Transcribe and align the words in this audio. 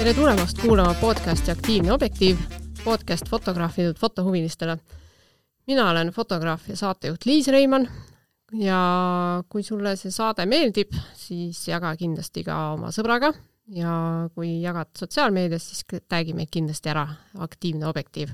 tere 0.00 0.14
tulemast 0.16 0.58
kuulama 0.62 0.94
podcasti 1.00 1.50
Aktiivne 1.50 1.92
objektiiv, 1.92 2.38
podcast 2.84 3.28
fotograafidelt 3.28 3.98
fotohuvilistele. 3.98 4.78
mina 5.66 5.90
olen 5.90 6.08
fotograaf 6.08 6.68
ja 6.68 6.76
saatejuht 6.76 7.24
Liis 7.24 7.48
Reimann 7.48 7.86
ja 8.52 8.78
kui 9.48 9.62
sulle 9.62 9.92
see 9.96 10.10
saade 10.10 10.46
meeldib, 10.46 10.94
siis 11.14 11.60
jaga 11.68 11.92
kindlasti 11.96 12.42
ka 12.44 12.56
oma 12.72 12.90
sõbraga 12.90 13.30
ja 13.70 13.92
kui 14.34 14.56
jagad 14.62 14.90
sotsiaalmeedias, 14.98 15.68
siis 15.68 15.84
tag'i 16.08 16.34
meid 16.34 16.50
kindlasti 16.50 16.90
ära, 16.90 17.06
Aktiivne 17.38 17.86
objektiiv. 17.86 18.32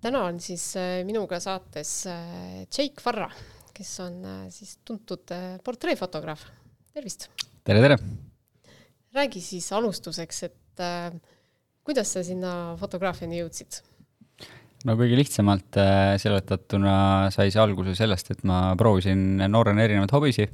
täna 0.00 0.24
on 0.24 0.40
siis 0.40 0.76
äh, 0.76 1.00
minuga 1.04 1.40
saates 1.40 2.06
äh, 2.06 2.66
Jake 2.68 3.02
Farra, 3.02 3.30
kes 3.80 3.92
on 4.04 4.24
äh, 4.28 4.40
siis 4.52 4.76
tuntud 4.84 5.32
portreefotograaf. 5.64 6.42
tervist! 6.92 7.30
tere, 7.64 7.80
tere! 7.80 7.96
räägi 9.16 9.40
siis 9.40 9.70
alustuseks, 9.72 10.42
et 10.50 10.82
äh, 10.84 11.14
kuidas 11.86 12.12
sa 12.12 12.22
sinna 12.26 12.76
fotograafiani 12.80 13.40
jõudsid? 13.40 13.80
no 14.84 14.96
kõige 15.00 15.16
lihtsamalt 15.16 15.80
äh, 15.80 16.16
seletatuna 16.20 16.94
sai 17.32 17.48
see 17.48 17.62
alguse 17.62 17.96
sellest, 17.96 18.34
et 18.34 18.44
ma 18.48 18.74
proovisin 18.80 19.46
noorena 19.48 19.86
erinevaid 19.86 20.12
hobisid 20.12 20.52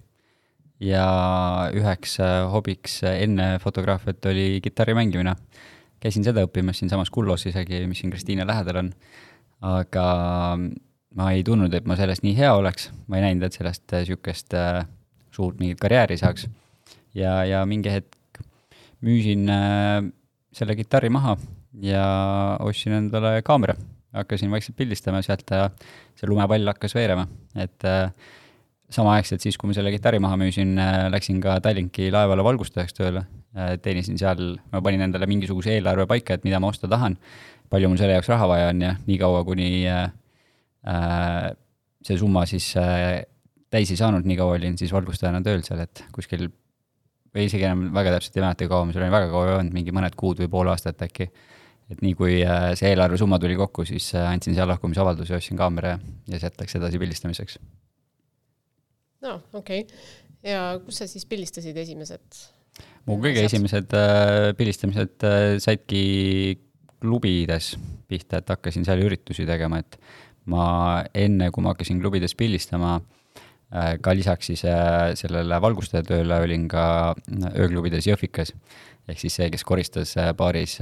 ja 0.86 1.06
üheks 1.74 2.18
äh, 2.22 2.44
hobiks 2.52 3.00
enne 3.10 3.56
fotograafiat 3.62 4.30
oli 4.30 4.60
kitarri 4.62 4.94
mängimine. 4.94 5.34
käisin 5.98 6.22
seda 6.22 6.46
õppimas 6.46 6.78
siinsamas 6.78 7.10
Kullos 7.10 7.46
isegi, 7.50 7.86
mis 7.90 8.04
siin 8.04 8.14
Kristiine 8.14 8.46
lähedal 8.46 8.84
on, 8.84 8.90
aga 9.66 10.06
ma 11.16 11.30
ei 11.32 11.42
tundnud, 11.44 11.72
et 11.74 11.86
ma 11.88 11.96
sellest 11.96 12.24
nii 12.26 12.36
hea 12.36 12.52
oleks, 12.54 12.90
ma 13.08 13.18
ei 13.18 13.26
näinud, 13.28 13.46
et 13.48 13.56
sellest 13.56 13.88
niisugust 13.92 14.54
suurt 15.36 15.60
mingit 15.60 15.80
karjääri 15.80 16.16
saaks. 16.20 16.48
ja, 17.16 17.42
ja 17.44 17.64
mingi 17.66 17.92
hetk 17.92 18.16
müüsin 19.04 19.50
äh, 19.52 20.00
selle 20.56 20.76
kitarri 20.78 21.10
maha 21.12 21.36
ja 21.82 22.06
ostsin 22.64 22.96
endale 23.02 23.40
kaamera. 23.44 23.76
hakkasin 24.16 24.50
vaikselt 24.50 24.76
pildistama 24.76 25.18
sealt 25.20 25.50
ja 25.52 25.66
see 26.16 26.28
lumepall 26.30 26.64
hakkas 26.70 26.94
veerema, 26.96 27.26
et 27.52 27.84
äh, 27.84 28.12
samaaegselt 28.90 29.44
siis, 29.44 29.58
kui 29.60 29.68
ma 29.68 29.74
selle 29.76 29.90
kitarri 29.92 30.20
maha 30.22 30.38
müüsin, 30.40 30.78
äh, 30.80 31.08
läksin 31.12 31.40
ka 31.44 31.58
Tallinki 31.60 32.08
laevale 32.12 32.44
valgustajaks 32.44 32.96
tööle. 32.96 33.26
teenisin 33.82 34.18
seal, 34.20 34.58
ma 34.68 34.82
panin 34.84 35.00
endale 35.00 35.24
mingisuguse 35.24 35.70
eelarve 35.72 36.04
paika, 36.06 36.34
et 36.36 36.42
mida 36.44 36.58
ma 36.60 36.68
osta 36.68 36.88
tahan, 36.92 37.14
palju 37.72 37.88
mul 37.88 37.96
selle 37.96 38.12
jaoks 38.12 38.28
raha 38.28 38.48
vaja 38.50 38.66
on 38.68 38.82
ja 38.84 38.90
niikaua, 39.06 39.44
kuni 39.48 39.86
see 40.86 42.18
summa 42.20 42.44
siis 42.46 42.68
täis 43.72 43.90
ei 43.90 43.98
saanud, 43.98 44.26
nii 44.28 44.36
kaua 44.38 44.54
olin 44.58 44.76
siis 44.78 44.92
valgustajana 44.94 45.42
tööl 45.44 45.64
seal, 45.66 45.80
et 45.82 46.04
kuskil 46.14 46.46
või 47.36 47.46
isegi 47.50 47.66
enam 47.68 47.90
väga 47.94 48.14
täpselt 48.16 48.38
ei 48.38 48.44
mäleta, 48.44 48.68
kaua 48.70 48.86
ma 48.88 48.94
seal 48.94 49.04
olin, 49.04 49.14
väga 49.14 49.30
kaua 49.32 49.48
ei 49.48 49.54
olnud, 49.58 49.76
mingi 49.76 49.94
mõned 49.94 50.16
kuud 50.18 50.40
või 50.40 50.50
pool 50.52 50.72
aastat 50.72 51.02
äkki. 51.04 51.28
et 51.92 52.00
nii 52.02 52.14
kui 52.18 52.40
äh, 52.42 52.72
see 52.78 52.90
eelarvesumma 52.90 53.38
tuli 53.38 53.54
kokku, 53.58 53.84
siis 53.86 54.08
äh, 54.16 54.26
andsin 54.30 54.56
seal 54.56 54.68
lahkumisavalduse, 54.72 55.36
ostsin 55.36 55.58
kaamera 55.58 55.94
ja, 55.94 55.98
ja 56.32 56.40
sealt 56.42 56.60
läks 56.60 56.78
edasi 56.78 56.98
pildistamiseks. 57.02 57.58
no 59.26 59.40
okei 59.52 59.84
okay., 59.84 60.06
ja 60.46 60.68
kus 60.84 61.02
sa 61.02 61.10
siis 61.10 61.26
pildistasid 61.28 61.76
esimesed? 61.76 62.42
mu 63.06 63.18
kõige 63.20 63.42
asjad? 63.42 63.52
esimesed 63.52 63.98
äh, 63.98 64.52
pildistamised 64.58 65.28
äh, 65.28 65.48
saidki 65.62 66.04
klubides 67.02 67.74
pihta, 68.08 68.40
et 68.40 68.48
hakkasin 68.54 68.86
seal 68.86 69.02
üritusi 69.04 69.44
tegema, 69.46 69.82
et 69.82 69.98
ma 70.52 70.66
enne, 71.14 71.50
kui 71.52 71.64
ma 71.64 71.74
hakkasin 71.74 72.00
klubides 72.02 72.36
pildistama 72.38 72.96
äh,, 72.98 73.96
ka 74.02 74.14
lisaks 74.16 74.52
siis 74.52 74.64
äh, 74.68 75.12
sellele 75.18 75.60
valgustaja 75.62 76.06
tööle 76.06 76.40
olin 76.44 76.66
ka 76.70 76.86
äh, 77.12 77.48
ööklubides 77.64 78.08
Jõhvikas. 78.08 78.54
ehk 79.06 79.22
siis 79.22 79.38
see, 79.38 79.50
kes 79.54 79.62
koristas 79.66 80.16
baaris 80.38 80.80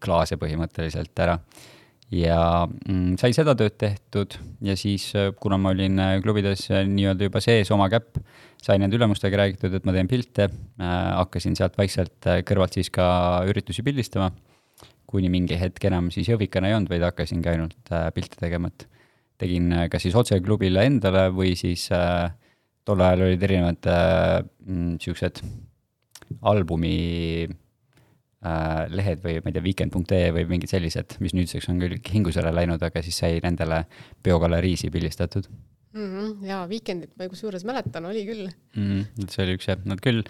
klaase 0.00 0.38
põhimõtteliselt 0.40 1.20
ära. 1.20 1.38
ja 2.14 2.38
mm, 2.66 3.16
sai 3.20 3.34
seda 3.36 3.56
tööd 3.58 3.76
tehtud 3.80 4.38
ja 4.64 4.76
siis, 4.76 5.10
kuna 5.40 5.58
ma 5.58 5.74
olin 5.74 6.00
klubides 6.22 6.68
nii-öelda 6.70 7.28
juba 7.28 7.40
sees, 7.44 7.70
oma 7.74 7.88
käpp, 7.92 8.20
sai 8.62 8.78
nende 8.80 8.96
ülemustega 8.96 9.40
räägitud, 9.40 9.74
et 9.76 9.84
ma 9.84 9.92
teen 9.92 10.08
pilte, 10.08 10.48
hakkasin 10.78 11.56
sealt 11.56 11.76
vaikselt 11.76 12.32
kõrvalt 12.48 12.76
siis 12.76 12.88
ka 12.92 13.06
üritusi 13.48 13.84
pildistama, 13.84 14.30
kuni 15.14 15.30
mingi 15.30 15.58
hetk 15.60 15.86
enam 15.88 16.10
siis 16.14 16.28
Jõhvikana 16.32 16.70
ei 16.70 16.76
olnud, 16.76 16.90
vaid 16.90 17.06
hakkasingi 17.06 17.52
ainult 17.54 17.94
pilte 18.16 18.40
tegema, 18.40 18.72
et 18.74 18.88
tegin 19.40 19.72
äh, 19.74 19.88
kas 19.92 20.04
siis 20.06 20.16
otse 20.18 20.38
klubile 20.44 20.84
endale 20.86 21.28
või 21.34 21.54
siis 21.58 21.86
äh, 21.94 22.30
tol 22.86 23.02
ajal 23.02 23.26
olid 23.28 23.44
erinevad 23.46 23.90
äh, 23.90 24.40
mm, 24.66 24.98
albumi 26.44 26.96
äh, 28.44 28.82
lehed 28.92 29.22
või 29.24 29.38
ma 29.40 29.50
ei 29.50 29.56
tea, 29.56 29.64
weekend.ee 29.64 30.32
või 30.36 30.46
mingid 30.54 30.72
sellised, 30.72 31.18
mis 31.24 31.34
nüüdseks 31.36 31.70
on 31.72 31.82
küll 31.82 31.98
hingusele 32.12 32.52
läinud, 32.54 32.82
aga 32.84 33.02
siis 33.04 33.20
sai 33.24 33.38
nendele 33.44 33.84
peogaleriisi 34.24 34.92
pildistatud 34.94 35.48
mm. 35.50 36.08
-hmm, 36.08 36.48
jaa, 36.50 36.64
Weekendit 36.70 37.14
ma 37.18 37.28
kusjuures 37.32 37.64
mäletan, 37.68 38.10
oli 38.10 38.26
küll 38.28 38.48
mm. 38.48 38.82
-hmm, 39.00 39.30
see 39.30 39.46
oli 39.46 39.58
üks 39.58 39.70
jah, 39.70 39.80
nad 39.88 40.02
küll, 40.04 40.24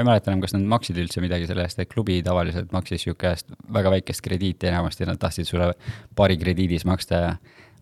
ma 0.00 0.04
ei 0.04 0.08
mäleta 0.14 0.30
enam, 0.32 0.42
kas 0.44 0.54
nad 0.56 0.64
maksid 0.72 0.98
üldse 1.02 1.22
midagi 1.22 1.48
selle 1.48 1.64
eest, 1.66 1.80
et 1.82 1.90
klubi 1.90 2.20
tavaliselt 2.24 2.72
maksis 2.72 3.04
niisugust 3.04 3.52
väga 3.72 3.92
väikest 3.96 4.24
krediiti, 4.24 4.70
enamasti 4.70 5.08
nad 5.08 5.20
tahtsid 5.20 5.48
sulle 5.48 5.72
paari 6.16 6.38
krediidis 6.40 6.86
maksta 6.88 7.20
ja 7.20 7.34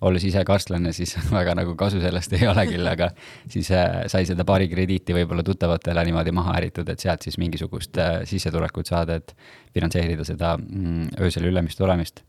olles 0.06 0.24
ise 0.26 0.42
karstlane, 0.46 0.92
siis 0.94 1.14
väga 1.38 1.54
nagu 1.58 1.74
kasu 1.78 2.00
sellest 2.02 2.34
ei 2.38 2.46
ole 2.50 2.64
küll, 2.70 2.86
aga 2.86 3.10
siis 3.50 3.70
äh, 3.74 4.04
sai 4.10 4.26
seda 4.28 4.46
paari 4.48 4.68
krediiti 4.70 5.16
võib-olla 5.16 5.44
tuttavatele 5.46 6.04
niimoodi 6.08 6.34
maha 6.34 6.56
ärritud, 6.60 6.88
et 6.90 7.02
sealt 7.02 7.26
siis 7.26 7.38
mingisugust 7.42 7.98
äh, 8.02 8.20
sissetulekut 8.28 8.90
saada, 8.90 9.18
et 9.18 9.34
finantseerida 9.74 10.26
seda 10.26 10.54
mm, 10.58 11.14
öösel 11.22 11.48
ülemist 11.50 11.80
olemist. 11.82 12.24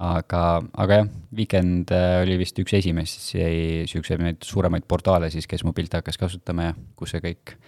aga, 0.00 0.62
aga 0.80 1.02
jah, 1.02 1.08
Weekend 1.36 1.90
äh, 1.92 2.22
oli 2.22 2.38
vist 2.40 2.58
üks 2.62 2.72
esimesi 2.78 3.42
niisuguseid 3.42 4.46
suuremaid 4.46 4.86
portaale 4.88 5.30
siis, 5.30 5.46
kes 5.50 5.64
mu 5.66 5.74
pilte 5.76 6.00
hakkas 6.00 6.18
kasutama 6.18 6.70
ja 6.70 6.78
kus 6.96 7.12
see 7.16 7.20
kõik 7.26 7.58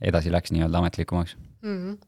edasi 0.00 0.32
läks 0.32 0.54
nii-öelda 0.54 0.80
ametlikumaks 0.80 1.36
mm. 1.36 1.76
-hmm 1.76 1.98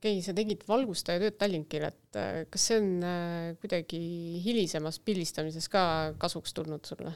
okei 0.00 0.16
okay,, 0.16 0.24
sa 0.24 0.32
tegid 0.32 0.62
valgustaja 0.68 1.20
tööd 1.20 1.36
Tallinkil, 1.36 1.84
et 1.90 2.16
äh, 2.18 2.44
kas 2.48 2.62
see 2.70 2.78
on 2.80 2.88
äh, 3.04 3.50
kuidagi 3.60 4.00
hilisemas 4.40 4.96
pildistamises 5.04 5.68
ka 5.68 5.82
kasuks 6.20 6.56
tulnud 6.56 6.88
sulle? 6.88 7.12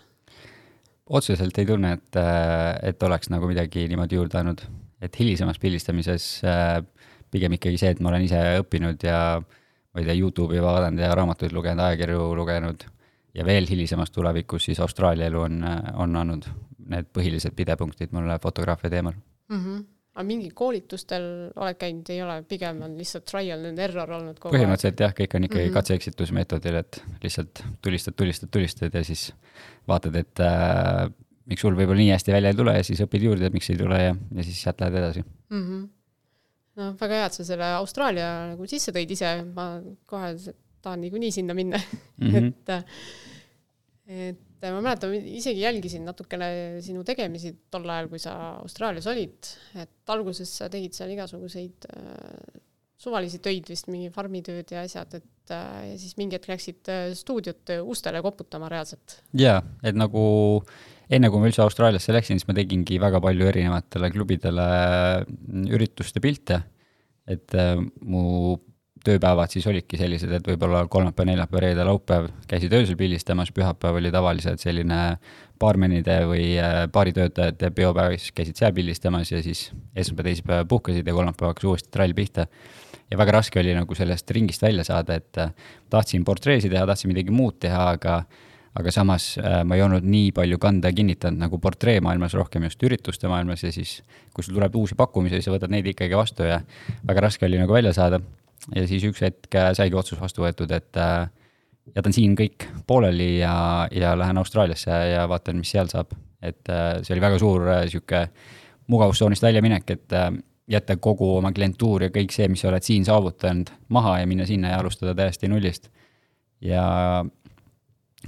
otseselt 1.04 1.58
ei 1.60 1.68
tunne, 1.68 1.94
et, 1.96 2.20
äh, 2.20 2.90
et 2.90 3.02
oleks 3.08 3.32
nagu 3.32 3.48
midagi 3.48 3.86
niimoodi 3.88 4.20
juurde 4.20 4.40
andnud, 4.40 4.66
et 5.00 5.16
hilisemas 5.20 5.60
pildistamises 5.60 6.28
pigem 7.32 7.56
ikkagi 7.56 7.80
see, 7.80 7.92
et 7.96 8.00
ma 8.04 8.12
olen 8.12 8.24
ise 8.24 8.40
õppinud 8.60 9.04
ja 9.04 9.18
ma 9.40 10.00
ei 10.00 10.06
tea, 10.06 10.16
Youtube'i 10.20 10.60
vaadanud 10.64 11.00
ja 11.00 11.12
raamatuid 11.16 11.56
lugenud, 11.56 11.84
ajakirju 11.88 12.30
lugenud 12.36 12.84
ja 13.34 13.44
veel 13.48 13.68
hilisemas 13.68 14.12
tulevikus 14.12 14.68
siis 14.68 14.80
Austraalia 14.84 15.32
elu 15.32 15.44
on, 15.48 15.60
on 16.04 16.20
andnud 16.20 16.48
need 16.84 17.08
põhilised 17.16 17.56
pidepunktid 17.56 18.12
mulle 18.12 18.36
fotograafia 18.44 18.92
teemal 18.92 19.16
mm. 19.54 19.66
-hmm 19.66 19.90
aga 20.14 20.24
mingi 20.28 20.50
koolitustel 20.54 21.24
oled 21.58 21.78
käinud, 21.78 22.10
ei 22.14 22.20
ole, 22.22 22.36
pigem 22.46 22.82
on 22.86 22.92
lihtsalt 22.98 23.24
trial 23.26 23.64
and 23.66 23.80
error 23.82 24.12
olnud 24.14 24.38
kogu 24.38 24.54
põhimõtteliselt 24.54 25.00
aeg. 25.00 25.08
jah, 25.08 25.14
kõik 25.18 25.34
on 25.34 25.46
ikkagi 25.48 25.62
mm 25.64 25.68
-hmm. 25.68 25.74
katse-eksitusmeetodil, 25.74 26.76
et 26.78 27.00
lihtsalt 27.24 27.62
tulistad, 27.82 28.14
tulistad, 28.20 28.52
tulistad 28.54 28.94
ja 28.94 29.02
siis 29.04 29.32
vaatad, 29.90 30.14
et 30.22 30.42
äh, 30.44 31.10
miks 31.50 31.66
sul 31.66 31.74
võib-olla 31.74 31.98
nii 32.00 32.14
hästi 32.14 32.34
välja 32.34 32.54
ei 32.54 32.60
tule 32.60 32.76
ja 32.76 32.86
siis 32.86 33.02
õpid 33.04 33.26
juurde, 33.26 33.50
et 33.50 33.56
miks 33.56 33.70
ei 33.70 33.80
tule 33.80 33.98
ja, 34.00 34.14
ja 34.14 34.46
siis 34.46 34.62
sealt 34.62 34.80
lähed 34.80 35.00
edasi 35.02 35.24
mm. 35.24 35.64
-hmm. 35.64 35.82
noh, 36.80 36.94
väga 37.00 37.20
hea, 37.20 37.26
et 37.26 37.38
sa 37.40 37.50
selle 37.50 37.74
Austraalia 37.80 38.30
nagu 38.54 38.70
sisse 38.70 38.94
tõid 38.94 39.10
ise, 39.18 39.34
ma 39.50 39.68
kohe 40.06 40.34
tahan 40.84 41.00
niikuinii 41.00 41.32
sinna 41.34 41.58
minna 41.58 41.80
mm, 41.80 42.30
-hmm. 42.30 42.52
et, 42.78 42.94
et 44.30 44.43
et 44.64 44.72
ma 44.74 44.80
mäletan, 44.84 45.12
isegi 45.14 45.64
jälgisin 45.64 46.06
natukene 46.08 46.48
sinu 46.84 47.04
tegemisi 47.06 47.52
tol 47.72 47.88
ajal, 47.90 48.08
kui 48.12 48.22
sa 48.22 48.34
Austraalias 48.62 49.08
olid, 49.10 49.50
et 49.80 50.14
alguses 50.14 50.50
sa 50.60 50.70
tegid 50.72 50.96
seal 50.96 51.12
igasuguseid 51.14 51.88
äh, 51.92 52.62
suvalisi 53.04 53.40
töid 53.44 53.68
vist, 53.68 53.90
mingi 53.92 54.10
farmitööd 54.14 54.72
ja 54.72 54.84
asjad, 54.86 55.18
et 55.20 55.54
äh, 55.54 55.90
ja 55.90 56.00
siis 56.00 56.16
mingi 56.20 56.38
hetk 56.38 56.48
läksid 56.52 56.90
äh, 56.92 57.06
stuudiot 57.18 57.74
ustele 57.84 58.22
koputama 58.24 58.70
reaalselt. 58.72 59.20
jaa, 59.38 59.60
et 59.84 59.98
nagu 59.98 60.24
enne 61.12 61.30
kui 61.30 61.42
ma 61.42 61.50
üldse 61.50 61.64
Austraaliasse 61.64 62.14
läksin, 62.16 62.40
siis 62.40 62.48
ma 62.48 62.56
tegingi 62.56 62.98
väga 63.02 63.20
palju 63.24 63.48
erinevatele 63.50 64.10
klubidele 64.14 64.68
ürituste 65.74 66.22
pilte, 66.24 66.62
et 67.28 67.56
äh, 67.58 67.76
mu 68.00 68.56
tööpäevad 69.04 69.52
siis 69.52 69.66
olidki 69.70 69.98
sellised, 70.00 70.32
et 70.32 70.46
võib-olla 70.48 70.84
kolmapäev, 70.90 71.28
neljapäev, 71.30 71.62
reede, 71.62 71.84
laupäev 71.86 72.30
käisid 72.50 72.72
öösel 72.76 72.96
pildistamas, 73.00 73.52
pühapäev 73.54 74.00
oli 74.00 74.12
tavaliselt 74.14 74.62
selline 74.62 75.00
baarmenide 75.60 76.20
või 76.28 76.54
äh, 76.60 76.84
baaritöötajate 76.92 77.70
peopäev, 77.76 78.16
siis 78.18 78.32
käisid 78.36 78.60
seal 78.60 78.72
pildistamas 78.76 79.32
ja 79.32 79.42
siis 79.44 79.68
esmaspäev, 79.94 80.30
teisipäev 80.30 80.70
puhkasid 80.70 81.06
ja 81.06 81.16
kolmapäev 81.16 81.52
hakkas 81.52 81.68
uuesti 81.70 81.92
trall 81.94 82.16
pihta. 82.16 82.46
ja 83.10 83.18
väga 83.18 83.32
raske 83.36 83.60
oli 83.60 83.74
nagu 83.76 83.94
sellest 83.94 84.30
ringist 84.30 84.62
välja 84.62 84.84
saada, 84.84 85.20
et 85.20 85.38
äh, 85.38 85.52
tahtsin 85.90 86.24
portreesi 86.24 86.70
teha, 86.72 86.86
tahtsin 86.86 87.12
midagi 87.12 87.30
muud 87.30 87.60
teha, 87.60 87.90
aga 87.98 88.24
aga 88.74 88.90
samas 88.90 89.36
äh, 89.38 89.60
ma 89.64 89.76
ei 89.78 89.84
olnud 89.84 90.02
nii 90.02 90.32
palju 90.34 90.58
kanda 90.58 90.90
kinnitanud 90.92 91.38
nagu 91.38 91.60
portreemaailmas, 91.62 92.34
rohkem 92.34 92.66
just 92.66 92.82
ürituste 92.82 93.30
maailmas 93.30 93.62
ja 93.62 93.70
siis, 93.74 94.00
kui 94.34 94.42
sul 94.42 94.56
tuleb 94.56 94.74
uusi 94.80 94.98
pakkumisi, 94.98 95.38
siis 95.38 95.48
sa 95.50 95.54
võtad 95.54 95.70
neid 95.70 95.86
ikkagi 95.92 96.16
vastu 96.18 96.48
ja 96.48 96.60
väga 97.06 97.28
raske 97.28 97.46
oli 97.46 97.60
nagu 97.60 97.76
välja 97.76 97.94
saada. 97.94 98.20
Ja 98.72 98.86
siis 98.88 99.04
üks 99.08 99.22
hetk 99.24 99.54
äh, 99.58 99.72
saigi 99.76 99.98
otsus 99.98 100.20
vastu 100.20 100.44
võetud, 100.44 100.70
et 100.74 101.00
äh, 101.00 101.26
jätan 101.96 102.14
siin 102.16 102.36
kõik 102.38 102.68
pooleli 102.88 103.38
ja, 103.40 103.54
ja 103.92 104.14
lähen 104.18 104.40
Austraaliasse 104.40 104.94
ja 105.12 105.26
vaatan, 105.28 105.60
mis 105.60 105.74
seal 105.74 105.90
saab. 105.92 106.14
et 106.44 106.68
äh, 106.68 107.02
see 107.02 107.14
oli 107.16 107.24
väga 107.24 107.38
suur 107.40 107.68
sihuke 107.88 108.26
mugavustsoonist 108.92 109.42
väljaminek, 109.42 109.90
et 109.90 110.12
jätta 110.68 110.96
kogu 110.96 111.30
oma 111.38 111.52
klientuur 111.56 112.06
ja 112.06 112.10
kõik 112.12 112.32
see, 112.32 112.48
mis 112.52 112.60
sa 112.60 112.68
oled 112.68 112.84
siin 112.84 113.04
saavutanud, 113.04 113.70
maha 113.88 114.18
ja 114.20 114.26
minna 114.28 114.46
sinna 114.48 114.74
ja 114.74 114.80
alustada 114.80 115.14
täiesti 115.16 115.48
nullist. 115.48 115.88
ja 116.60 117.24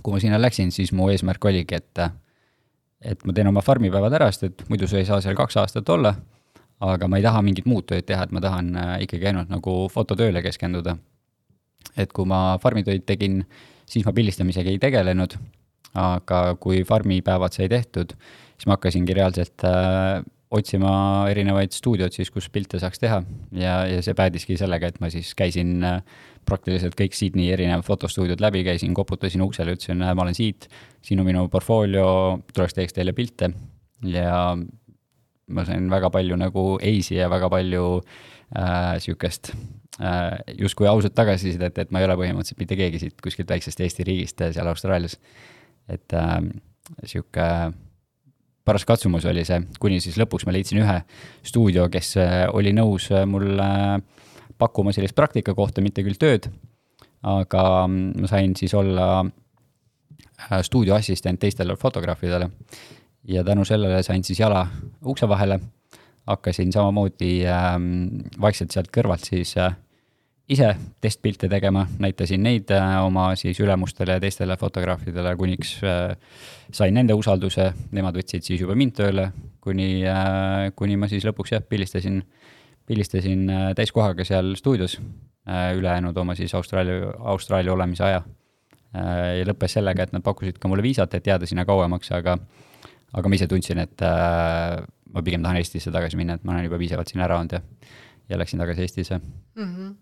kui 0.03 0.13
ma 0.13 0.21
sinna 0.21 0.41
läksin, 0.41 0.73
siis 0.73 0.93
mu 0.93 1.09
eesmärk 1.13 1.45
oligi, 1.45 1.77
et, 1.77 2.01
et 3.01 3.25
ma 3.25 3.33
teen 3.37 3.49
oma 3.49 3.63
farmipäevad 3.65 4.17
ära, 4.19 4.31
sest 4.33 4.49
et 4.49 4.65
muidu 4.69 4.89
sa 4.89 5.01
ei 5.01 5.09
saa 5.09 5.21
seal 5.25 5.37
kaks 5.37 5.57
aastat 5.63 5.89
olla, 5.93 6.15
aga 6.85 7.09
ma 7.09 7.21
ei 7.21 7.25
taha 7.25 7.43
mingit 7.45 7.69
muud 7.69 7.87
tööd 7.89 8.07
teha, 8.09 8.27
et 8.27 8.35
ma 8.35 8.43
tahan 8.45 8.73
äh, 8.77 8.95
ikkagi 9.07 9.31
ainult 9.31 9.53
nagu 9.53 9.77
fototööle 9.93 10.43
keskenduda. 10.45 10.97
et 11.97 12.13
kui 12.13 12.27
ma 12.29 12.59
farmitöid 12.61 13.07
tegin, 13.07 13.45
siis 13.89 14.05
ma 14.05 14.13
pildistamisega 14.13 14.69
ei 14.69 14.79
tegelenud, 14.79 15.37
aga 15.97 16.57
kui 16.61 16.83
farmipäevad 16.85 17.55
sai 17.55 17.71
tehtud, 17.73 18.13
siis 18.57 18.67
ma 18.67 18.77
hakkasingi 18.77 19.15
reaalselt 19.17 19.65
äh, 19.65 20.21
otsima 20.51 20.91
erinevaid 21.31 21.73
stuudiod 21.75 22.13
siis, 22.15 22.31
kus 22.31 22.51
pilte 22.53 22.79
saaks 22.83 23.01
teha 23.03 23.23
ja, 23.57 23.79
ja 23.89 24.03
see 24.05 24.15
päädiski 24.19 24.59
sellega, 24.61 24.91
et 24.91 25.01
ma 25.01 25.11
siis 25.11 25.33
käisin 25.39 25.79
äh, 25.87 26.03
praktiliselt 26.47 26.95
kõik 26.99 27.17
Sydney 27.17 27.51
erinevad 27.55 27.87
fotostuudiod 27.87 28.43
läbi, 28.43 28.63
käisin, 28.67 28.95
koputasin 28.95 29.43
uksele, 29.43 29.75
ütlesin, 29.79 30.03
ma 30.05 30.27
olen 30.27 30.37
siit, 30.37 30.69
siin 31.03 31.23
on 31.23 31.27
minu 31.27 31.47
portfoolio, 31.51 32.09
tuleks 32.53 32.77
teeks 32.77 32.95
teile 32.99 33.17
pilte 33.17 33.51
ja 34.07 34.37
ma 35.49 35.65
sain 35.69 35.91
väga 35.91 36.11
palju 36.11 36.37
nagu 36.41 36.67
ei-si 36.83 37.17
ja 37.19 37.31
väga 37.31 37.51
palju 37.53 37.87
äh, 38.01 38.97
sihukest 39.03 39.53
äh, 40.01 40.39
justkui 40.59 40.89
ausat 40.91 41.15
tagasisidet, 41.15 41.79
et 41.79 41.91
ma 41.95 42.03
ei 42.03 42.09
ole 42.09 42.19
põhimõtteliselt 42.19 42.63
mitte 42.63 42.79
keegi 42.79 43.03
siit 43.05 43.21
kuskilt 43.23 43.51
väiksest 43.51 43.81
Eesti 43.81 44.07
riigist 44.09 44.43
seal 44.51 44.73
Austraalias. 44.73 45.19
et 45.89 46.13
äh, 46.15 46.41
sihuke 47.05 47.47
paras 48.67 48.85
katsumus 48.85 49.25
oli 49.31 49.45
see, 49.47 49.61
kuni 49.81 50.01
siis 50.03 50.19
lõpuks 50.19 50.47
ma 50.47 50.55
leidsin 50.55 50.83
ühe 50.83 50.99
stuudio, 51.47 51.87
kes 51.93 52.17
äh, 52.21 52.37
oli 52.53 52.75
nõus 52.75 53.09
äh, 53.15 53.23
mulle 53.29 53.69
pakkuma 54.59 54.95
sellist 54.97 55.15
praktikakohta, 55.17 55.85
mitte 55.85 56.03
küll 56.05 56.19
tööd, 56.19 56.49
aga 57.27 57.63
mm, 57.87 58.25
ma 58.25 58.31
sain 58.31 58.57
siis 58.59 58.75
olla 58.75 59.09
äh, 59.23 60.59
stuudioassistent 60.67 61.41
teistele 61.43 61.77
fotograafidele. 61.79 62.51
Ja 63.29 63.45
tänu 63.45 63.65
sellele 63.65 64.03
sain 64.03 64.25
siis 64.25 64.41
jala 64.41 64.67
ukse 65.05 65.29
vahele, 65.29 65.61
hakkasin 66.27 66.73
samamoodi 66.73 67.47
ähm, 67.47 68.23
vaikselt 68.41 68.71
sealt 68.71 68.91
kõrvalt 68.95 69.27
siis 69.27 69.57
äh, 69.59 69.77
ise 70.49 70.69
testpilte 71.03 71.49
tegema, 71.51 71.85
näitasin 71.99 72.43
neid 72.43 72.71
äh, 72.75 72.97
oma 73.05 73.29
siis 73.39 73.59
ülemustele 73.61 74.17
ja 74.17 74.23
teistele 74.23 74.57
fotograafidele, 74.57 75.35
kuniks 75.37 75.77
äh, 75.83 76.15
sain 76.73 76.95
nende 76.95 77.15
usalduse, 77.19 77.73
nemad 77.97 78.19
võtsid 78.21 78.47
siis 78.47 78.63
juba 78.63 78.77
mind 78.79 78.95
tööle, 78.99 79.31
kuni, 79.65 80.05
äh, 80.07 80.71
kuni 80.79 80.99
ma 81.01 81.11
siis 81.11 81.27
lõpuks 81.27 81.57
jah, 81.57 81.65
pildistasin, 81.67 82.21
pildistasin 82.87 83.51
täiskohaga 83.77 84.25
seal 84.25 84.55
stuudios, 84.59 85.01
ülejäänud 85.47 86.17
oma 86.19 86.35
siis 86.39 86.55
Austraalia, 86.59 87.11
Austraalia 87.19 87.73
olemise 87.75 88.03
aja. 88.03 88.23
ja 88.95 89.45
lõppes 89.47 89.75
sellega, 89.77 90.07
et 90.07 90.13
nad 90.15 90.23
pakkusid 90.25 90.57
ka 90.59 90.69
mulle 90.71 90.83
viisat, 90.83 91.15
et 91.15 91.27
jääda 91.27 91.47
sinna 91.47 91.65
kauemaks, 91.67 92.11
aga, 92.15 92.37
aga 93.17 93.29
ma 93.29 93.39
ise 93.39 93.49
tundsin, 93.51 93.81
et 93.83 94.03
ma 94.03 95.23
pigem 95.25 95.45
tahan 95.45 95.61
Eestisse 95.61 95.93
tagasi 95.95 96.19
minna, 96.21 96.37
et 96.37 96.45
ma 96.45 96.55
olen 96.55 96.67
juba 96.69 96.81
piisavalt 96.81 97.13
siin 97.13 97.23
ära 97.25 97.39
olnud 97.41 97.57
ja, 97.57 97.63
ja 98.31 98.41
läksin 98.41 98.61
tagasi 98.63 98.85
Eestisse 98.87 99.21
mm. 99.21 99.71
-hmm 99.71 99.95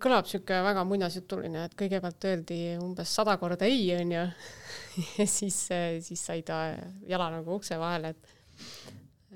kõlab 0.00 0.24
niisugune 0.24 0.62
väga 0.64 0.82
muinasjutuline, 0.88 1.66
et 1.66 1.74
kõigepealt 1.78 2.24
öeldi 2.30 2.58
umbes 2.80 3.12
sada 3.12 3.36
korda 3.38 3.68
ei, 3.68 3.84
onju. 3.94 4.24
ja 5.18 5.26
siis, 5.28 5.58
siis 6.06 6.22
sai 6.22 6.42
ta 6.46 6.60
jala 7.06 7.28
nagu 7.36 7.58
ukse 7.58 7.78
vahele, 7.78 8.14
et, 8.14 8.32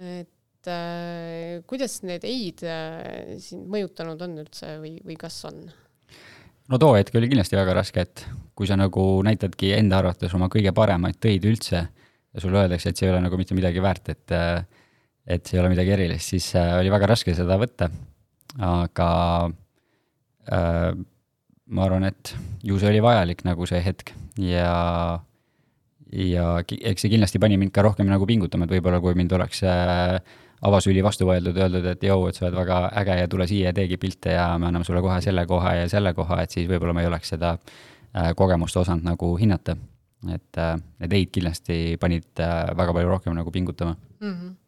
et 0.00 0.72
äh, 0.72 1.60
kuidas 1.68 2.00
need 2.08 2.24
ei-d 2.24 2.66
äh, 2.66 3.36
sind 3.42 3.68
mõjutanud 3.70 4.26
on 4.26 4.40
üldse 4.44 4.78
või, 4.80 4.96
või 5.04 5.18
kas 5.20 5.38
on? 5.50 5.62
no 6.70 6.78
too 6.78 6.94
hetk 6.96 7.14
oli 7.18 7.28
kindlasti 7.30 7.58
väga 7.58 7.76
raske, 7.76 8.06
et 8.06 8.24
kui 8.56 8.68
sa 8.68 8.78
nagu 8.80 9.04
näitadki 9.26 9.74
enda 9.76 10.00
arvates 10.00 10.34
oma 10.34 10.48
kõige 10.52 10.72
paremaid 10.76 11.20
töid 11.20 11.44
üldse 11.48 11.84
ja 12.34 12.42
sulle 12.42 12.62
öeldakse, 12.62 12.90
et 12.90 13.00
see 13.00 13.08
ei 13.08 13.14
ole 13.14 13.24
nagu 13.24 13.38
mitte 13.40 13.56
midagi 13.58 13.82
väärt, 13.82 14.12
et 14.12 14.36
äh, 14.36 14.62
et 15.26 15.46
see 15.46 15.58
ei 15.58 15.64
ole 15.64 15.72
midagi 15.72 15.92
erilist, 15.94 16.32
siis 16.32 16.52
äh, 16.58 16.76
oli 16.80 16.90
väga 16.92 17.10
raske 17.12 17.34
seda 17.36 17.58
võtta. 17.60 17.90
aga 18.66 19.10
Äh, 20.48 20.92
ma 21.70 21.84
arvan, 21.86 22.08
et 22.08 22.32
ju 22.66 22.78
see 22.80 22.88
oli 22.90 23.02
vajalik 23.04 23.44
nagu 23.46 23.66
see 23.68 23.78
hetk 23.84 24.14
ja, 24.42 25.20
ja 26.10 26.46
eks 26.64 27.04
see 27.04 27.12
kindlasti 27.12 27.38
pani 27.38 27.58
mind 27.60 27.70
ka 27.76 27.84
rohkem 27.86 28.08
nagu 28.10 28.26
pingutama, 28.26 28.66
et 28.66 28.72
võib-olla 28.74 28.98
kui 29.04 29.14
mind 29.18 29.34
oleks 29.36 29.62
äh, 29.68 30.16
avasüli 30.66 31.04
vastu 31.06 31.28
võetud, 31.28 31.54
öeldud, 31.54 31.86
et 31.92 32.02
jõu, 32.08 32.26
et 32.28 32.38
sa 32.38 32.48
oled 32.48 32.56
väga 32.58 32.80
äge 33.02 33.18
ja 33.20 33.28
tule 33.30 33.46
siia 33.50 33.70
ja 33.70 33.76
teegi 33.76 34.00
pilte 34.00 34.34
ja 34.34 34.48
me 34.58 34.70
anname 34.72 34.88
sulle 34.88 35.04
kohe 35.04 35.20
selle 35.22 35.44
koha 35.48 35.76
ja 35.82 35.86
selle 35.92 36.14
koha, 36.16 36.40
et 36.42 36.56
siis 36.56 36.66
võib-olla 36.72 36.96
ma 36.96 37.04
ei 37.04 37.12
oleks 37.12 37.30
seda 37.36 37.54
äh, 37.54 38.32
kogemust 38.36 38.80
osanud 38.80 39.06
nagu 39.06 39.30
hinnata. 39.38 39.76
Et 40.28 40.58
need 41.00 41.14
ei-d 41.16 41.30
kindlasti 41.32 41.96
panid 42.00 42.28
väga 42.36 42.92
palju 42.92 43.08
rohkem 43.08 43.36
nagu 43.36 43.52
pingutama 43.54 43.94
mm. 44.20 44.34
-hmm 44.34 44.58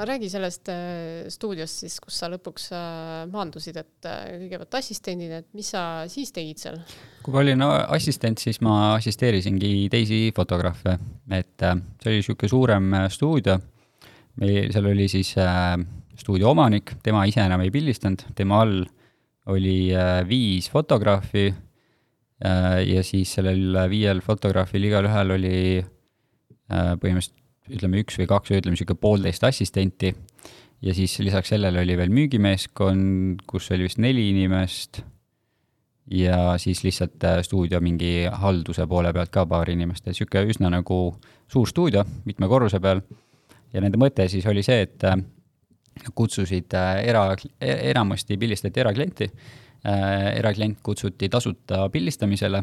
aga 0.00 0.06
räägi 0.14 0.30
sellest 0.32 0.68
äh, 0.72 1.28
stuudiost 1.28 1.82
siis, 1.82 1.98
kus 2.00 2.16
sa 2.22 2.28
lõpuks 2.32 2.70
äh, 2.72 3.26
maandusid, 3.28 3.76
et 3.76 4.06
äh, 4.08 4.38
kõigepealt 4.44 4.78
assistendina, 4.78 5.42
et 5.42 5.48
mis 5.56 5.68
sa 5.74 5.82
siis 6.08 6.32
tegid 6.32 6.62
seal? 6.62 6.78
kui 7.20 7.34
ma 7.34 7.42
olin 7.42 7.64
assistent, 7.66 8.40
siis 8.40 8.62
ma 8.64 8.94
assisteerisingi 8.94 9.90
teisi 9.92 10.22
fotograafe, 10.36 10.96
et 11.36 11.66
see 11.66 12.08
oli 12.08 12.22
niisugune 12.22 12.52
suurem 12.54 12.96
stuudio. 13.12 13.58
meil, 14.40 14.70
seal 14.72 14.88
oli 14.88 15.08
siis 15.12 15.34
stuudio 16.16 16.54
omanik, 16.54 16.94
tema 17.04 17.26
ise 17.28 17.44
enam 17.44 17.60
ei 17.60 17.74
pildistanud, 17.74 18.24
tema 18.38 18.62
all 18.64 18.86
oli 19.52 19.90
viis 20.28 20.70
fotograafi. 20.70 21.50
Ja 22.40 23.02
siis 23.04 23.34
sellel 23.36 23.76
viiel 23.92 24.22
fotograafil 24.24 24.86
igalühel 24.88 25.34
oli 25.34 25.56
põhimõtteliselt 26.70 27.40
ütleme, 27.74 28.02
üks 28.02 28.18
või 28.20 28.28
kaks 28.30 28.50
või 28.50 28.60
ütleme, 28.60 28.76
niisugune 28.76 29.00
poolteist 29.00 29.46
assistenti. 29.46 30.14
ja 30.82 30.94
siis 30.94 31.18
lisaks 31.18 31.52
sellele 31.52 31.82
oli 31.82 31.96
veel 31.96 32.12
müügimeeskond, 32.14 33.42
kus 33.46 33.70
oli 33.70 33.88
vist 33.88 33.98
neli 33.98 34.30
inimest. 34.30 35.02
ja 36.10 36.58
siis 36.58 36.82
lihtsalt 36.84 37.24
äh, 37.24 37.42
stuudio 37.42 37.80
mingi 37.80 38.26
halduse 38.32 38.86
poole 38.86 39.12
pealt 39.12 39.30
ka 39.30 39.46
paar 39.46 39.70
inimest, 39.70 40.06
et 40.06 40.14
niisugune 40.14 40.50
üsna 40.50 40.70
nagu 40.70 41.16
suur 41.48 41.68
stuudio 41.68 42.04
mitme 42.24 42.48
korruse 42.48 42.80
peal. 42.80 43.02
ja 43.72 43.80
nende 43.80 43.98
mõte 43.98 44.28
siis 44.28 44.46
oli 44.46 44.62
see, 44.62 44.82
et 44.82 45.04
äh, 45.04 45.16
kutsusid 46.14 46.74
äh, 46.74 47.04
era, 47.04 47.36
e-, 47.60 47.90
enamasti 47.90 48.38
pildistati 48.38 48.80
eraklienti. 48.80 49.30
Eraklient 49.84 50.82
kutsuti 50.84 51.28
tasuta 51.32 51.86
pildistamisele 51.88 52.62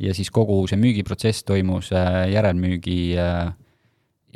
ja 0.00 0.14
siis 0.16 0.30
kogu 0.32 0.62
see 0.70 0.78
müügiprotsess 0.80 1.44
toimus 1.44 1.90
järelmüügi 1.92 3.00
äh, 3.20 3.50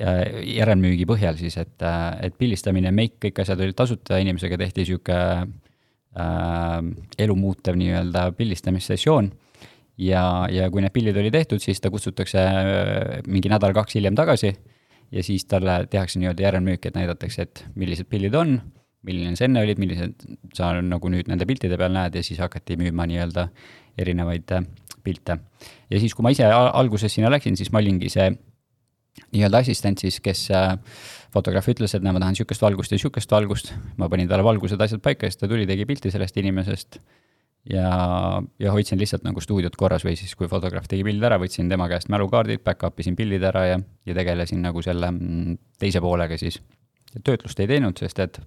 järelmüügi 0.01 1.05
põhjal 1.09 1.37
siis, 1.37 1.59
et, 1.61 1.85
et 2.25 2.37
pildistamine, 2.39 2.93
meik, 2.95 3.19
kõik 3.23 3.43
asjad 3.43 3.61
olid 3.61 3.77
tasuta, 3.77 4.19
inimesega 4.23 4.59
tehti 4.61 4.83
niisugune 4.83 5.19
äh, 6.17 6.79
elumuutev 7.19 7.77
nii-öelda 7.81 8.31
pildistamissessioon. 8.39 9.33
Ja, 10.01 10.49
ja 10.51 10.71
kui 10.73 10.81
need 10.83 10.95
pildid 10.95 11.19
oli 11.21 11.31
tehtud, 11.31 11.61
siis 11.63 11.81
ta 11.81 11.91
kutsutakse 11.93 12.41
äh, 12.41 13.19
mingi 13.29 13.53
nädal-kaks 13.53 13.99
hiljem 13.99 14.17
tagasi 14.19 14.55
ja 15.13 15.25
siis 15.25 15.45
talle 15.45 15.83
tehakse 15.93 16.23
nii-öelda 16.23 16.49
järelmüük, 16.49 16.89
et 16.89 16.97
näidatakse, 16.97 17.45
et 17.45 17.67
millised 17.77 18.09
pildid 18.09 18.35
on, 18.39 18.57
milline 19.07 19.35
sa 19.39 19.47
enne 19.49 19.63
olid, 19.65 19.81
millised 19.83 20.27
sa 20.57 20.73
nagu 20.79 21.11
nüüd 21.11 21.31
nende 21.31 21.47
piltide 21.49 21.79
peal 21.81 21.95
näed 21.95 22.17
ja 22.19 22.23
siis 22.25 22.41
hakati 22.43 22.79
müüma 22.81 23.07
nii-öelda 23.11 23.49
erinevaid 23.99 24.55
äh, 24.57 24.67
pilte. 25.03 25.39
ja 25.91 26.01
siis, 26.01 26.15
kui 26.15 26.25
ma 26.25 26.33
ise 26.35 26.47
alguses 26.47 27.13
sinna 27.15 27.31
läksin, 27.33 27.59
siis 27.59 27.73
ma 27.75 27.83
olingi 27.83 28.11
see 28.13 28.31
nii-öelda 29.33 29.63
assistent 29.63 30.01
siis, 30.03 30.21
kes 30.25 30.47
äh, 30.55 30.77
fotograaf 31.35 31.69
ütles, 31.73 31.97
et 31.97 32.05
näe, 32.05 32.15
ma 32.15 32.23
tahan 32.23 32.37
niisugust 32.37 32.63
valgust 32.63 32.93
ja 32.93 32.99
niisugust 33.01 33.35
valgust, 33.35 33.75
ma 34.01 34.09
panin 34.13 34.31
talle 34.31 34.47
valgused, 34.47 34.81
asjad 34.81 35.03
paika 35.05 35.27
ja 35.27 35.35
siis 35.35 35.43
ta 35.43 35.51
tuli, 35.51 35.67
tegi 35.69 35.87
pilti 35.89 36.13
sellest 36.13 36.39
inimesest 36.41 37.01
ja, 37.71 38.43
ja 38.59 38.73
hoidsin 38.73 39.01
lihtsalt 39.01 39.27
nagu 39.27 39.43
stuudiot 39.43 39.77
korras 39.79 40.07
või 40.07 40.17
siis, 40.19 40.35
kui 40.39 40.49
fotograaf 40.51 40.89
tegi 40.91 41.05
pildi 41.07 41.29
ära, 41.29 41.39
võtsin 41.43 41.71
tema 41.71 41.89
käest 41.91 42.11
mälukaardid, 42.13 42.63
back-up 42.65 43.01
isin 43.03 43.19
pildid 43.19 43.45
ära 43.51 43.67
ja, 43.69 43.83
ja 44.07 44.17
tegelesin 44.19 44.63
nagu 44.65 44.83
selle 44.85 45.13
mm, 45.13 45.59
teise 45.83 46.03
poolega 46.05 46.39
siis. 46.41 46.61
töötlust 47.25 47.61
ei 47.61 47.69
teinud, 47.69 47.99
sest 47.99 48.19
et 48.25 48.41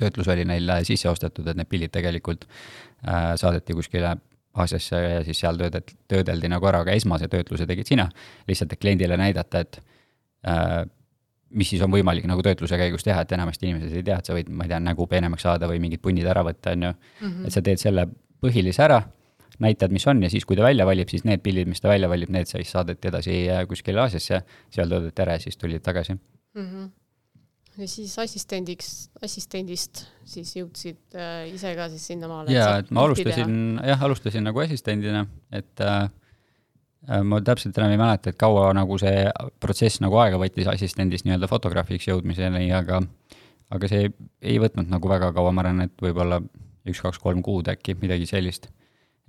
töötlus 0.00 0.28
oli 0.32 0.46
neil 0.48 0.72
sisse 0.88 1.08
ostetud, 1.10 1.46
et 1.50 1.58
need 1.60 1.70
pildid 1.70 1.92
tegelikult 1.94 2.46
äh, 2.48 3.34
saadeti 3.40 3.76
kuskile 3.76 4.16
Aasiasse 4.60 4.98
ja 4.98 5.18
siis 5.22 5.38
seal 5.38 5.58
töödet-, 5.60 5.92
töödeldi 6.10 6.48
nagu 6.50 6.66
ära, 6.66 6.80
aga 6.82 6.94
esmase 6.98 7.28
töötluse 7.30 7.68
tegid 7.70 7.86
sina, 7.86 8.08
lihtsalt 8.48 8.72
et 8.74 8.80
kliendile 8.82 9.14
näidata, 9.20 9.62
et 9.62 9.78
äh, 10.50 10.80
mis 11.54 11.70
siis 11.70 11.82
on 11.86 11.92
võimalik 11.92 12.26
nagu 12.30 12.42
töötluse 12.42 12.78
käigus 12.78 13.06
teha, 13.06 13.22
et 13.22 13.32
enamasti 13.36 13.68
inimesed 13.68 13.94
ei 13.94 14.06
tea, 14.06 14.18
et 14.18 14.26
sa 14.26 14.34
võid, 14.34 14.50
ma 14.50 14.66
ei 14.66 14.72
tea, 14.72 14.80
nägu 14.82 15.06
peenemaks 15.10 15.46
saada 15.46 15.70
või 15.70 15.78
mingid 15.82 16.02
punnid 16.02 16.26
ära 16.30 16.44
võtta, 16.46 16.74
on 16.74 16.88
ju. 16.88 16.92
Mhm. 17.20 17.46
et 17.46 17.54
sa 17.54 17.62
teed 17.62 17.82
selle 17.82 18.06
põhilise 18.42 18.82
ära, 18.86 19.02
näitad, 19.60 19.92
mis 19.92 20.06
on 20.08 20.22
ja 20.24 20.30
siis, 20.32 20.46
kui 20.48 20.56
ta 20.56 20.64
välja 20.64 20.86
valib, 20.88 21.10
siis 21.12 21.26
need 21.28 21.42
pildid, 21.44 21.68
mis 21.68 21.82
ta 21.82 21.90
välja 21.90 22.08
valib, 22.08 22.30
need 22.32 22.48
siis 22.48 22.70
saadeti 22.70 23.10
edasi 23.10 23.42
äh, 23.50 23.66
kuskile 23.68 24.00
Aasiasse, 24.00 24.42
seal 24.72 24.90
toodeti 24.90 25.22
ära 25.26 25.36
ja 25.36 25.44
siis 25.46 25.60
tulid 25.60 25.84
tagasi. 25.84 26.18
Mhm. 26.58 26.88
Ja 27.78 27.88
siis 27.88 28.14
assistendiks, 28.18 29.10
assistendist 29.22 30.04
siis 30.28 30.54
jõudsid 30.56 31.18
äh, 31.18 31.50
ise 31.54 31.72
ka 31.78 31.88
siis 31.92 32.06
sinnamaale. 32.12 32.52
jaa, 32.54 32.80
et 32.82 32.90
ma 32.94 33.04
alustasin, 33.06 33.52
jah, 33.86 34.02
alustasin 34.08 34.46
nagu 34.46 34.62
assistendina, 34.62 35.24
et 35.54 35.84
äh, 35.84 36.08
äh, 37.08 37.22
ma 37.26 37.40
täpselt 37.46 37.78
enam 37.78 37.94
ei 37.94 38.00
mäleta, 38.00 38.32
et 38.32 38.40
kaua 38.40 38.70
nagu 38.76 38.98
see 39.00 39.26
protsess 39.62 40.02
nagu 40.04 40.18
aega 40.22 40.40
võttis 40.40 40.70
assistendist 40.70 41.28
nii-öelda 41.28 41.50
fotograafiks 41.50 42.10
jõudmiseni, 42.10 42.66
aga 42.76 43.02
aga 43.70 43.90
see 43.90 44.08
ei 44.42 44.58
võtnud 44.58 44.90
nagu 44.90 45.10
väga 45.10 45.30
kaua, 45.36 45.52
ma 45.54 45.62
arvan, 45.62 45.86
et 45.86 45.94
võib-olla 46.02 46.40
üks-kaks-kolm 46.90 47.42
kuud 47.46 47.68
äkki, 47.70 47.94
midagi 48.00 48.26
sellist. 48.26 48.66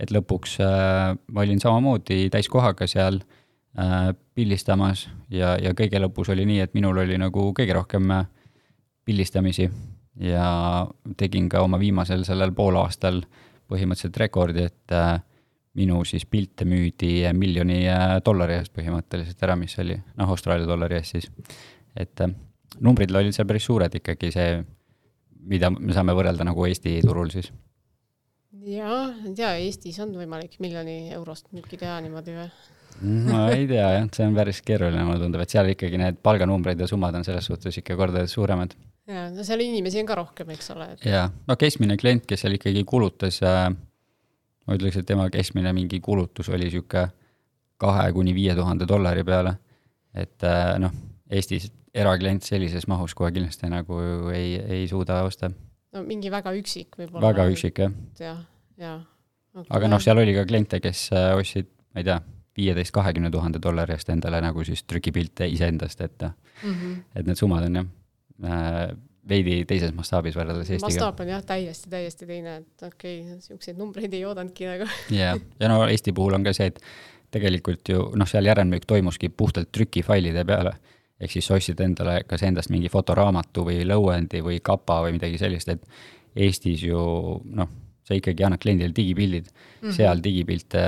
et 0.01 0.09
lõpuks 0.09 0.57
äh, 0.65 1.13
ma 1.29 1.45
olin 1.45 1.61
samamoodi 1.61 2.25
täiskohaga 2.33 2.87
seal 2.89 3.21
äh, 3.21 3.40
pildistamas 4.35 5.05
ja, 5.31 5.53
ja 5.55 5.71
kõige 5.77 5.99
lõpus 6.03 6.31
oli 6.33 6.43
nii, 6.45 6.59
et 6.59 6.73
minul 6.75 6.97
oli 7.03 7.15
nagu 7.17 7.51
kõige 7.55 7.75
rohkem 7.77 8.11
äh, 8.11 8.25
pildistamisi 9.07 9.69
ja 10.19 10.87
tegin 11.17 11.49
ka 11.49 11.63
oma 11.63 11.79
viimasel 11.79 12.25
sellel 12.27 12.53
poolaastal 12.55 13.21
põhimõtteliselt 13.71 14.19
rekordi, 14.19 14.67
et 14.67 14.95
äh, 14.95 15.21
minu 15.79 16.01
siis 16.07 16.25
pilte 16.27 16.67
müüdi 16.67 17.23
miljoni 17.37 17.85
äh, 17.89 18.17
dollari 18.25 18.59
eest 18.59 18.73
põhimõtteliselt 18.75 19.43
ära, 19.47 19.55
mis 19.59 19.77
oli, 19.79 19.95
noh, 20.19 20.33
Austraalia 20.33 20.67
dollari 20.67 20.99
eest 20.99 21.15
siis. 21.15 21.31
et 21.95 22.23
äh, 22.23 22.35
numbrid 22.83 23.13
olid 23.15 23.35
seal 23.35 23.47
päris 23.47 23.67
suured 23.69 23.95
ikkagi, 24.01 24.31
see, 24.35 24.59
mida 25.47 25.71
me 25.73 25.95
saame 25.95 26.15
võrrelda 26.17 26.47
nagu 26.47 26.67
Eesti 26.67 26.99
turul 27.05 27.31
siis. 27.33 27.51
jaa, 28.67 29.07
ei 29.23 29.33
tea, 29.37 29.55
Eestis 29.63 29.99
on 30.03 30.13
võimalik 30.17 30.59
miljoni 30.59 31.13
eurost 31.15 31.49
müüki 31.55 31.79
teha 31.79 31.99
niimoodi 32.03 32.35
või? 32.35 32.51
Ma 33.01 33.45
ei 33.53 33.67
tea 33.69 33.87
jah, 33.95 34.07
see 34.13 34.27
on 34.27 34.37
päris 34.37 34.61
keeruline, 34.65 35.03
mulle 35.07 35.21
tundub, 35.23 35.43
et 35.43 35.53
seal 35.53 35.71
ikkagi 35.73 35.99
need 36.01 36.19
palganumbrid 36.23 36.79
ja 36.81 36.89
summad 36.89 37.15
on 37.17 37.25
selles 37.27 37.47
suhtes 37.49 37.79
ikka 37.81 37.97
kordades 37.99 38.35
suuremad. 38.37 38.75
jaa, 39.09 39.29
no 39.33 39.45
seal 39.47 39.63
inimesi 39.65 40.01
on 40.03 40.09
ka 40.09 40.19
rohkem, 40.19 40.51
eks 40.55 40.73
ole 40.75 40.91
et.... 40.95 41.07
jaa, 41.09 41.25
no 41.47 41.57
keskmine 41.59 41.97
klient, 42.01 42.27
kes 42.29 42.45
seal 42.45 42.57
ikkagi 42.59 42.83
kulutas 42.87 43.41
äh,, 43.47 43.67
ma 44.67 44.77
ütleks, 44.77 45.01
et 45.01 45.09
tema 45.09 45.27
keskmine 45.33 45.73
mingi 45.77 46.01
kulutus 46.03 46.51
oli 46.53 46.69
sihuke 46.73 47.07
kahe 47.81 48.09
kuni 48.13 48.33
viie 48.37 48.55
tuhande 48.57 48.85
dollari 48.89 49.23
peale. 49.25 49.55
et 50.13 50.43
äh, 50.43 50.75
noh, 50.81 50.91
Eestis 51.31 51.69
eraklient 51.95 52.43
sellises 52.43 52.87
mahus 52.91 53.13
kohe 53.15 53.31
kindlasti 53.31 53.69
nagu 53.71 53.97
ei, 54.35 54.55
ei 54.59 54.87
suuda 54.87 55.21
osta. 55.27 55.51
no 55.95 56.03
mingi 56.07 56.31
väga 56.31 56.53
üksik 56.57 56.99
võib-olla. 56.99 57.23
väga 57.29 57.47
üksik 57.51 57.81
jah. 57.83 58.43
jah, 58.77 59.01
okay.. 59.55 59.71
aga 59.77 59.91
noh, 59.91 60.03
seal 60.03 60.21
oli 60.21 60.35
ka 60.35 60.45
kliente, 60.49 60.81
kes 60.83 61.07
äh, 61.15 61.31
ostsid, 61.39 61.71
ma 61.95 62.03
ei 62.03 62.07
tea, 62.07 62.19
viieteist, 62.57 62.91
kahekümne 62.91 63.31
tuhande 63.31 63.59
dollari 63.63 63.95
eest 63.95 64.09
endale 64.09 64.41
nagu 64.43 64.63
siis 64.67 64.83
trükipilte 64.83 65.47
iseendast, 65.47 66.01
et 66.01 66.21
mm, 66.21 66.73
-hmm. 66.73 66.99
et 67.15 67.25
need 67.25 67.39
summad 67.39 67.63
on 67.69 67.75
jah 67.75 67.85
äh, 68.45 68.97
veidi 69.29 69.61
teises 69.69 69.93
mastaabis 69.95 70.35
võrreldes 70.37 70.69
Eestiga. 70.69 70.87
mastaap 70.87 71.19
on 71.23 71.31
jah, 71.31 71.43
täiesti, 71.45 71.89
täiesti 71.89 72.27
teine, 72.29 72.55
et 72.63 72.85
okei 72.87 73.19
okay,, 73.21 73.35
niisuguseid 73.35 73.77
numbreid 73.77 74.13
ei 74.17 74.23
oodanudki 74.25 74.69
nagu. 74.69 74.87
jah, 75.13 75.41
ja 75.59 75.71
no 75.71 75.83
Eesti 75.87 76.13
puhul 76.17 76.37
on 76.39 76.47
ka 76.47 76.53
see, 76.57 76.71
et 76.71 76.81
tegelikult 77.31 77.91
ju 77.93 78.07
noh, 78.17 78.29
seal 78.29 78.49
järelmüük 78.49 78.87
toimuski 78.89 79.29
puhtalt 79.29 79.71
trükifailide 79.71 80.45
peale. 80.47 80.73
ehk 81.21 81.35
siis 81.35 81.45
sa 81.47 81.59
ostsid 81.59 81.79
endale 81.85 82.23
kas 82.27 82.41
endast 82.43 82.73
mingi 82.73 82.89
fotoraamatu 82.89 83.65
või 83.67 83.83
lõuendi 83.85 84.41
või 84.41 84.57
kapa 84.63 85.03
või 85.05 85.19
midagi 85.19 85.37
sellist, 85.37 85.69
et 85.69 85.85
Eestis 86.35 86.81
ju 86.87 86.97
noh, 87.45 87.69
sa 88.07 88.15
ikkagi 88.17 88.43
annad 88.47 88.61
kliendile 88.63 88.95
digipildid 88.95 89.51
mm, 89.51 89.61
-hmm. 89.81 89.95
seal 89.95 90.23
digipilte 90.23 90.81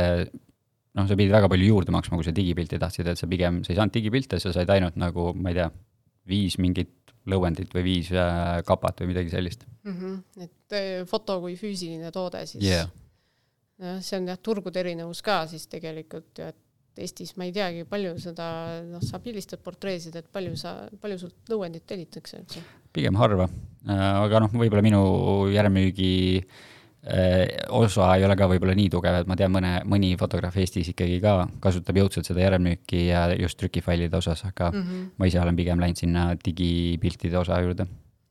noh, 0.98 1.08
sa 1.10 1.18
pidid 1.18 1.34
väga 1.34 1.50
palju 1.52 1.70
juurde 1.70 1.94
maksma, 1.96 2.20
kui 2.20 2.28
sa 2.28 2.36
digipilti 2.36 2.80
tahtsid, 2.82 3.10
et 3.14 3.20
sa 3.20 3.30
pigem, 3.30 3.62
sa 3.66 3.74
ei 3.74 3.80
saanud 3.80 3.96
digipilte, 3.96 4.40
sa 4.42 4.54
said 4.56 4.70
ainult 4.74 5.00
nagu, 5.02 5.32
ma 5.38 5.54
ei 5.54 5.60
tea, 5.62 5.70
viis 6.30 6.58
mingit 6.62 7.14
lõuendit 7.30 7.72
või 7.76 7.86
viis 7.86 8.10
äh, 8.12 8.60
kapat 8.68 9.04
või 9.04 9.14
midagi 9.14 9.32
sellist 9.32 9.64
mm. 9.84 9.94
-hmm. 9.94 10.44
et 10.44 10.76
äh, 10.76 11.06
foto 11.08 11.40
kui 11.44 11.56
füüsiline 11.60 12.12
toode 12.12 12.44
siis 12.50 12.64
yeah.. 12.66 12.90
jah, 13.80 14.02
see 14.04 14.20
on 14.20 14.28
jah, 14.32 14.40
turgude 14.44 14.80
erinevus 14.80 15.24
ka 15.24 15.44
siis 15.52 15.68
tegelikult 15.72 16.40
ju, 16.40 16.52
et 16.52 16.60
Eestis 16.94 17.32
ma 17.42 17.48
ei 17.48 17.50
teagi, 17.50 17.88
palju 17.90 18.12
seda, 18.22 18.46
noh, 18.86 19.02
sa 19.02 19.18
pildistad 19.18 19.64
portreesid, 19.66 20.14
et 20.20 20.28
palju 20.30 20.54
sa, 20.62 20.76
palju 21.02 21.24
sult 21.24 21.50
lõuendit 21.50 21.88
tellitakse 21.90 22.38
üldse? 22.38 22.62
pigem 22.94 23.18
harva, 23.18 23.48
aga 23.88 24.44
noh, 24.44 24.52
võib-olla 24.54 24.84
minu 24.86 25.02
järelmüügi 25.50 26.12
osa 27.76 28.06
ei 28.16 28.24
ole 28.24 28.36
ka 28.40 28.48
võib-olla 28.48 28.76
nii 28.78 28.90
tugev, 28.94 29.18
et 29.20 29.28
ma 29.28 29.36
tean, 29.36 29.52
mõne, 29.52 29.74
mõni 29.90 30.14
fotograaf 30.20 30.56
Eestis 30.62 30.88
ikkagi 30.94 31.18
ka 31.24 31.34
kasutab 31.64 32.00
jõudsalt 32.00 32.30
seda 32.30 32.46
järelmüüki 32.46 33.02
ja 33.10 33.26
just 33.36 33.60
trükifailide 33.60 34.16
osas, 34.18 34.46
aga 34.48 34.70
mm 34.72 34.82
-hmm. 34.84 35.10
ma 35.20 35.28
ise 35.28 35.42
olen 35.42 35.56
pigem 35.56 35.84
läinud 35.84 36.00
sinna 36.00 36.30
digipiltide 36.46 37.38
osa 37.38 37.60
juurde. 37.62 37.88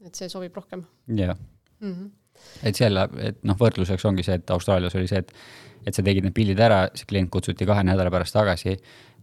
et 0.07 0.15
see 0.15 0.29
sobib 0.29 0.57
rohkem? 0.57 0.85
jah 1.09 1.37
mm. 1.81 1.93
-hmm. 1.93 2.11
et 2.63 2.77
selle, 2.77 3.09
et 3.19 3.45
noh, 3.45 3.57
võrdluseks 3.57 4.09
ongi 4.09 4.23
see, 4.23 4.35
et 4.35 4.51
Austraalias 4.51 4.95
oli 4.95 5.09
see, 5.09 5.19
et, 5.19 5.33
et 5.87 5.95
sa 5.95 6.03
tegid 6.03 6.25
need 6.25 6.35
pildid 6.35 6.61
ära, 6.61 6.89
see 6.95 7.07
klient 7.07 7.31
kutsuti 7.31 7.67
kahe 7.67 7.85
nädala 7.85 8.11
pärast 8.11 8.33
tagasi, 8.33 8.77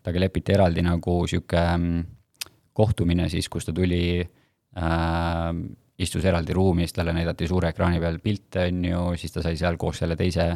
temaga 0.03 0.19
lepiti 0.19 0.53
eraldi 0.53 0.81
nagu 0.81 1.27
sihuke 1.27 1.77
mm, 1.77 2.03
kohtumine 2.73 3.29
siis, 3.29 3.49
kus 3.49 3.65
ta 3.65 3.73
tuli 3.73 4.21
äh, 4.77 5.53
istus 5.99 6.25
eraldi 6.25 6.55
ruumis, 6.55 6.93
talle 6.95 7.13
näidati 7.15 7.47
suure 7.49 7.73
ekraani 7.73 7.99
peal 7.99 8.19
pilte, 8.23 8.69
on 8.69 8.85
ju, 8.87 9.03
siis 9.19 9.35
ta 9.35 9.43
sai 9.43 9.57
seal 9.59 9.77
koos 9.79 9.99
selle 10.03 10.15
teise 10.19 10.47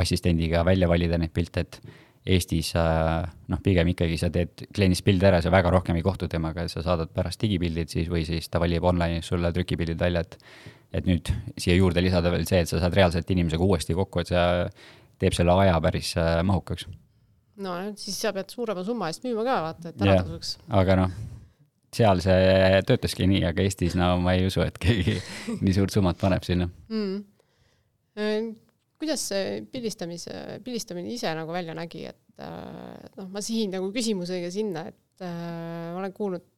assistendiga 0.00 0.64
välja 0.64 0.88
valida 0.88 1.18
neid 1.20 1.34
pilte, 1.36 1.66
et 1.66 1.80
Eestis 2.26 2.72
noh, 2.74 3.60
pigem 3.62 3.92
ikkagi 3.92 4.16
sa 4.18 4.32
teed 4.34 4.64
kliendist 4.74 5.04
pildi 5.06 5.28
ära, 5.28 5.38
sa 5.42 5.52
väga 5.54 5.70
rohkem 5.70 5.94
ei 5.94 6.02
kohtu 6.02 6.26
temaga, 6.30 6.64
sa 6.66 6.82
saadad 6.82 7.12
pärast 7.14 7.38
digipildid 7.44 7.92
siis 7.92 8.10
või 8.10 8.24
siis 8.26 8.50
ta 8.50 8.58
valib 8.58 8.82
online'is 8.90 9.30
sulle 9.30 9.52
trükipildid 9.54 10.00
välja, 10.00 10.24
et 10.26 10.40
et 10.96 11.06
nüüd 11.06 11.28
siia 11.58 11.74
juurde 11.76 12.02
lisada 12.02 12.30
veel 12.32 12.46
see, 12.48 12.62
et 12.62 12.70
sa 12.70 12.80
saad 12.80 12.94
reaalselt 12.96 13.30
inimesega 13.30 13.62
uuesti 13.62 13.94
kokku, 13.94 14.22
et 14.22 14.30
see 14.32 14.44
teeb 15.20 15.36
selle 15.36 15.54
aja 15.62 15.78
päris 15.82 16.14
äh, 16.18 16.40
mahukaks. 16.46 16.86
no 17.62 17.78
siis 18.00 18.18
sa 18.22 18.34
pead 18.34 18.50
suurema 18.50 18.84
summa 18.86 19.12
eest 19.12 19.26
müüma 19.26 19.46
ka, 19.46 19.56
vaata, 19.68 19.94
et 19.94 20.06
ära 20.06 20.20
tasuks. 20.24 20.56
aga 20.82 21.00
noh 21.04 21.16
seal 21.96 22.20
see 22.24 22.82
töötaski 22.88 23.28
nii, 23.30 23.42
aga 23.48 23.64
Eestis 23.64 23.96
no 23.98 24.12
ma 24.22 24.36
ei 24.36 24.46
usu, 24.48 24.62
et 24.66 24.78
keegi 24.82 25.16
nii 25.64 25.74
suurt 25.76 25.96
summat 25.96 26.20
paneb 26.20 26.46
sinna. 26.46 26.68
Mm.. 26.92 28.52
kuidas 28.96 29.26
see 29.30 29.60
pildistamise, 29.72 30.60
pildistamine 30.64 31.12
ise 31.12 31.32
nagu 31.36 31.52
välja 31.52 31.74
nägi, 31.76 32.06
et 32.12 32.44
äh, 32.44 33.08
noh, 33.18 33.30
ma 33.32 33.42
sihin 33.44 33.74
nagu 33.76 33.90
küsimusega 33.94 34.52
sinna, 34.54 34.86
et 34.92 35.24
äh, 35.24 35.92
ma 35.92 36.00
olen 36.00 36.14
kuulnud 36.16 36.52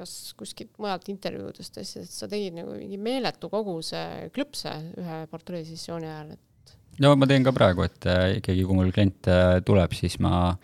kas 0.00 0.32
kuskilt 0.38 0.78
mujalt 0.80 1.10
intervjuudest 1.12 1.76
asjadest, 1.82 2.14
et 2.14 2.22
sa 2.22 2.28
tegid 2.30 2.54
nagu 2.56 2.72
mingi 2.72 2.96
meeletu 2.96 3.50
koguse 3.52 4.30
klõpse 4.32 4.72
ühe 4.96 5.18
portreesessiooni 5.30 6.08
ajal, 6.08 6.30
et 6.38 6.74
no 7.04 7.12
ma 7.16 7.28
teen 7.28 7.44
ka 7.46 7.52
praegu, 7.56 7.84
et 7.86 8.08
äh, 8.08 8.38
ikkagi, 8.40 8.64
kui 8.66 8.78
mul 8.78 8.92
klient 8.94 9.28
äh, 9.30 9.58
tuleb, 9.66 9.94
siis 9.96 10.18
ma, 10.22 10.54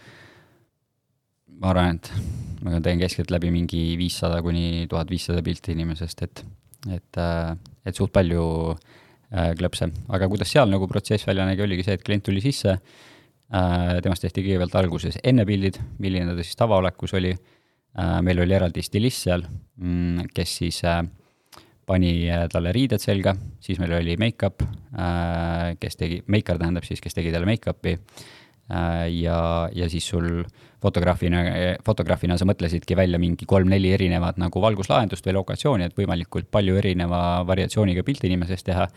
ma 1.60 1.72
arvan, 1.72 1.96
et 1.96 2.10
ma 2.64 2.80
teen 2.84 3.00
keskeltläbi 3.00 3.50
mingi 3.54 3.82
viissada 4.00 4.42
kuni 4.44 4.86
tuhat 4.90 5.10
viissada 5.12 5.42
pilti 5.44 5.74
inimesest, 5.76 6.22
et, 6.26 6.44
et, 6.98 7.20
et 7.86 7.98
suht 7.98 8.12
palju 8.14 8.46
äh, 8.72 9.52
klõpse, 9.58 9.90
aga 10.12 10.30
kuidas 10.32 10.52
seal 10.52 10.70
nagu 10.72 10.88
protsess 10.90 11.26
välja 11.28 11.46
nägi, 11.48 11.64
oligi 11.66 11.86
see, 11.86 11.98
et 11.98 12.06
klient 12.06 12.26
tuli 12.26 12.42
sisse 12.44 12.76
äh,, 12.76 13.98
temast 14.04 14.26
tehti 14.26 14.44
kõigepealt 14.46 14.80
alguses 14.82 15.20
enne 15.24 15.46
pildid, 15.48 15.80
milline 16.02 16.34
ta 16.36 16.42
siis 16.42 16.58
tavaolekus 16.60 17.16
oli. 17.18 17.36
Äh,, 17.96 18.18
meil 18.26 18.42
oli 18.44 18.56
eraldi 18.56 18.84
stilist 18.84 19.28
seal, 19.28 19.46
mm, 19.80 20.32
kes 20.36 20.58
siis 20.62 20.82
pani 21.86 22.10
talle 22.50 22.72
riided 22.74 22.98
selga, 22.98 23.36
siis 23.62 23.78
meil 23.78 23.92
oli 23.94 24.16
make-up, 24.18 24.64
kes 25.78 25.94
tegi, 25.94 26.16
maker 26.34 26.58
tähendab 26.58 26.82
siis, 26.82 26.98
kes 26.98 27.14
tegi 27.14 27.30
talle 27.30 27.46
make-up'i 27.46 27.92
ja, 28.66 29.40
ja 29.70 29.86
siis 29.90 30.08
sul 30.10 30.42
fotograafina, 30.82 31.42
fotograafina 31.86 32.34
sa 32.38 32.48
mõtlesidki 32.48 32.96
välja 32.98 33.20
mingi 33.22 33.46
kolm-neli 33.46 33.92
erinevat 33.94 34.40
nagu 34.42 34.62
valguslahendust 34.62 35.26
või 35.26 35.36
lokatsiooni, 35.38 35.86
et 35.86 35.94
võimalikult 35.98 36.50
palju 36.50 36.74
erineva 36.80 37.20
variatsiooniga 37.46 38.02
pilte 38.06 38.26
inimesest 38.26 38.66
teha. 38.66 38.88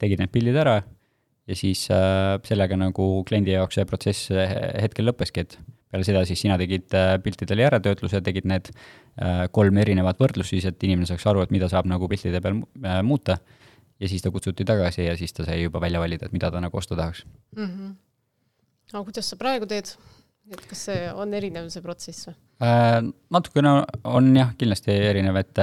tegid 0.00 0.22
need 0.22 0.32
pildid 0.32 0.56
ära 0.56 0.78
ja 1.46 1.56
siis 1.56 1.84
äh, 1.92 2.38
sellega 2.48 2.76
nagu 2.80 3.10
kliendi 3.28 3.52
jaoks 3.52 3.76
see 3.76 3.84
protsess 3.84 4.32
hetkel 4.32 5.10
lõppeski, 5.10 5.44
et 5.44 5.58
peale 5.90 6.06
seda 6.06 6.22
siis 6.28 6.40
sina 6.44 6.56
tegid 6.60 6.94
äh, 6.96 7.14
piltidele 7.22 7.66
järeltöötluse, 7.66 8.22
tegid 8.26 8.46
need 8.48 8.70
äh, 8.70 9.46
kolm 9.54 9.80
erinevat 9.82 10.20
võrdlust 10.22 10.54
siis, 10.54 10.68
et 10.68 10.86
inimene 10.86 11.08
saaks 11.10 11.26
aru, 11.30 11.42
et 11.44 11.54
mida 11.54 11.68
saab 11.72 11.88
nagu 11.90 12.08
piltide 12.10 12.42
peal 12.42 12.62
äh, 12.84 13.00
muuta. 13.06 13.40
ja 14.00 14.08
siis 14.08 14.22
ta 14.22 14.30
kutsuti 14.30 14.64
tagasi 14.64 15.04
ja 15.04 15.16
siis 15.16 15.32
ta 15.36 15.44
sai 15.44 15.62
juba 15.62 15.80
välja 15.80 16.00
valida, 16.00 16.26
et 16.26 16.32
mida 16.32 16.50
ta 16.50 16.60
nagu 16.60 16.76
osta 16.76 16.96
tahaks 16.96 17.26
mm. 17.56 17.66
-hmm 17.66 17.98
aga 18.92 19.04
kuidas 19.06 19.30
sa 19.30 19.38
praegu 19.40 19.68
teed? 19.70 19.94
et 20.50 20.66
kas 20.66 20.86
see 20.88 21.06
on 21.14 21.30
erinev, 21.36 21.68
see 21.70 21.82
protsess 21.84 22.26
või? 22.28 22.34
Äh, 22.66 22.98
natukene 23.32 23.74
on 24.08 24.32
jah, 24.34 24.50
kindlasti 24.58 24.96
erinev, 25.10 25.38
et, 25.40 25.60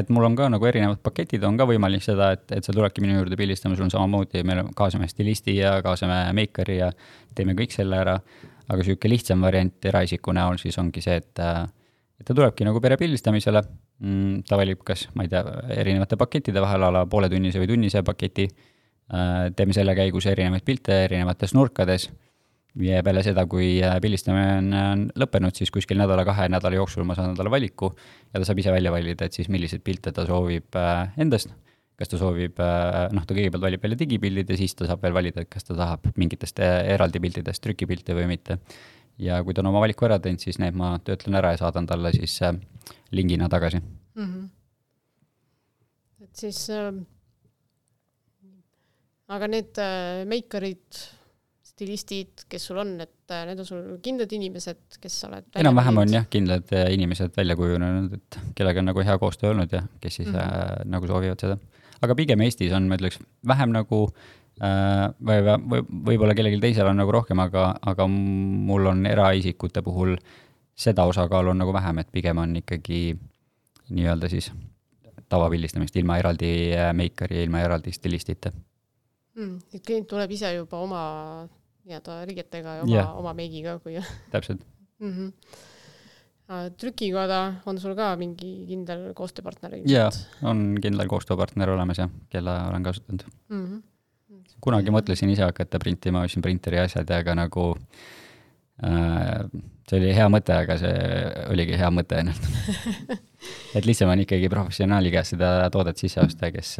et 0.00 0.10
mul 0.12 0.26
on 0.26 0.36
ka 0.38 0.48
nagu 0.50 0.66
erinevad 0.68 1.00
paketid, 1.04 1.44
on 1.46 1.58
ka 1.60 1.68
võimalik 1.68 2.04
seda, 2.04 2.32
et, 2.34 2.44
et 2.58 2.66
sa 2.66 2.74
tuledki 2.74 3.04
minu 3.04 3.20
juurde 3.20 3.38
pildistama, 3.38 3.78
sul 3.78 3.86
on 3.86 3.94
samamoodi, 3.94 4.42
me 4.46 4.58
kaasame 4.76 5.08
stilisti 5.10 5.58
ja 5.60 5.76
kaasame 5.84 6.18
meikari 6.36 6.80
ja 6.80 6.90
teeme 7.38 7.54
kõik 7.58 7.76
selle 7.76 8.02
ära. 8.02 8.18
aga 8.66 8.82
niisugune 8.82 9.12
lihtsam 9.12 9.42
variant 9.46 9.84
eraisiku 9.86 10.32
näol 10.34 10.58
siis 10.58 10.78
ongi 10.82 11.00
see, 11.04 11.20
et, 11.22 11.38
et 12.18 12.26
ta 12.26 12.34
tulebki 12.34 12.66
nagu 12.66 12.80
pere 12.82 12.96
pildistamisele 12.98 13.62
mm,. 13.62 14.42
ta 14.48 14.58
valib, 14.58 14.82
kas, 14.84 15.06
ma 15.14 15.22
ei 15.22 15.30
tea, 15.30 15.44
erinevate 15.76 16.18
pakettide 16.18 16.60
vahel 16.64 16.82
a 16.82 16.90
la 16.98 17.06
pooletunnise 17.06 17.62
või 17.62 17.70
tunnise 17.70 18.02
paketi. 18.02 18.48
Äh, 19.06 19.52
teeme 19.54 19.70
selle 19.70 19.94
käigus 19.94 20.26
erinevaid 20.26 20.64
pilte 20.66 21.04
erinevates 21.04 21.52
nurkades 21.54 22.08
ja 22.84 23.02
peale 23.04 23.22
seda, 23.24 23.46
kui 23.50 23.76
äh, 23.84 23.96
pildistamine 24.02 24.80
on, 24.80 25.04
lõppenud, 25.18 25.56
siis 25.56 25.72
kuskil 25.74 25.98
nädala-kahe 26.00 26.48
nädala 26.52 26.78
jooksul 26.78 27.06
ma 27.08 27.16
saan 27.18 27.36
talle 27.38 27.52
valiku 27.52 27.92
ja 27.94 28.40
ta 28.40 28.44
saab 28.48 28.60
ise 28.62 28.74
välja 28.74 28.92
valida, 28.92 29.28
et 29.28 29.36
siis 29.36 29.48
milliseid 29.52 29.84
pilte 29.86 30.12
ta 30.16 30.26
soovib 30.28 30.76
äh, 30.80 31.14
endast. 31.22 31.54
kas 31.96 32.10
ta 32.12 32.18
soovib, 32.20 32.58
äh, 32.60 33.06
noh, 33.16 33.24
ta 33.24 33.32
kõigepealt 33.32 33.64
valib 33.64 33.84
välja 33.86 33.96
digipildid 34.02 34.50
ja 34.52 34.58
siis 34.60 34.76
ta 34.76 34.88
saab 34.88 35.00
veel 35.02 35.16
valida, 35.16 35.46
et 35.46 35.50
kas 35.52 35.64
ta 35.64 35.76
tahab 35.78 36.10
mingitest 36.20 36.60
eraldi 36.60 37.22
piltidest 37.24 37.64
trükipilte 37.64 38.16
või 38.16 38.28
mitte. 38.34 38.58
ja 39.18 39.40
kui 39.42 39.54
ta 39.54 39.64
on 39.64 39.72
oma 39.72 39.80
valiku 39.80 40.04
ära 40.04 40.18
teinud, 40.20 40.42
siis 40.44 40.58
need 40.60 40.76
ma 40.76 40.98
töötlen 41.04 41.38
ära 41.40 41.54
ja 41.54 41.64
saadan 41.64 41.86
talle 41.88 42.12
siis 42.12 42.40
lingina 43.10 43.48
tagasi 43.48 43.80
mm. 43.80 44.24
-hmm. 44.24 44.48
et 46.22 46.36
siis 46.36 46.70
äh, 46.70 46.92
aga 49.28 49.48
need 49.50 49.78
äh, 49.78 50.24
meikarid 50.28 51.00
stilistid, 51.76 52.46
kes 52.48 52.70
sul 52.70 52.80
on, 52.80 52.94
et 53.04 53.34
äh, 53.34 53.42
need 53.50 53.60
on 53.60 53.68
sul 53.68 53.80
kindlad 54.04 54.32
inimesed, 54.32 54.96
kes 55.00 55.18
sa 55.20 55.28
oled 55.28 55.58
enam-vähem 55.60 56.00
on 56.00 56.14
jah, 56.14 56.24
kindlad 56.32 56.72
äh, 56.72 56.88
inimesed 56.94 57.34
välja 57.36 57.56
kujunenud, 57.58 58.14
et 58.16 58.38
kellega 58.56 58.80
on 58.80 58.88
nagu 58.88 59.04
hea 59.04 59.16
koostöö 59.20 59.52
olnud 59.52 59.74
ja 59.76 59.82
kes 60.00 60.22
siis 60.22 60.30
mm 60.30 60.38
-hmm. 60.38 60.62
äh, 60.80 60.86
nagu 60.94 61.06
soovivad 61.06 61.44
seda. 61.44 61.58
aga 62.00 62.14
pigem 62.14 62.40
Eestis 62.40 62.72
on, 62.72 62.88
ma 62.88 62.96
ütleks, 62.96 63.20
vähem 63.46 63.76
nagu 63.76 64.00
äh, 64.64 65.04
või, 65.20 65.42
või 65.44 65.82
võib-olla 66.10 66.34
kellelgi 66.34 66.60
teisel 66.60 66.88
on 66.88 66.96
nagu 66.96 67.12
rohkem, 67.12 67.38
aga, 67.44 67.74
aga 67.82 68.06
mul 68.08 68.86
on 68.86 69.06
eraisikute 69.06 69.82
puhul 69.82 70.16
seda 70.76 71.04
osakaalu 71.04 71.50
on 71.50 71.58
nagu 71.58 71.72
vähem, 71.72 71.98
et 71.98 72.08
pigem 72.12 72.38
on 72.38 72.56
ikkagi 72.56 73.18
nii-öelda 73.90 74.28
siis 74.32 74.50
tavapildistamist 75.28 75.96
ilma 75.96 76.16
eraldi 76.22 76.72
äh, 76.72 76.92
meikari 76.94 77.36
ja 77.36 77.44
ilma 77.44 77.60
eraldi 77.60 77.92
stilistita 77.92 78.52
mm,. 79.36 79.58
et 79.74 79.84
klient 79.86 80.08
tuleb 80.08 80.30
ise 80.30 80.52
juba 80.54 80.80
oma 80.80 81.02
nii-öelda 81.86 82.18
riietega 82.28 82.78
ja 82.80 82.84
oma 82.84 82.94
yeah., 82.94 83.12
oma 83.20 83.34
meigiga, 83.36 83.78
kui 83.82 83.98
täpselt 84.34 84.62
mm. 84.98 85.12
-hmm. 85.12 86.70
trükikoda 86.80 87.40
on 87.66 87.80
sul 87.80 87.94
ka 87.98 88.14
mingi 88.16 88.66
kindel 88.68 89.12
koostööpartner? 89.14 89.78
jaa, 89.90 90.10
on 90.42 90.76
kindel 90.82 91.08
koostööpartner 91.10 91.70
olemas 91.70 92.02
jah, 92.02 92.10
kelle 92.30 92.58
olen 92.68 92.82
kasutanud 92.82 93.24
mm. 93.48 93.64
-hmm. 93.64 94.42
kunagi 94.60 94.90
mõtlesin 94.90 95.30
ise 95.30 95.46
hakata 95.46 95.78
printima, 95.78 96.24
ostsin 96.26 96.42
printeri 96.42 96.78
asjad 96.82 97.10
ja 97.10 97.22
aga 97.24 97.34
nagu 97.34 97.68
äh, 98.84 99.46
see 99.88 100.00
oli 100.00 100.14
hea 100.14 100.28
mõte, 100.32 100.54
aga 100.54 100.78
see 100.78 100.94
oligi 101.52 101.78
hea 101.78 101.90
mõte 101.90 102.18
ainult 102.18 102.50
et 103.76 103.86
lihtsam 103.86 104.10
on 104.10 104.24
ikkagi 104.26 104.50
professionaali 104.50 105.14
käest 105.14 105.36
seda 105.36 105.70
toodet 105.70 106.02
sisse 106.02 106.20
osta, 106.20 106.50
kes 106.50 106.76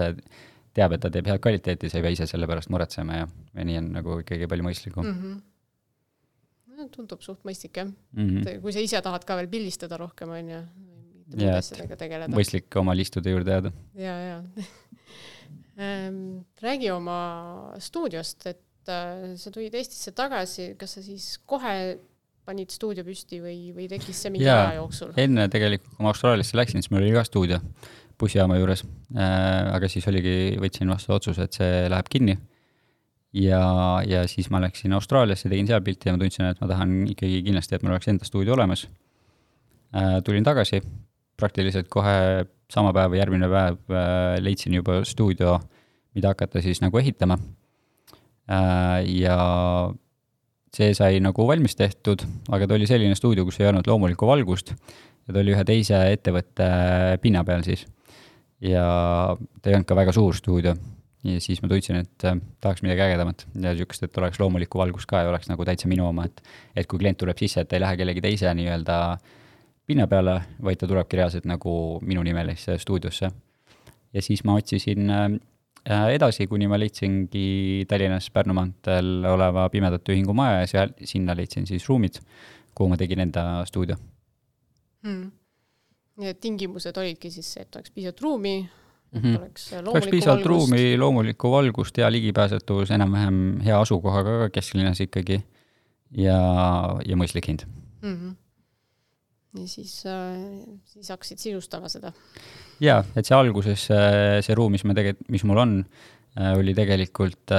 teab, 0.76 0.94
et 0.96 1.02
ta 1.02 1.10
teeb 1.12 1.28
head 1.30 1.42
kvaliteeti, 1.42 1.90
sa 1.90 2.00
ei 2.00 2.06
pea 2.06 2.16
ise 2.16 2.28
selle 2.30 2.48
pärast 2.50 2.72
muretsema 2.72 3.22
ja, 3.22 3.28
ja 3.56 3.68
nii 3.68 3.78
on 3.80 3.92
nagu 3.96 4.18
ikkagi 4.22 4.48
palju 4.50 4.70
mõistlikum 4.70 5.06
mm. 5.06 5.20
-hmm 5.20 5.44
tundub 6.92 7.22
suht 7.24 7.40
mõistlik 7.48 7.78
jah 7.80 7.88
mm, 7.88 8.26
-hmm. 8.26 8.60
kui 8.60 8.74
sa 8.74 8.82
ise 8.84 9.00
tahad 9.00 9.24
ka 9.24 9.38
veel 9.38 9.48
pildistada 9.48 9.96
rohkem, 9.96 10.32
on 10.36 10.50
ju, 10.52 10.58
ja 11.40 11.56
asjadega 11.60 11.98
tegeleda. 11.98 12.34
mõistlik 12.34 12.76
oma 12.78 12.94
listude 12.96 13.32
juurde 13.32 13.56
jääda. 13.56 13.72
ja, 13.96 14.16
ja 14.20 14.36
ähm, 15.84 16.44
räägi 16.62 16.90
oma 16.92 17.18
stuudiost, 17.82 18.46
et 18.46 18.92
äh, 18.92 19.34
sa 19.36 19.50
tulid 19.54 19.74
Eestisse 19.74 20.12
tagasi, 20.12 20.74
kas 20.78 20.98
sa 20.98 21.02
siis 21.02 21.38
kohe 21.46 21.98
panid 22.46 22.70
stuudio 22.70 23.02
püsti 23.06 23.40
või, 23.42 23.72
või 23.74 23.88
tekkis 23.90 24.22
see 24.22 24.30
mingi 24.34 24.48
aja 24.48 24.76
jooksul? 24.78 25.14
enne 25.18 25.48
tegelikult, 25.52 25.96
kui 25.96 26.06
ma 26.06 26.12
Austraaliasse 26.14 26.58
läksin, 26.58 26.82
siis 26.82 26.92
mul 26.92 27.02
oli 27.02 27.14
ka 27.16 27.24
stuudio 27.26 27.62
bussijaama 28.20 28.58
juures. 28.58 28.84
Äh, 29.16 29.72
aga 29.74 29.88
siis 29.92 30.06
oligi, 30.10 30.56
võtsin 30.60 30.90
vastu 30.92 31.14
otsuse, 31.16 31.46
et 31.46 31.56
see 31.56 31.88
läheb 31.92 32.10
kinni. 32.12 32.36
ja, 33.36 33.60
ja 34.08 34.22
siis 34.30 34.48
ma 34.50 34.62
läksin 34.64 34.94
Austraaliasse, 34.96 35.50
tegin 35.52 35.66
seal 35.68 35.82
pilti 35.84 36.08
ja 36.08 36.14
ma 36.14 36.22
tundsin, 36.22 36.46
et 36.48 36.60
ma 36.62 36.70
tahan 36.70 37.02
ikkagi 37.12 37.42
kindlasti, 37.44 37.76
et 37.76 37.84
mul 37.84 37.92
oleks 37.92 38.08
enda 38.08 38.24
stuudio 38.24 38.54
olemas. 38.56 38.86
Äh, 39.96 40.20
tulin 40.24 40.44
tagasi, 40.44 40.80
praktiliselt 41.36 41.90
kohe 41.92 42.46
sama 42.72 42.94
päev 42.96 43.12
või 43.12 43.20
järgmine 43.20 43.50
päev 43.52 43.76
äh, 43.92 44.38
leidsin 44.40 44.78
juba 44.78 45.02
stuudio, 45.04 45.58
mida 46.16 46.32
hakata 46.32 46.62
siis 46.64 46.80
nagu 46.84 46.98
ehitama. 46.98 47.38
ja 48.46 49.36
see 50.70 50.92
sai 50.94 51.18
nagu 51.18 51.46
valmis 51.48 51.74
tehtud, 51.74 52.22
aga 52.54 52.68
ta 52.68 52.76
oli 52.76 52.86
selline 52.86 53.16
stuudio, 53.18 53.44
kus 53.44 53.58
ei 53.58 53.66
olnud 53.66 53.88
loomulikku 53.90 54.28
valgust 54.28 54.70
ja 55.26 55.34
ta 55.34 55.40
oli 55.40 55.54
ühe 55.54 55.64
teise 55.66 55.98
ettevõtte 56.14 56.66
pinna 57.22 57.42
peal 57.46 57.64
siis 57.66 57.82
ja 58.60 58.84
ta 59.36 59.70
ei 59.70 59.76
olnud 59.76 59.88
ka 59.88 59.96
väga 59.96 60.14
suur 60.16 60.36
stuudio. 60.36 60.74
ja 61.26 61.40
siis 61.42 61.58
ma 61.62 61.68
tundsin, 61.68 61.98
et 62.04 62.24
äh, 62.24 62.36
tahaks 62.62 62.84
midagi 62.84 63.02
ägedamat 63.02 63.46
ja 63.54 63.72
niisugust, 63.72 64.04
et 64.06 64.18
oleks 64.18 64.38
loomulikku 64.40 64.78
valgust 64.78 65.08
ka 65.10 65.24
ja 65.24 65.30
oleks 65.30 65.48
nagu 65.50 65.64
täitsa 65.64 65.88
minu 65.90 66.06
oma, 66.08 66.26
et 66.28 66.42
et 66.76 66.86
kui 66.86 67.00
klient 67.02 67.18
tuleb 67.18 67.38
sisse, 67.38 67.60
et 67.60 67.68
ta 67.68 67.76
ei 67.76 67.82
lähe 67.82 67.96
kellegi 67.96 68.22
teise 68.22 68.52
nii-öelda 68.54 69.00
pinna 69.86 70.06
peale, 70.10 70.40
vaid 70.62 70.78
ta 70.78 70.86
tulebki 70.86 71.18
reaalselt 71.18 71.46
nagu 71.46 71.98
minu 72.02 72.22
nimelisse 72.22 72.78
stuudiosse. 72.78 73.30
ja 74.12 74.22
siis 74.22 74.44
ma 74.44 74.54
otsisin 74.54 75.10
äh, 75.10 76.06
edasi, 76.14 76.46
kuni 76.46 76.68
ma 76.68 76.78
leidsingi 76.78 77.86
Tallinnas 77.88 78.30
Pärnu 78.30 78.54
maanteel 78.54 79.24
oleva 79.32 79.68
Pimedate 79.70 80.14
Ühingu 80.14 80.34
maja 80.34 80.60
ja 80.62 80.66
seal, 80.66 80.94
sinna 81.04 81.36
leidsin 81.36 81.66
siis 81.66 81.88
ruumid, 81.88 82.20
kuhu 82.74 82.88
ma 82.88 82.96
tegin 82.96 83.26
enda 83.26 83.64
stuudio 83.66 83.96
hmm 85.02 85.45
need 86.22 86.40
tingimused 86.40 86.96
olidki 87.00 87.30
siis 87.32 87.48
see, 87.56 87.66
et 87.66 87.78
oleks 87.78 87.92
piisavalt 87.94 88.22
ruumi 88.24 88.54
mm, 88.62 89.20
-hmm. 89.20 89.38
oleks 89.38 89.68
oleks 89.82 90.08
piisavalt 90.12 90.46
ruumi, 90.46 90.96
loomulikku 90.98 91.50
valgust, 91.50 91.98
hea 91.98 92.10
ligipääsetavus, 92.12 92.90
enam-vähem 92.96 93.60
hea 93.66 93.80
asukohaga 93.80 94.38
ka 94.44 94.50
kesklinnas 94.58 95.00
ikkagi 95.04 95.40
ja, 96.16 96.40
ja 97.06 97.16
mõistlik 97.20 97.48
hind 97.50 97.66
mm. 98.02 98.14
-hmm. 98.14 98.34
ja 99.60 99.68
siis 99.68 99.98
äh,, 100.06 100.78
siis 100.84 101.10
hakkasid 101.12 101.42
sisustama 101.42 101.88
seda? 101.92 102.12
jaa, 102.80 103.04
et 103.16 103.26
see 103.26 103.36
alguses, 103.36 103.88
äh, 103.90 104.40
see 104.40 104.54
ruum, 104.54 104.72
mis 104.72 104.84
me 104.84 104.94
tegelikult, 104.94 105.30
mis 105.30 105.44
mul 105.44 105.64
on, 105.64 105.76
äh, 106.40 106.54
oli 106.58 106.74
tegelikult 106.74 107.52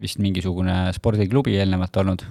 vist 0.00 0.18
mingisugune 0.18 0.92
spordiklubi 0.92 1.56
eelnevalt 1.58 1.96
olnud. 1.96 2.24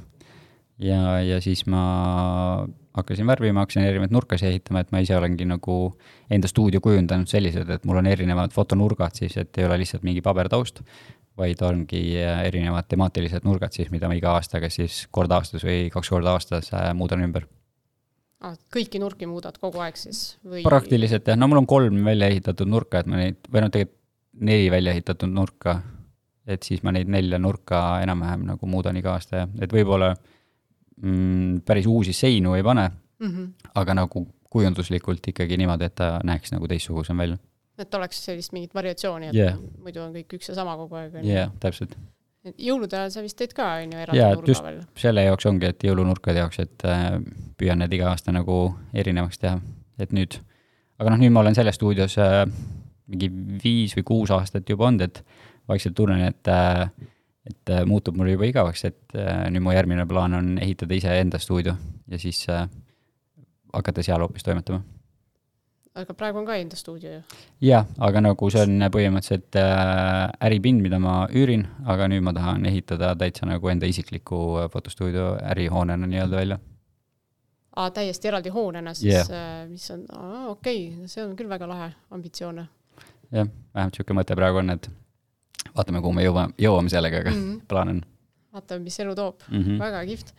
ja, 0.80 1.20
ja 1.24 1.42
siis 1.42 1.66
ma 1.66 2.68
hakkasin 2.94 3.28
värvima, 3.28 3.64
hakkasin 3.64 3.88
erinevaid 3.88 4.14
nurkasid 4.14 4.52
ehitama, 4.52 4.84
et 4.84 4.94
ma 4.94 5.02
ise 5.04 5.16
olengi 5.18 5.48
nagu 5.50 5.78
enda 6.34 6.50
stuudio 6.50 6.82
kujundanud 6.84 7.30
sellised, 7.30 7.70
et 7.70 7.88
mul 7.90 8.02
on 8.04 8.10
erinevad 8.10 8.54
fotonurgad 8.54 9.18
siis, 9.18 9.38
et 9.42 9.58
ei 9.58 9.66
ole 9.68 9.80
lihtsalt 9.82 10.06
mingi 10.06 10.22
pabertaust, 10.26 10.84
vaid 11.40 11.62
ongi 11.66 12.04
äh, 12.22 12.44
erinevad 12.48 12.88
temaatilised 12.92 13.48
nurgad 13.48 13.74
siis, 13.74 13.90
mida 13.94 14.10
ma 14.10 14.18
iga 14.18 14.36
aastaga 14.38 14.70
siis 14.74 15.08
kord 15.12 15.34
aastas 15.34 15.66
või 15.66 15.88
kaks 15.94 16.14
korda 16.14 16.36
aastas 16.38 16.70
äh, 16.76 16.92
muudan 16.98 17.26
ümber 17.26 17.48
ah,. 18.46 18.54
kõiki 18.74 19.02
nurki 19.02 19.30
muudad 19.30 19.58
kogu 19.62 19.82
aeg 19.82 19.98
siis 19.98 20.38
või? 20.46 20.62
praktiliselt 20.68 21.28
jah, 21.28 21.40
no 21.40 21.50
mul 21.50 21.64
on 21.64 21.70
kolm 21.70 22.04
välja 22.06 22.30
ehitatud 22.30 22.70
nurka, 22.70 23.02
et 23.02 23.10
ma 23.10 23.24
neid, 23.24 23.42
või 23.50 23.66
noh, 23.66 23.74
tegelikult 23.74 24.02
neli 24.34 24.72
välja 24.72 24.94
ehitatud 24.94 25.30
nurka, 25.30 25.76
et 26.50 26.66
siis 26.66 26.82
ma 26.84 26.94
neid 26.94 27.10
nelja 27.12 27.38
nurka 27.42 28.02
enam-vähem 28.02 28.48
nagu 28.48 28.70
muudan 28.70 28.98
iga 28.98 29.14
aasta 29.14 29.44
ja 29.44 29.50
et 29.62 29.74
võib-olla 29.74 30.14
mm, 31.02 31.62
päris 31.68 31.88
uusi 31.90 32.14
seinu 32.14 32.54
ei 32.58 32.64
pane 32.64 32.90
mm, 32.90 33.28
-hmm. 33.28 33.52
aga 33.76 33.94
nagu 33.94 34.28
kujunduslikult 34.54 35.28
ikkagi 35.28 35.58
niimoodi, 35.58 35.90
et 35.90 35.96
ta 35.98 36.20
näeks 36.24 36.54
nagu 36.54 36.68
teistsugusem 36.70 37.18
välja. 37.18 37.38
et 37.78 37.94
oleks 37.98 38.26
sellist 38.26 38.54
mingit 38.54 38.76
variatsiooni, 38.76 39.32
et 39.32 39.36
yeah. 39.36 39.56
muidu 39.82 40.04
on 40.04 40.12
kõik 40.14 40.36
üks 40.38 40.52
ja 40.52 40.56
sama 40.56 40.76
kogu 40.78 41.00
aeg. 41.00 41.16
jah 41.16 41.26
yeah,, 41.26 41.54
täpselt. 41.60 41.96
jõulude 42.58 42.98
ajal 43.00 43.14
sa 43.16 43.24
vist 43.26 43.38
teed 43.40 43.56
ka, 43.58 43.70
on 43.82 43.96
ju, 43.96 44.04
eraldi 44.06 44.22
yeah, 44.22 44.36
nurga 44.38 44.66
veel? 44.68 44.82
selle 45.06 45.26
jaoks 45.26 45.50
ongi, 45.50 45.72
et 45.74 45.88
jõulunurkade 45.90 46.44
jaoks, 46.44 46.60
et 46.60 46.86
äh, 46.86 47.18
püüan 47.58 47.82
need 47.82 47.98
iga 47.98 48.12
aasta 48.12 48.36
nagu 48.36 48.60
erinevaks 48.94 49.42
teha, 49.42 49.58
et 49.98 50.14
nüüd, 50.14 50.38
aga 51.02 51.16
noh, 51.16 51.24
nüüd 51.24 51.34
ma 51.34 51.42
olen 51.42 51.58
selles 51.58 51.80
stuudios 51.80 52.20
äh, 52.22 52.44
mingi 53.10 53.32
viis 53.64 53.98
või 53.98 54.06
kuus 54.12 54.32
aastat 54.36 54.70
juba 54.70 54.88
olnud, 54.92 55.10
et 55.10 55.24
vaikselt 55.68 55.96
tunnen, 55.98 56.22
et 56.30 56.52
äh, 56.52 56.86
et 57.50 57.70
äh, 57.70 57.84
muutub 57.86 58.18
mulle 58.18 58.38
juba 58.38 58.48
igavaks, 58.48 58.86
et 58.88 59.16
äh, 59.20 59.46
nüüd 59.52 59.66
mu 59.66 59.76
järgmine 59.76 60.06
plaan 60.08 60.38
on 60.38 60.50
ehitada 60.64 60.96
iseenda 60.96 61.40
stuudio 61.44 61.76
ja 62.08 62.20
siis 62.20 62.44
äh, 62.50 62.68
hakata 63.74 64.04
seal 64.06 64.24
hoopis 64.24 64.46
toimetama. 64.48 64.84
aga 65.94 66.14
praegu 66.18 66.40
on 66.40 66.46
ka 66.46 66.56
enda 66.58 66.76
stuudio 66.80 67.12
ju. 67.12 67.22
jah, 67.62 67.86
aga 68.00 68.22
nagu 68.24 68.50
see 68.50 68.64
on 68.64 68.88
põhimõtteliselt 68.96 69.60
äripind, 70.48 70.82
mida 70.82 71.00
ma 71.04 71.24
üürin, 71.30 71.68
aga 71.86 72.08
nüüd 72.10 72.24
ma 72.26 72.34
tahan 72.34 72.66
ehitada 72.66 73.12
täitsa 73.20 73.50
nagu 73.50 73.70
enda 73.70 73.90
isikliku 73.92 74.70
fotostuudio 74.74 75.34
ärihoonena 75.52 76.08
nii-öelda 76.08 76.40
välja. 76.40 76.60
aa, 77.76 77.92
täiesti 77.92 78.32
eraldi 78.32 78.56
hoonena 78.56 78.96
siis 78.96 79.20
yeah., 79.20 79.68
mis 79.68 79.92
on, 79.92 80.08
okei 80.48 80.88
okay,, 80.96 81.08
see 81.12 81.28
on 81.28 81.36
küll 81.36 81.52
väga 81.52 81.68
lahe, 81.68 81.92
ambitsioone. 82.12 82.68
jah, 83.32 83.52
vähemalt 83.76 83.98
niisugune 84.00 84.22
mõte 84.24 84.40
praegu 84.40 84.64
on, 84.64 84.78
et 84.80 84.94
vaatame, 85.72 86.02
kuhu 86.02 86.14
me 86.14 86.26
jõuame, 86.26 86.58
jõuame 86.60 86.90
sellega, 86.94 87.24
aga 87.24 87.32
mm 87.32 87.44
-hmm. 87.44 87.62
plaan 87.68 87.96
on. 87.96 88.02
vaatame, 88.54 88.84
mis 88.84 89.00
elu 89.00 89.16
toob 89.16 89.46
mm, 89.50 89.62
-hmm. 89.62 89.80
väga 89.80 90.06
kihvt 90.06 90.34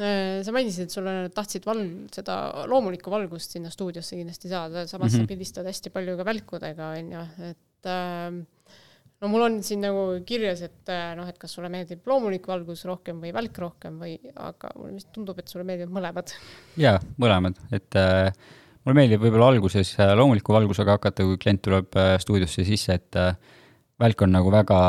Äh, 0.00 0.40
sa 0.40 0.54
mainisid, 0.56 0.86
et 0.88 0.94
sulle 0.94 1.12
tahtsid 1.36 1.66
val-, 1.68 1.82
seda 2.14 2.64
loomulikku 2.70 3.12
valgust 3.12 3.52
sinna 3.52 3.68
stuudiosse 3.68 4.16
kindlasti 4.16 4.48
saada, 4.48 4.86
samas 4.86 4.88
mm 4.88 5.04
-hmm. 5.04 5.12
sa 5.12 5.18
mhm. 5.18 5.28
pildistad 5.28 5.68
hästi 5.68 5.90
palju 5.92 6.16
ka 6.16 6.24
välkudega, 6.24 6.86
on 6.96 7.10
ju, 7.12 7.24
et 7.50 7.90
äh, 7.92 8.78
no 9.20 9.28
mul 9.28 9.44
on 9.44 9.58
siin 9.62 9.84
nagu 9.84 10.22
kirjas, 10.24 10.62
et 10.64 10.88
äh, 10.88 11.12
noh, 11.18 11.28
et 11.28 11.36
kas 11.38 11.52
sulle 11.52 11.68
meeldib 11.68 12.08
loomulik 12.08 12.48
valgus 12.48 12.86
rohkem 12.88 13.20
või 13.20 13.34
välk 13.36 13.58
rohkem 13.58 14.00
või, 14.00 14.16
aga 14.32 14.72
mulle 14.78 14.94
vist 14.96 15.12
tundub, 15.12 15.38
et 15.38 15.52
sulle 15.52 15.64
meeldivad 15.68 15.92
mõlemad. 15.92 16.32
jaa, 16.80 16.96
mõlemad, 17.20 17.60
et 17.70 18.00
äh, 18.00 18.32
mulle 18.86 18.96
meeldib 18.96 19.20
võib-olla 19.20 19.52
alguses 19.52 19.92
äh, 20.00 20.14
loomuliku 20.16 20.56
valgusega 20.56 20.96
hakata, 20.96 21.28
kui 21.28 21.36
klient 21.36 21.60
tuleb 21.68 22.00
äh, 22.00 22.16
stuudiosse 22.16 22.64
sisse, 22.64 22.96
et 22.96 23.20
äh, 23.20 23.36
välk 24.02 24.26
on 24.26 24.34
nagu 24.34 24.50
väga 24.50 24.82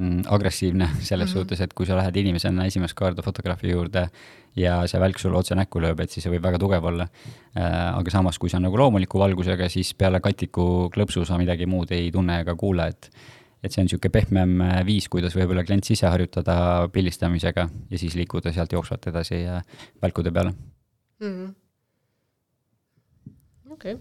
Mm, 0.00 0.22
agressiivne 0.26 0.88
selles 1.00 1.28
mm 1.28 1.30
-hmm. 1.30 1.32
suhtes, 1.32 1.60
et 1.60 1.72
kui 1.74 1.86
sa 1.86 1.96
lähed 1.96 2.16
inimesena 2.16 2.64
esimest 2.64 2.94
korda 2.94 3.22
fotograafi 3.22 3.70
juurde 3.70 4.08
ja 4.56 4.86
see 4.86 5.00
välk 5.00 5.18
sulle 5.18 5.38
otse 5.38 5.54
näkku 5.54 5.80
lööb, 5.80 6.00
et 6.00 6.10
siis 6.10 6.22
see 6.24 6.32
võib 6.32 6.42
väga 6.42 6.58
tugev 6.58 6.84
olla. 6.84 7.08
Äh, 7.56 7.98
aga 7.98 8.10
samas, 8.10 8.38
kui 8.38 8.48
see 8.48 8.56
on 8.56 8.62
nagu 8.62 8.78
loomuliku 8.78 9.18
valgusega, 9.18 9.68
siis 9.68 9.94
peale 9.94 10.20
katiku 10.20 10.90
klõpsu 10.94 11.24
sa 11.26 11.38
midagi 11.38 11.66
muud 11.66 11.90
ei 11.90 12.10
tunne 12.12 12.40
ega 12.40 12.54
kuule, 12.54 12.86
et 12.88 13.10
et 13.64 13.72
see 13.72 13.82
on 13.82 13.84
niisugune 13.84 14.12
pehmem 14.12 14.60
äh, 14.60 14.86
viis, 14.86 15.08
kuidas 15.08 15.34
võib-olla 15.36 15.64
klient 15.64 15.84
sisse 15.84 16.06
harjutada 16.06 16.88
pildistamisega 16.92 17.68
ja 17.90 17.98
siis 17.98 18.14
liikuda 18.14 18.52
sealt 18.52 18.72
jooksvalt 18.72 19.06
edasi 19.06 19.42
välkude 20.02 20.30
peale 20.30 20.54
-hmm.. 21.20 21.54
okei 23.72 23.98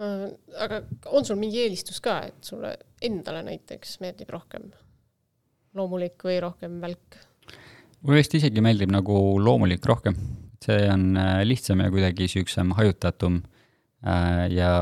aga 0.00 0.82
on 1.12 1.26
sul 1.28 1.38
mingi 1.40 1.60
eelistus 1.64 2.00
ka, 2.04 2.20
et 2.30 2.46
sulle 2.46 2.74
endale 3.04 3.42
näiteks 3.46 3.98
meeldib 4.00 4.30
rohkem 4.32 4.70
loomulik 5.76 6.24
või 6.26 6.38
rohkem 6.42 6.78
välk? 6.82 7.18
mulle 8.00 8.22
vist 8.22 8.34
isegi 8.38 8.62
meeldib 8.64 8.92
nagu 8.94 9.16
loomulik 9.42 9.84
rohkem, 9.86 10.16
see 10.64 10.86
on 10.90 11.10
äh, 11.20 11.40
lihtsam 11.44 11.82
ja 11.84 11.90
kuidagi 11.92 12.30
siuksem 12.32 12.72
hajutatum 12.78 13.42
äh, 14.06 14.46
ja 14.56 14.72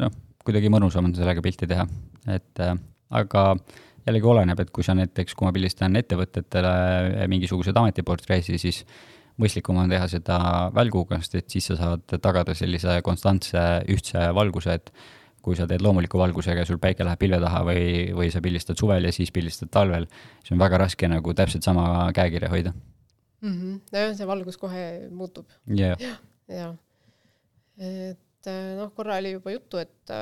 noh, 0.00 0.20
kuidagi 0.44 0.70
mõnusam 0.70 1.08
on 1.08 1.16
sellega 1.16 1.42
pilti 1.42 1.66
teha, 1.70 1.86
et 2.30 2.62
aga 3.14 3.44
jällegi 4.04 4.28
oleneb, 4.28 4.60
et 4.60 4.70
kui 4.74 4.84
sa 4.84 4.94
näiteks, 4.96 5.34
kui 5.34 5.46
ma 5.48 5.52
pildistan 5.54 5.96
ettevõtetele 5.96 7.26
mingisuguseid 7.32 7.76
ametiportreesid, 7.80 8.60
siis 8.60 8.82
mõistlikum 9.40 9.78
on 9.82 9.90
teha 9.90 10.06
seda 10.10 10.38
välguga, 10.74 11.18
sest 11.22 11.38
et 11.40 11.50
siis 11.50 11.68
sa 11.70 11.76
saad 11.78 12.16
tagada 12.22 12.54
sellise 12.56 13.00
konstantse 13.06 13.60
ühtse 13.90 14.28
valguse, 14.36 14.78
et 14.78 14.92
kui 15.44 15.58
sa 15.58 15.66
teed 15.68 15.82
loomuliku 15.84 16.18
valgusega 16.20 16.62
ja 16.62 16.68
sul 16.68 16.80
päike 16.80 17.04
läheb 17.04 17.20
pilve 17.20 17.40
taha 17.42 17.60
või, 17.68 17.84
või 18.16 18.30
sa 18.32 18.40
pildistad 18.44 18.80
suvel 18.80 19.04
ja 19.04 19.12
siis 19.12 19.32
pildistad 19.34 19.72
talvel, 19.74 20.06
siis 20.40 20.54
on 20.56 20.62
väga 20.62 20.80
raske 20.86 21.10
nagu 21.10 21.34
täpselt 21.36 21.66
sama 21.66 22.08
käekirja 22.16 22.48
hoida 22.52 22.72
mm. 22.72 23.52
-hmm. 23.52 23.80
nojah, 23.92 24.14
see 24.16 24.30
valgus 24.30 24.60
kohe 24.60 24.84
muutub 25.12 25.50
yeah.. 25.68 26.00
jah, 26.48 26.76
et 27.76 28.50
noh, 28.78 28.92
korra 28.96 29.20
oli 29.20 29.34
juba 29.36 29.52
juttu, 29.52 29.82
et 29.82 30.16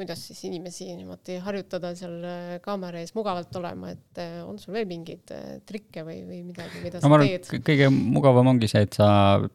kuidas 0.00 0.22
siis 0.30 0.40
inimesi 0.48 0.88
niimoodi 0.96 1.36
harjutada 1.44 1.92
seal 1.98 2.22
äh, 2.24 2.54
kaamera 2.64 3.02
ees 3.02 3.12
mugavalt 3.16 3.54
olema, 3.60 3.92
et 3.92 4.20
äh, 4.22 4.38
on 4.46 4.56
sul 4.58 4.74
veel 4.76 4.86
mingeid 4.88 5.32
äh, 5.36 5.58
trikke 5.68 6.04
või, 6.06 6.22
või 6.24 6.40
midagi, 6.46 6.80
mida 6.84 7.02
no, 7.02 7.10
sa 7.12 7.20
teed? 7.20 7.50
kõige 7.66 7.90
mugavam 7.92 8.48
ongi 8.54 8.70
see, 8.70 8.86
et 8.86 8.96
sa 8.96 9.10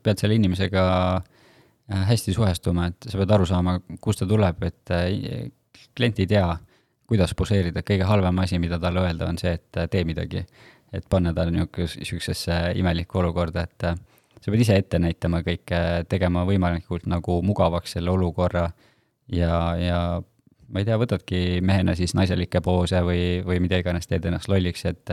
pead 0.06 0.22
selle 0.22 0.38
inimesega 0.38 0.86
hästi 1.86 2.34
suhestuma, 2.34 2.88
et 2.90 3.10
sa 3.10 3.18
pead 3.20 3.34
aru 3.36 3.46
saama, 3.50 3.76
kust 4.02 4.24
ta 4.24 4.26
tuleb, 4.30 4.64
et 4.66 4.94
klient 5.98 6.22
ei 6.24 6.30
tea, 6.30 6.48
kuidas 7.06 7.36
poseerida, 7.38 7.84
kõige 7.86 8.08
halvem 8.10 8.42
asi, 8.42 8.58
mida 8.62 8.80
talle 8.82 9.04
öelda, 9.06 9.28
on 9.30 9.38
see, 9.38 9.54
et 9.54 9.82
tee 9.94 10.02
midagi. 10.06 10.46
et 10.96 11.06
panna 11.10 11.34
ta 11.36 11.44
niisugusesse 11.50 12.56
imelikku 12.80 13.20
olukorda, 13.20 13.66
et 13.68 13.86
sa 13.86 14.52
pead 14.54 14.62
ise 14.62 14.78
ette 14.80 15.00
näitama 15.02 15.42
kõike, 15.46 15.80
tegema 16.10 16.46
võimalikult 16.48 17.06
nagu 17.12 17.42
mugavaks 17.46 17.98
selle 17.98 18.14
olukorra 18.14 18.70
ja, 19.32 19.60
ja 19.78 20.00
ma 20.70 20.82
ei 20.82 20.88
tea, 20.88 20.98
võtadki 21.02 21.42
mehena 21.66 21.96
siis 21.98 22.16
naiselikke 22.18 22.62
poose 22.66 23.02
või, 23.06 23.42
või 23.46 23.60
mida 23.64 23.80
iganes, 23.82 24.08
teed 24.10 24.26
ennast 24.26 24.50
lolliks, 24.52 24.86
et, 24.90 25.12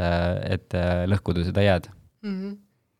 et 0.48 0.76
lõhkuda 1.10 1.44
seda 1.48 1.64
jääd 1.64 1.88
mm. 2.22 2.36
-hmm. 2.36 2.54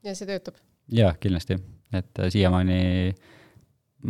ja 0.08 0.16
see 0.18 0.28
töötab? 0.28 0.60
jaa, 0.92 1.14
kindlasti, 1.20 1.58
et 1.96 2.24
siiamaani 2.34 2.80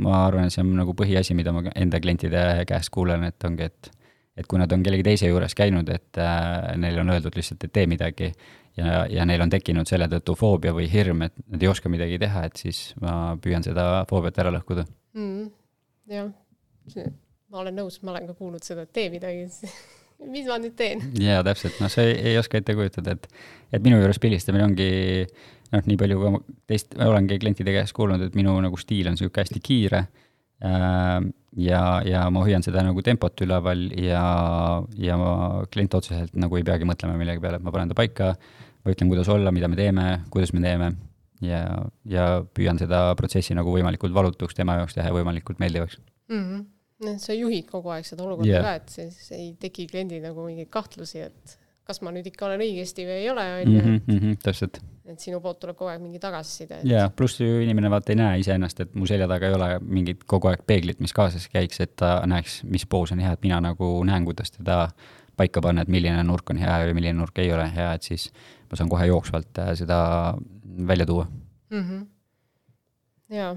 ma 0.02 0.22
arvan, 0.26 0.48
et 0.48 0.54
see 0.54 0.64
on 0.64 0.72
nagu 0.76 0.94
põhiasi, 0.96 1.36
mida 1.38 1.52
ma 1.54 1.64
enda 1.74 2.00
klientide 2.00 2.64
käest 2.68 2.92
kuulen, 2.94 3.24
et 3.28 3.48
ongi, 3.48 3.68
et 3.68 3.92
et 4.36 4.46
kui 4.48 4.56
nad 4.56 4.72
on 4.72 4.82
kellegi 4.84 5.04
teise 5.04 5.28
juures 5.28 5.54
käinud, 5.56 5.88
et 5.92 6.18
äh, 6.20 6.72
neile 6.80 7.02
on 7.02 7.10
öeldud 7.12 7.34
lihtsalt, 7.36 7.66
et 7.66 7.72
tee 7.76 7.84
midagi 7.90 8.30
ja, 8.78 9.02
ja 9.10 9.26
neil 9.28 9.44
on 9.44 9.52
tekkinud 9.52 9.88
selle 9.88 10.08
tõttu 10.12 10.36
foobia 10.38 10.72
või 10.76 10.86
hirm, 10.92 11.26
et 11.26 11.34
nad 11.52 11.62
ei 11.62 11.68
oska 11.68 11.92
midagi 11.92 12.16
teha, 12.22 12.46
et 12.48 12.60
siis 12.60 12.80
ma 13.02 13.34
püüan 13.42 13.64
seda 13.66 14.06
foobiat 14.10 14.40
ära 14.40 14.54
lõhkuda 14.54 14.86
mm. 15.18 15.50
jah, 16.14 16.32
ma 17.52 17.60
olen 17.60 17.76
nõus, 17.82 17.98
ma 18.02 18.14
olen 18.14 18.30
ka 18.30 18.36
kuulnud 18.38 18.64
seda, 18.64 18.86
et 18.86 18.94
tee 18.96 19.10
midagi 19.12 19.44
mis 20.34 20.46
ma 20.48 20.58
nüüd 20.62 20.74
teen? 20.78 21.02
jaa, 21.20 21.42
täpselt, 21.46 21.78
noh, 21.82 21.90
sa 21.92 22.04
ei, 22.06 22.16
ei 22.32 22.38
oska 22.40 22.60
ette 22.60 22.76
kujutada, 22.78 23.16
et, 23.16 23.28
et 23.74 23.84
minu 23.84 24.00
juures 24.00 24.20
pildistamine 24.22 24.64
ongi 24.64 24.88
noh, 25.72 25.84
nii 25.84 26.00
palju 26.00 26.18
kui 26.20 26.34
ma 26.36 26.42
teist, 26.70 26.96
olengi 26.96 27.38
klientide 27.42 27.74
käest 27.76 27.96
kuulnud, 27.96 28.24
et 28.28 28.38
minu 28.38 28.54
nagu 28.64 28.80
stiil 28.80 29.10
on 29.10 29.16
niisugune 29.16 29.44
hästi 29.44 29.62
kiire 29.64 30.02
äh, 30.64 31.18
ja, 31.60 31.84
ja 32.08 32.24
ma 32.32 32.44
hoian 32.46 32.64
seda 32.64 32.84
nagu 32.86 33.04
tempot 33.04 33.44
üleval 33.44 33.86
ja, 34.00 34.24
ja 34.96 35.20
ma 35.20 35.32
klient 35.72 35.96
otseselt 35.98 36.36
nagu 36.38 36.60
ei 36.60 36.66
peagi 36.66 36.88
mõtlema 36.88 37.18
millegi 37.20 37.42
peale, 37.42 37.60
et 37.60 37.66
ma 37.66 37.74
panen 37.74 37.92
ta 37.92 37.98
paika, 37.98 38.34
ma 38.82 38.94
ütlen, 38.94 39.12
kuidas 39.12 39.30
olla, 39.32 39.54
mida 39.54 39.70
me 39.70 39.78
teeme, 39.80 40.06
kuidas 40.32 40.54
me 40.56 40.64
teeme 40.64 40.94
ja, 41.44 41.64
ja 42.08 42.28
püüan 42.54 42.80
seda 42.80 43.10
protsessi 43.18 43.56
nagu 43.58 43.74
võimalikult 43.74 44.14
valutuks 44.14 44.56
tema 44.56 44.80
jaoks 44.80 44.96
teha 44.96 45.10
ja 45.10 45.18
võimalikult 45.18 45.60
meeldivaks 45.60 45.98
mm. 46.30 46.38
-hmm 46.38 46.70
sa 47.22 47.34
juhid 47.36 47.66
kogu 47.70 47.92
aeg 47.94 48.06
seda 48.06 48.24
olukorda 48.26 48.50
yeah. 48.50 48.64
ka, 48.64 48.78
et 48.80 48.94
siis 48.94 49.34
ei 49.36 49.50
teki 49.60 49.88
kliendil 49.90 50.22
nagu 50.24 50.46
mingeid 50.46 50.70
kahtlusi, 50.72 51.24
et 51.26 51.58
kas 51.88 51.98
ma 52.04 52.12
nüüd 52.14 52.28
ikka 52.30 52.46
olen 52.46 52.62
õigesti 52.62 53.06
või 53.08 53.16
ei 53.24 53.30
ole, 53.32 53.46
on 53.58 53.72
ju, 53.72 53.80
et 53.82 54.10
mhm, 54.12 54.36
täpselt. 54.44 54.78
et 55.10 55.22
sinu 55.22 55.40
poolt 55.42 55.58
tuleb 55.62 55.76
kogu 55.78 55.90
aeg 55.90 56.02
mingi 56.02 56.20
tagasiside 56.22 56.78
et.... 56.80 56.86
jaa, 56.88 57.08
pluss 57.16 57.40
ju 57.42 57.62
inimene 57.64 57.90
vaata 57.92 58.14
ei 58.14 58.20
näe 58.20 58.36
iseennast, 58.44 58.84
et 58.84 58.94
mu 58.98 59.08
selja 59.10 59.26
taga 59.30 59.50
ei 59.50 59.56
ole 59.56 59.70
mingit 59.82 60.22
kogu 60.30 60.52
aeg 60.52 60.62
peeglit, 60.68 61.02
mis 61.02 61.14
kaasas 61.16 61.48
käiks, 61.52 61.82
et 61.82 61.96
ta 61.98 62.20
näeks, 62.28 62.60
mis 62.70 62.86
poos 62.86 63.14
on 63.14 63.22
hea, 63.22 63.34
et 63.34 63.42
mina 63.44 63.58
nagu 63.64 63.90
näen, 64.06 64.28
kuidas 64.28 64.54
teda 64.54 64.84
paika 65.38 65.64
panna, 65.64 65.82
et 65.82 65.90
milline 65.90 66.22
nurk 66.28 66.54
on 66.54 66.60
hea 66.60 66.78
ja 66.86 66.94
milline 66.94 67.18
nurk 67.18 67.42
ei 67.42 67.50
ole 67.54 67.66
hea, 67.74 67.90
et 67.98 68.06
siis 68.06 68.28
ma 68.70 68.78
saan 68.78 68.92
kohe 68.92 69.10
jooksvalt 69.10 69.62
äh, 69.64 69.74
seda 69.78 69.98
välja 70.86 71.06
tuua 71.08 71.26
mm. 71.26 71.82
-hmm. 71.82 72.06
jaa 73.34 73.52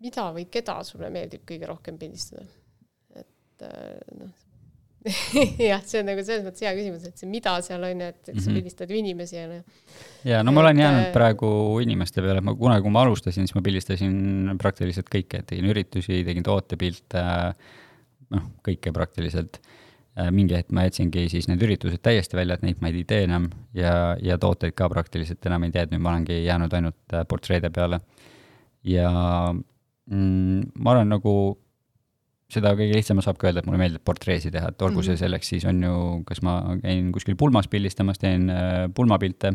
mida 0.00 0.30
või 0.34 0.46
keda 0.52 0.80
sulle 0.86 1.10
meeldib 1.12 1.44
kõige 1.48 1.68
rohkem 1.70 1.98
pildistada? 2.00 2.46
et 3.20 3.66
äh, 3.66 3.98
noh 4.18 4.36
jah, 5.70 5.80
see 5.88 6.02
on 6.02 6.10
nagu 6.10 6.20
selles 6.24 6.42
mõttes 6.44 6.60
hea 6.60 6.72
küsimus, 6.76 7.06
et 7.08 7.20
see 7.20 7.28
mida 7.30 7.54
seal 7.64 7.84
on 7.88 8.02
ju, 8.02 8.08
et, 8.12 8.20
et 8.28 8.36
sa 8.36 8.50
mhm. 8.50 8.56
pildistad 8.58 8.90
ju 8.92 8.98
inimesi 9.00 9.38
ja 9.38 9.46
noh. 9.48 9.62
ja 10.28 10.40
no 10.44 10.52
ma 10.52 10.60
olen 10.66 10.82
jäänud 10.82 11.06
äh, 11.06 11.12
praegu 11.14 11.50
inimeste 11.80 12.20
peale, 12.24 12.42
ma 12.44 12.52
kunagi, 12.56 12.84
kui 12.84 12.92
ma 12.92 13.04
alustasin, 13.06 13.48
siis 13.48 13.56
ma 13.56 13.64
pildistasin 13.64 14.18
praktiliselt 14.60 15.08
kõike, 15.12 15.40
tegin 15.48 15.70
üritusi, 15.72 16.20
tegin 16.26 16.44
tootepilte, 16.44 17.22
noh, 18.36 18.50
kõike 18.66 18.92
praktiliselt. 18.96 19.62
Äh, 20.20 20.28
mingi 20.36 20.58
hetk 20.58 20.74
ma 20.76 20.84
jätsingi 20.84 21.24
siis 21.32 21.48
need 21.48 21.64
üritused 21.64 22.02
täiesti 22.04 22.36
välja, 22.36 22.58
et 22.58 22.68
neid 22.68 22.84
ma 22.84 22.92
ei 22.92 23.06
tee 23.08 23.24
enam 23.24 23.48
ja, 23.76 24.18
ja 24.20 24.36
tooteid 24.42 24.76
ka 24.76 24.90
praktiliselt 24.92 25.48
enam 25.48 25.64
ei 25.64 25.72
tee, 25.72 25.86
et 25.88 25.94
nüüd 25.94 26.04
ma 26.04 26.12
olengi 26.12 26.42
jäänud 26.42 26.76
ainult 26.76 27.18
portreede 27.30 27.72
peale. 27.72 28.02
ja 28.84 29.08
mm,? 30.10 30.70
ma 30.82 30.94
olen 30.96 31.10
nagu, 31.14 31.34
seda 32.50 32.74
kõige 32.78 32.98
lihtsam 32.98 33.22
saab 33.24 33.38
ka 33.40 33.48
öelda, 33.48 33.62
et 33.62 33.70
mulle 33.70 33.80
meeldib 33.80 34.04
portreesi 34.06 34.52
teha, 34.52 34.72
et 34.72 34.84
olgu 34.86 35.04
see 35.04 35.14
mhm. 35.14 35.22
selleks 35.24 35.54
siis 35.54 35.66
on 35.70 35.82
ju, 35.86 35.96
kas 36.28 36.42
ma 36.46 36.60
käin 36.82 37.10
kuskil 37.14 37.38
pulmas 37.40 37.70
pildistamas, 37.70 38.20
teen 38.22 38.50
äh, 38.52 38.84
pulmapilte, 38.94 39.54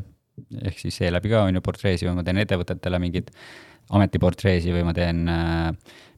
ehk 0.64 0.82
siis 0.82 0.98
seeläbi 1.02 1.32
ka 1.32 1.46
on 1.48 1.56
ju 1.56 1.64
portreesi 1.64 2.08
või 2.08 2.18
ma 2.18 2.26
teen 2.28 2.42
ettevõtetele 2.44 3.00
mingeid 3.04 3.32
ametiportreesi 3.96 4.74
või 4.74 4.84
ma 4.88 4.96
teen 4.98 5.24
äh, 5.30 5.70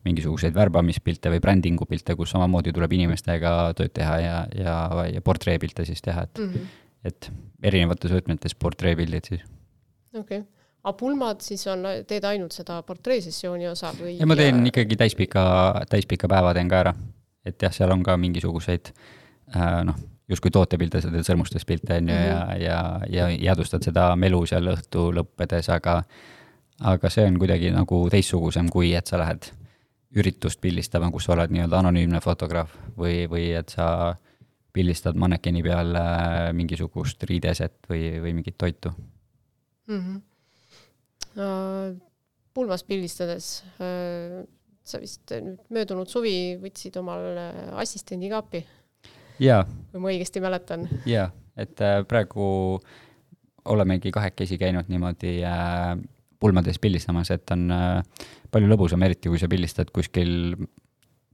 mingisuguseid 0.07 0.55
värbamispilte 0.55 1.31
või 1.33 1.41
brändingu 1.43 1.87
pilte, 1.89 2.15
kus 2.15 2.31
samamoodi 2.35 2.73
tuleb 2.75 2.93
inimestega 2.95 3.53
tööd 3.77 3.93
teha 3.97 4.19
ja, 4.23 4.35
ja, 4.55 4.75
ja 5.11 5.23
portreepilte 5.25 5.85
siis 5.87 6.03
teha, 6.05 6.27
et 6.29 6.41
mm, 6.41 6.53
-hmm. 6.53 6.83
et 7.11 7.31
erinevates 7.71 8.13
võtmetes 8.13 8.55
portreepildid 8.55 9.33
siis. 9.33 9.43
okei 10.13 10.41
okay., 10.41 10.45
aga 10.87 10.95
pulmad 10.97 11.43
siis 11.43 11.65
on, 11.67 11.83
teed 12.07 12.25
ainult 12.27 12.55
seda 12.55 12.79
portreesessiooni 12.87 13.67
osa 13.67 13.91
või? 13.97 14.15
ei, 14.15 14.27
ma 14.29 14.37
teen 14.39 14.63
ikkagi 14.69 14.97
täispika, 14.99 15.43
täispika 15.91 16.29
päeva 16.31 16.53
teen 16.55 16.69
ka 16.71 16.83
ära. 16.85 16.93
et 17.47 17.61
jah, 17.61 17.73
seal 17.75 17.91
on 17.91 18.03
ka 18.07 18.15
mingisuguseid 18.19 18.91
äh, 19.55 19.81
noh, 19.87 19.99
justkui 20.31 20.51
tootepilte, 20.51 21.01
sa 21.03 21.11
teed 21.11 21.27
sõrmustest 21.27 21.67
pilte, 21.67 21.99
on 21.99 22.11
ju, 22.11 22.15
ja, 22.15 22.39
mhm. 22.39 22.63
ja, 22.63 22.79
ja 23.11 23.29
jäädvustad 23.49 23.83
seda 23.87 24.09
melu 24.19 24.43
seal 24.47 24.73
õhtu 24.73 25.09
lõppedes, 25.19 25.71
aga 25.75 26.01
aga 26.87 27.09
see 27.09 27.25
on 27.25 27.39
kuidagi 27.41 27.71
nagu 27.73 28.03
teistsugusem, 28.13 28.69
kui 28.69 28.91
et 28.93 29.09
sa 29.09 29.17
lähed 29.17 29.49
üritust 30.17 30.61
pildistama, 30.61 31.09
kus 31.11 31.25
sa 31.27 31.33
oled 31.33 31.51
nii-öelda 31.51 31.81
anonüümne 31.81 32.21
fotograaf 32.23 32.71
või, 32.97 33.25
või 33.29 33.49
et 33.57 33.73
sa 33.73 34.15
pildistad 34.77 35.17
mannekeni 35.17 35.63
peal 35.65 35.95
äh, 35.97 36.49
mingisugust 36.55 37.23
riideeset 37.27 37.89
või, 37.89 38.11
või 38.21 38.37
mingit 38.39 38.57
toitu 38.61 38.93
mm. 38.93 39.99
-hmm 39.99 40.25
pulmas 42.57 42.83
pildistades 42.87 43.61
äh, 43.77 44.41
sa 44.87 45.01
vist 45.01 45.33
nüüd 45.33 45.59
möödunud 45.73 46.09
suvi 46.09 46.55
võtsid 46.61 46.95
omal 47.01 47.37
assistendi 47.77 48.31
ka 48.31 48.41
appi? 48.41 48.63
jaa. 49.43 49.61
kui 49.91 50.01
ma 50.01 50.13
õigesti 50.13 50.41
mäletan. 50.43 50.87
jaa, 51.09 51.29
et 51.59 51.83
äh, 51.85 51.99
praegu 52.09 52.79
olemegi 53.67 54.13
kahekesi 54.15 54.57
käinud 54.57 54.89
niimoodi 54.89 55.37
äh, 55.45 55.93
pulmades 56.39 56.77
pildistamas, 56.79 57.31
et 57.33 57.49
on 57.51 57.65
palju 58.53 58.67
lõbusam, 58.69 59.01
eriti 59.03 59.29
kui 59.29 59.39
sa 59.41 59.49
pildistad 59.49 59.89
kuskil 59.93 60.53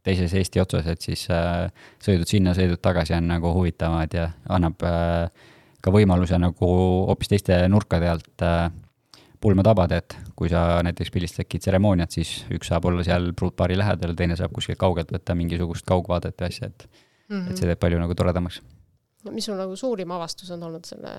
teises 0.04 0.32
Eesti 0.40 0.62
otsas, 0.64 0.88
et 0.88 1.04
siis 1.04 1.26
sõidud 1.28 2.28
sinna, 2.28 2.54
sõidud 2.56 2.80
tagasi 2.84 3.12
on 3.18 3.28
nagu 3.28 3.52
huvitavad 3.56 4.16
ja 4.16 4.30
annab 4.56 4.80
ka 4.80 5.92
võimaluse 5.92 6.40
nagu 6.40 6.70
hoopis 7.10 7.34
teiste 7.34 7.60
nurkade 7.72 8.10
alt 8.14 8.46
pulma 9.44 9.64
tabada, 9.66 10.00
et 10.00 10.16
kui 10.40 10.52
sa 10.52 10.80
näiteks 10.86 11.12
pildistadki 11.14 11.60
tseremooniat, 11.62 12.16
siis 12.16 12.32
üks 12.54 12.70
saab 12.72 12.88
olla 12.90 13.04
seal 13.06 13.32
pruutpaari 13.38 13.76
lähedal, 13.80 14.16
teine 14.20 14.38
saab 14.40 14.54
kuskilt 14.56 14.80
kaugelt 14.82 15.12
võtta 15.14 15.36
mingisugust 15.38 15.88
kaugvaadet 15.90 16.40
või 16.40 16.50
asja, 16.50 16.70
et 16.72 16.86
mm, 16.88 17.36
-hmm. 17.36 17.52
et 17.52 17.60
see 17.60 17.70
teeb 17.70 17.82
palju 17.84 18.00
nagu 18.00 18.16
toredamaks. 18.16 18.62
no 19.24 19.36
mis 19.36 19.46
sul 19.50 19.60
nagu 19.60 19.76
suurim 19.80 20.12
avastus 20.16 20.52
on 20.56 20.64
olnud 20.70 20.88
selle, 20.88 21.14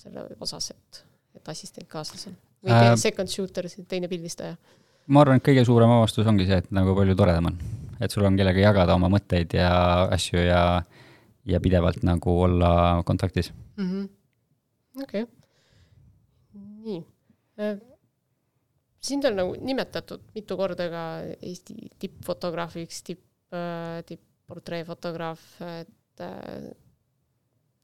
selle 0.00 0.26
osas, 0.40 0.70
et, 0.70 1.02
et 1.36 1.54
assistent 1.54 1.88
kaasas 1.88 2.28
on? 2.30 2.36
või 2.64 2.74
äh, 2.74 2.94
second 2.96 3.28
shooter, 3.28 3.68
teine 3.88 4.08
pildistaja? 4.08 4.56
ma 5.06 5.24
arvan, 5.24 5.40
et 5.40 5.48
kõige 5.50 5.64
suurem 5.64 5.92
avastus 5.98 6.26
ongi 6.26 6.48
see, 6.48 6.62
et 6.64 6.70
nagu 6.70 6.96
palju 6.96 7.16
toredam 7.16 7.52
on. 7.52 7.58
et 8.00 8.10
sul 8.10 8.24
on 8.24 8.36
kellega 8.36 8.64
jagada 8.64 8.94
oma 8.94 9.12
mõtteid 9.12 9.58
ja 9.60 9.72
asju 10.08 10.40
ja, 10.40 10.62
ja 11.44 11.60
pidevalt 11.60 12.02
nagu 12.02 12.40
olla 12.48 13.02
kontaktis. 13.04 13.52
-hmm. 13.76 14.08
okei 15.02 15.26
sind 19.00 19.24
on 19.28 19.38
nagu 19.38 19.54
nimetatud 19.62 20.22
mitu 20.34 20.56
korda 20.58 20.88
ka 20.92 21.04
Eesti 21.38 21.76
tippfotograafiks, 22.02 23.00
tipp, 23.06 23.24
äh, 23.54 24.02
tipp-portreefotograaf, 24.08 25.44
et 25.80 26.24
äh, 26.24 26.68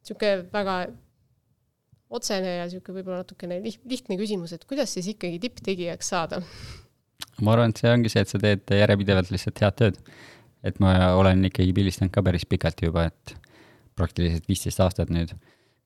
niisugune 0.05 0.47
väga 0.53 0.79
otsene 2.15 2.59
ja 2.59 2.67
niisugune 2.69 3.01
võib-olla 3.01 3.23
natukene 3.23 3.61
liht-, 3.65 3.85
lihtne 3.89 4.19
küsimus, 4.21 4.55
et 4.57 4.67
kuidas 4.69 4.95
siis 4.97 5.13
ikkagi 5.15 5.41
tipptegijaks 5.47 6.13
saada? 6.15 6.43
ma 7.43 7.55
arvan, 7.55 7.73
et 7.73 7.81
see 7.81 7.91
ongi 7.91 8.13
see, 8.13 8.23
et 8.23 8.31
sa 8.31 8.39
teed 8.43 8.77
järjepidevalt 8.79 9.33
lihtsalt 9.35 9.65
head 9.65 9.81
tööd. 9.81 9.99
et 10.65 10.79
ma 10.83 10.95
olen 11.19 11.43
ikkagi 11.51 11.75
pildistanud 11.77 12.13
ka 12.15 12.23
päris 12.27 12.47
pikalt 12.49 12.83
juba, 12.83 13.09
et 13.11 13.35
praktiliselt 13.99 14.47
viisteist 14.51 14.83
aastat 14.83 15.11
nüüd. 15.15 15.35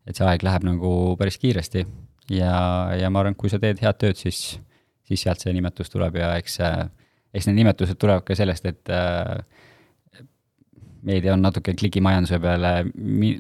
et 0.09 0.16
see 0.16 0.27
aeg 0.29 0.44
läheb 0.44 0.64
nagu 0.68 0.92
päris 1.20 1.38
kiiresti 1.40 1.85
ja, 2.30 2.54
ja 2.98 3.10
ma 3.10 3.22
arvan, 3.22 3.36
et 3.36 3.40
kui 3.40 3.52
sa 3.52 3.60
teed 3.62 3.80
head 3.82 4.00
tööd, 4.00 4.18
siis, 4.20 4.58
siis 5.08 5.24
sealt 5.24 5.42
see 5.42 5.54
nimetus 5.56 5.92
tuleb 5.92 6.18
ja 6.20 6.34
eks, 6.40 6.58
eks 7.34 7.48
need 7.48 7.60
nimetused 7.62 7.98
tulevad 8.00 8.26
ka 8.26 8.36
sellest, 8.38 8.68
et 8.68 8.92
äh, 8.92 9.38
meedia 11.08 11.34
on 11.34 11.44
natuke 11.44 11.74
klikimajanduse 11.78 12.40
peale 12.42 12.72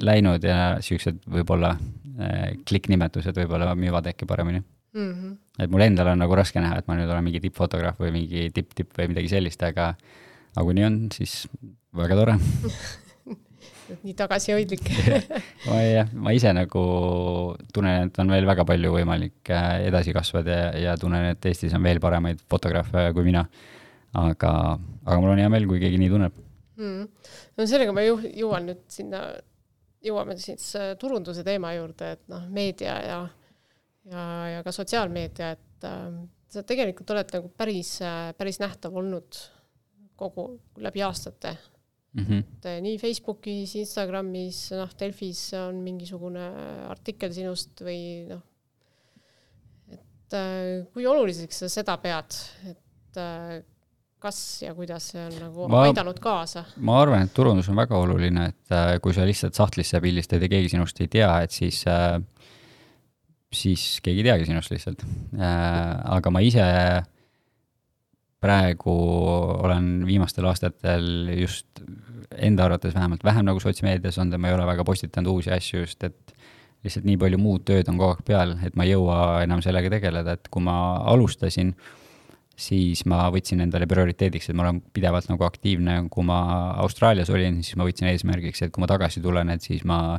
läinud 0.04 0.44
ja 0.46 0.58
siuksed 0.84 1.24
võib-olla 1.32 1.74
äh, 1.74 2.54
klikknimetused 2.68 3.36
võib-olla 3.42 3.74
müüvad 3.78 4.12
äkki 4.12 4.28
paremini 4.28 4.62
mm. 4.62 5.10
-hmm. 5.10 5.34
et 5.64 5.70
mul 5.70 5.84
endal 5.88 6.12
on 6.14 6.22
nagu 6.22 6.38
raske 6.38 6.60
näha, 6.62 6.78
et 6.78 6.88
ma 6.88 6.96
nüüd 6.98 7.10
olen 7.10 7.26
mingi 7.26 7.42
tippfotograaf 7.44 8.00
või 8.00 8.14
mingi 8.14 8.48
tipp-tipp 8.54 8.96
või 8.98 9.12
midagi 9.14 9.34
sellist, 9.34 9.62
aga 9.62 9.92
aga 10.54 10.64
kui 10.64 10.78
nii 10.78 10.88
on, 10.88 11.02
siis 11.14 11.44
väga 11.96 12.16
tore 12.18 12.38
nii 14.02 14.14
tagasihoidlik. 14.18 14.90
Ma 15.68 15.80
jah, 15.82 16.12
ma 16.16 16.34
ise 16.36 16.52
nagu 16.56 16.82
tunnen, 17.74 18.08
et 18.08 18.20
on 18.22 18.32
veel 18.32 18.46
väga 18.48 18.64
palju 18.68 18.92
võimalik 18.94 19.52
äh, 19.54 19.88
edasi 19.88 20.14
kasvada 20.16 20.58
ja, 20.58 20.70
ja 20.82 20.96
tunnen, 21.00 21.30
et 21.32 21.48
Eestis 21.50 21.74
on 21.76 21.84
veel 21.84 22.00
paremaid 22.02 22.42
fotograafe 22.50 23.08
kui 23.16 23.26
mina. 23.26 23.44
aga, 24.18 24.52
aga 25.04 25.18
mul 25.20 25.34
on 25.34 25.42
hea 25.42 25.50
meel, 25.52 25.66
kui 25.68 25.80
keegi 25.82 25.98
nii 26.00 26.12
tunneb. 26.12 26.38
Mm.. 26.78 27.08
no 27.58 27.66
sellega 27.66 27.92
ma 27.94 28.04
ju-, 28.06 28.22
jõuan 28.38 28.68
nüüd 28.70 28.84
sinna, 28.92 29.24
jõuame 30.04 30.38
siis 30.38 30.70
äh, 30.78 30.92
turunduse 31.00 31.44
teema 31.46 31.74
juurde, 31.76 32.14
et 32.16 32.24
noh, 32.30 32.46
meedia 32.54 32.98
ja 33.04 33.20
ja, 34.08 34.24
ja 34.54 34.60
ka 34.64 34.72
sotsiaalmeedia, 34.72 35.50
et 35.56 35.88
äh, 35.88 36.04
sa 36.52 36.64
tegelikult 36.66 37.10
oled 37.14 37.34
nagu 37.34 37.50
päris 37.56 37.98
äh,, 38.04 38.30
päris 38.38 38.60
nähtav 38.62 38.94
olnud 38.96 39.40
kogu, 40.18 40.50
läbi 40.82 41.02
aastate 41.06 41.56
mm. 42.14 42.24
-hmm. 42.24 42.44
et 42.58 42.68
nii 42.84 42.98
Facebookis, 43.00 43.74
Instagramis, 43.82 44.60
noh, 44.76 44.92
Delfis 45.00 45.42
on 45.60 45.82
mingisugune 45.84 46.44
artikkel 46.88 47.32
sinust 47.34 47.82
või 47.84 48.00
noh, 48.30 48.44
et 49.92 50.38
äh, 50.38 50.86
kui 50.92 51.06
oluliseks 51.06 51.64
sa 51.64 51.72
seda 51.72 51.98
pead, 52.02 52.38
et 52.70 53.20
äh, 53.20 53.58
kas 54.18 54.62
ja 54.62 54.74
kuidas 54.74 55.12
see 55.12 55.22
on 55.22 55.36
nagu 55.38 55.68
ma, 55.70 55.84
aidanud 55.86 56.18
kaasa? 56.22 56.64
ma 56.76 57.00
arvan, 57.02 57.28
et 57.28 57.34
turundus 57.34 57.68
on 57.70 57.78
väga 57.78 57.98
oluline, 57.98 58.48
et 58.50 59.02
kui 59.02 59.14
sa 59.14 59.26
lihtsalt 59.26 59.54
sahtlisse 59.54 60.00
pildistad 60.02 60.42
ja 60.42 60.50
keegi 60.50 60.74
sinust 60.74 61.00
ei 61.00 61.08
tea, 61.12 61.30
et 61.46 61.54
siis 61.54 61.84
äh, 61.86 62.18
siis 63.52 64.00
keegi 64.04 64.22
ei 64.22 64.26
teagi 64.28 64.48
sinust 64.48 64.72
lihtsalt 64.72 65.04
äh,. 65.38 65.94
aga 66.16 66.32
ma 66.34 66.42
ise 66.44 66.64
äh, 66.64 66.98
praegu 68.42 68.94
olen 69.64 70.06
viimastel 70.06 70.46
aastatel 70.46 71.08
just 71.40 71.82
enda 72.38 72.68
arvates 72.68 72.94
vähemalt 72.94 73.24
vähem 73.24 73.46
nagu 73.48 73.60
sotsmeedias 73.60 74.18
olnud 74.18 74.36
ja 74.36 74.42
ma 74.42 74.50
ei 74.50 74.54
ole 74.54 74.66
väga 74.68 74.84
postitanud 74.86 75.32
uusi 75.32 75.50
asju 75.54 75.80
just, 75.82 76.04
et 76.04 76.34
lihtsalt 76.84 77.06
nii 77.08 77.18
palju 77.18 77.38
muud 77.42 77.64
tööd 77.66 77.88
on 77.90 77.98
kogu 77.98 78.14
aeg 78.14 78.26
peal, 78.26 78.52
et 78.66 78.76
ma 78.78 78.86
ei 78.86 78.92
jõua 78.92 79.16
enam 79.42 79.62
sellega 79.64 79.90
tegeleda, 79.96 80.36
et 80.38 80.50
kui 80.52 80.62
ma 80.62 80.76
alustasin, 81.10 81.72
siis 82.58 83.04
ma 83.10 83.24
võtsin 83.34 83.62
endale 83.64 83.88
prioriteediks, 83.90 84.50
et 84.50 84.58
ma 84.58 84.66
olen 84.66 84.80
pidevalt 84.94 85.30
nagu 85.30 85.46
aktiivne, 85.46 86.00
kui 86.12 86.26
ma 86.26 86.38
Austraalias 86.84 87.30
olin, 87.34 87.62
siis 87.66 87.78
ma 87.78 87.86
võtsin 87.88 88.10
eesmärgiks, 88.12 88.62
et 88.62 88.74
kui 88.74 88.84
ma 88.84 88.90
tagasi 88.90 89.22
tulen, 89.24 89.50
et 89.54 89.66
siis 89.66 89.82
ma 89.88 90.18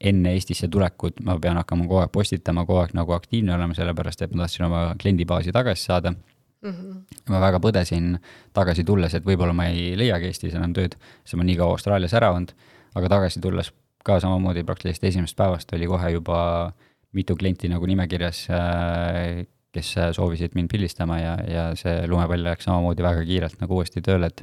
enne 0.00 0.32
Eestisse 0.32 0.70
tulekut 0.72 1.18
ma 1.26 1.36
pean 1.42 1.58
hakkama 1.60 1.84
kogu 1.84 2.04
aeg 2.04 2.12
postitama, 2.14 2.64
kogu 2.68 2.84
aeg 2.84 2.94
nagu 2.96 3.12
aktiivne 3.16 3.54
olema, 3.56 3.76
sellepärast 3.76 4.22
et 4.24 4.34
ma 4.34 4.46
tahtsin 4.46 4.70
oma 4.70 4.84
kliendibaasi 5.00 5.52
tagasi 5.52 5.90
saada 5.90 6.14
mm. 6.62 6.70
-hmm. 6.70 7.20
ma 7.32 7.40
väga 7.40 7.60
põdesin 7.60 8.18
tagasi 8.52 8.84
tulles, 8.84 9.14
et 9.14 9.26
võib-olla 9.26 9.54
ma 9.56 9.68
ei 9.72 9.96
leiagi 9.98 10.30
Eestis 10.30 10.54
enam 10.54 10.74
tööd, 10.76 10.96
sest 11.24 11.36
ma 11.36 11.44
nii 11.44 11.56
kaua 11.60 11.76
Austraalias 11.76 12.14
ära 12.14 12.32
olnud, 12.34 12.52
aga 12.94 13.08
tagasi 13.16 13.40
tulles 13.40 13.72
ka 14.04 14.20
samamoodi 14.20 14.64
praktiliselt 14.64 15.04
esimesest 15.04 15.36
päevast 15.36 15.72
oli 15.76 15.86
kohe 15.86 16.10
juba 16.10 16.72
mitu 17.12 17.36
klienti 17.36 17.68
nagu 17.68 17.86
nimekirjas, 17.86 18.46
äh, 18.54 19.46
kes 19.74 19.94
soovisid 20.16 20.54
mind 20.54 20.70
pildistama 20.70 21.18
ja, 21.18 21.34
ja 21.46 21.64
see 21.78 22.06
lumepall 22.10 22.42
läks 22.42 22.64
samamoodi 22.64 23.02
väga 23.02 23.24
kiirelt 23.24 23.60
nagu 23.60 23.76
uuesti 23.78 24.02
tööle, 24.02 24.26
et 24.26 24.42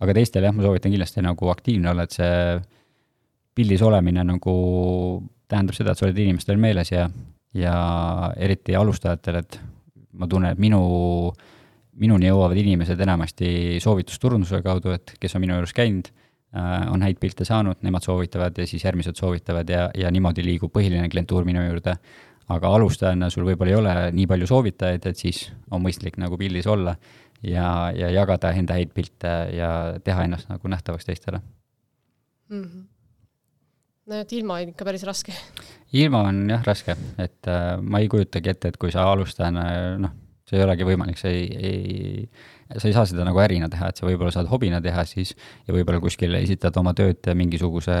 aga 0.00 0.14
teistele 0.14 0.48
jah, 0.48 0.54
ma 0.54 0.64
soovitan 0.64 0.94
kindlasti 0.94 1.22
nagu 1.22 1.50
aktiivne 1.52 1.90
olla, 1.90 2.06
et 2.06 2.14
see 2.14 2.58
pildis 3.58 3.82
olemine 3.82 4.22
nagu 4.26 4.54
tähendab 5.50 5.74
seda, 5.74 5.92
et 5.92 6.00
sa 6.00 6.06
oled 6.06 6.18
inimestel 6.22 6.60
meeles 6.60 6.92
ja, 6.92 7.08
ja 7.56 7.74
eriti 8.36 8.76
alustajatel, 8.78 9.40
et 9.42 9.58
ma 10.18 10.28
tunnen, 10.30 10.54
et 10.54 10.62
minu, 10.62 10.80
minuni 11.98 12.28
jõuavad 12.30 12.58
inimesed 12.60 13.00
enamasti 13.04 13.50
soovitusturunduse 13.82 14.62
kaudu, 14.64 14.94
et 14.96 15.14
kes 15.20 15.36
on 15.36 15.44
minu 15.44 15.56
juures 15.56 15.74
käinud, 15.76 16.10
äh, 16.56 16.88
on 16.92 17.04
häid 17.06 17.20
pilte 17.22 17.46
saanud, 17.48 17.80
nemad 17.86 18.06
soovitavad 18.06 18.58
ja 18.58 18.66
siis 18.66 18.84
järgmised 18.84 19.18
soovitavad 19.18 19.70
ja, 19.70 19.88
ja 19.94 20.10
niimoodi 20.14 20.44
liigub 20.46 20.74
põhiline 20.74 21.08
klientuur 21.12 21.46
minu 21.48 21.64
juurde. 21.66 21.98
aga 22.48 22.68
alustajana 22.72 23.26
sul 23.28 23.44
võib-olla 23.44 23.70
ei 23.70 23.76
ole 23.76 23.94
nii 24.16 24.26
palju 24.26 24.46
soovitajaid, 24.48 25.06
et 25.06 25.16
siis 25.20 25.50
on 25.70 25.82
mõistlik 25.84 26.16
nagu 26.16 26.38
pildis 26.40 26.66
olla 26.66 26.94
ja, 27.42 27.92
ja 27.92 28.08
jagada 28.08 28.54
enda 28.56 28.78
häid 28.78 28.94
pilte 28.96 29.34
ja 29.52 29.98
teha 30.04 30.24
ennast 30.24 30.48
nagu 30.48 30.68
nähtavaks 30.68 31.04
teistele 31.04 31.42
mm. 32.48 32.62
-hmm 32.62 32.86
no 34.08 34.22
et 34.22 34.32
ilma 34.36 34.58
on 34.58 34.72
ikka 34.72 34.86
päris 34.88 35.04
raske. 35.06 35.34
Ilma 35.96 36.22
on 36.28 36.44
jah 36.52 36.64
raske, 36.66 36.96
et 37.20 37.48
äh, 37.48 37.76
ma 37.80 38.02
ei 38.02 38.10
kujutagi 38.12 38.52
ette, 38.52 38.72
et 38.72 38.80
kui 38.80 38.92
sa 38.92 39.06
alustajana 39.12 39.64
noh, 40.02 40.14
see 40.48 40.58
ei 40.58 40.64
olegi 40.64 40.86
võimalik, 40.88 41.18
sa 41.20 41.30
ei, 41.32 41.48
ei, 41.48 42.28
sa 42.76 42.88
ei 42.88 42.96
saa 42.96 43.06
seda 43.08 43.24
nagu 43.26 43.40
ärina 43.42 43.68
teha, 43.72 43.90
et 43.90 44.00
sa 44.00 44.06
võib-olla 44.08 44.32
saad 44.34 44.48
hobina 44.50 44.80
teha 44.84 45.04
siis 45.08 45.34
ja 45.66 45.74
võib-olla 45.76 46.00
kuskil 46.04 46.36
esitad 46.40 46.76
oma 46.80 46.94
tööd 46.96 47.28
mingisuguse 47.36 47.96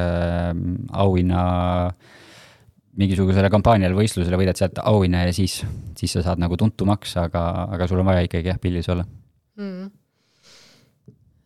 mm, 0.54 0.88
auhinna 0.96 1.42
mingisugusele 2.98 3.50
kampaaniale, 3.52 3.94
võistlusele 3.94 4.40
võidad 4.40 4.58
sealt 4.58 4.80
auhinna 4.82 5.26
ja 5.28 5.34
siis, 5.36 5.60
siis 5.98 6.16
sa 6.16 6.24
saad 6.24 6.40
nagu 6.42 6.56
tuntumaks, 6.58 7.14
aga, 7.20 7.44
aga 7.76 7.86
sul 7.90 8.02
on 8.02 8.08
vaja 8.08 8.24
ikkagi 8.26 8.50
jah, 8.50 8.58
pildis 8.62 8.88
olla. 8.90 9.04
Mm.. 9.58 9.90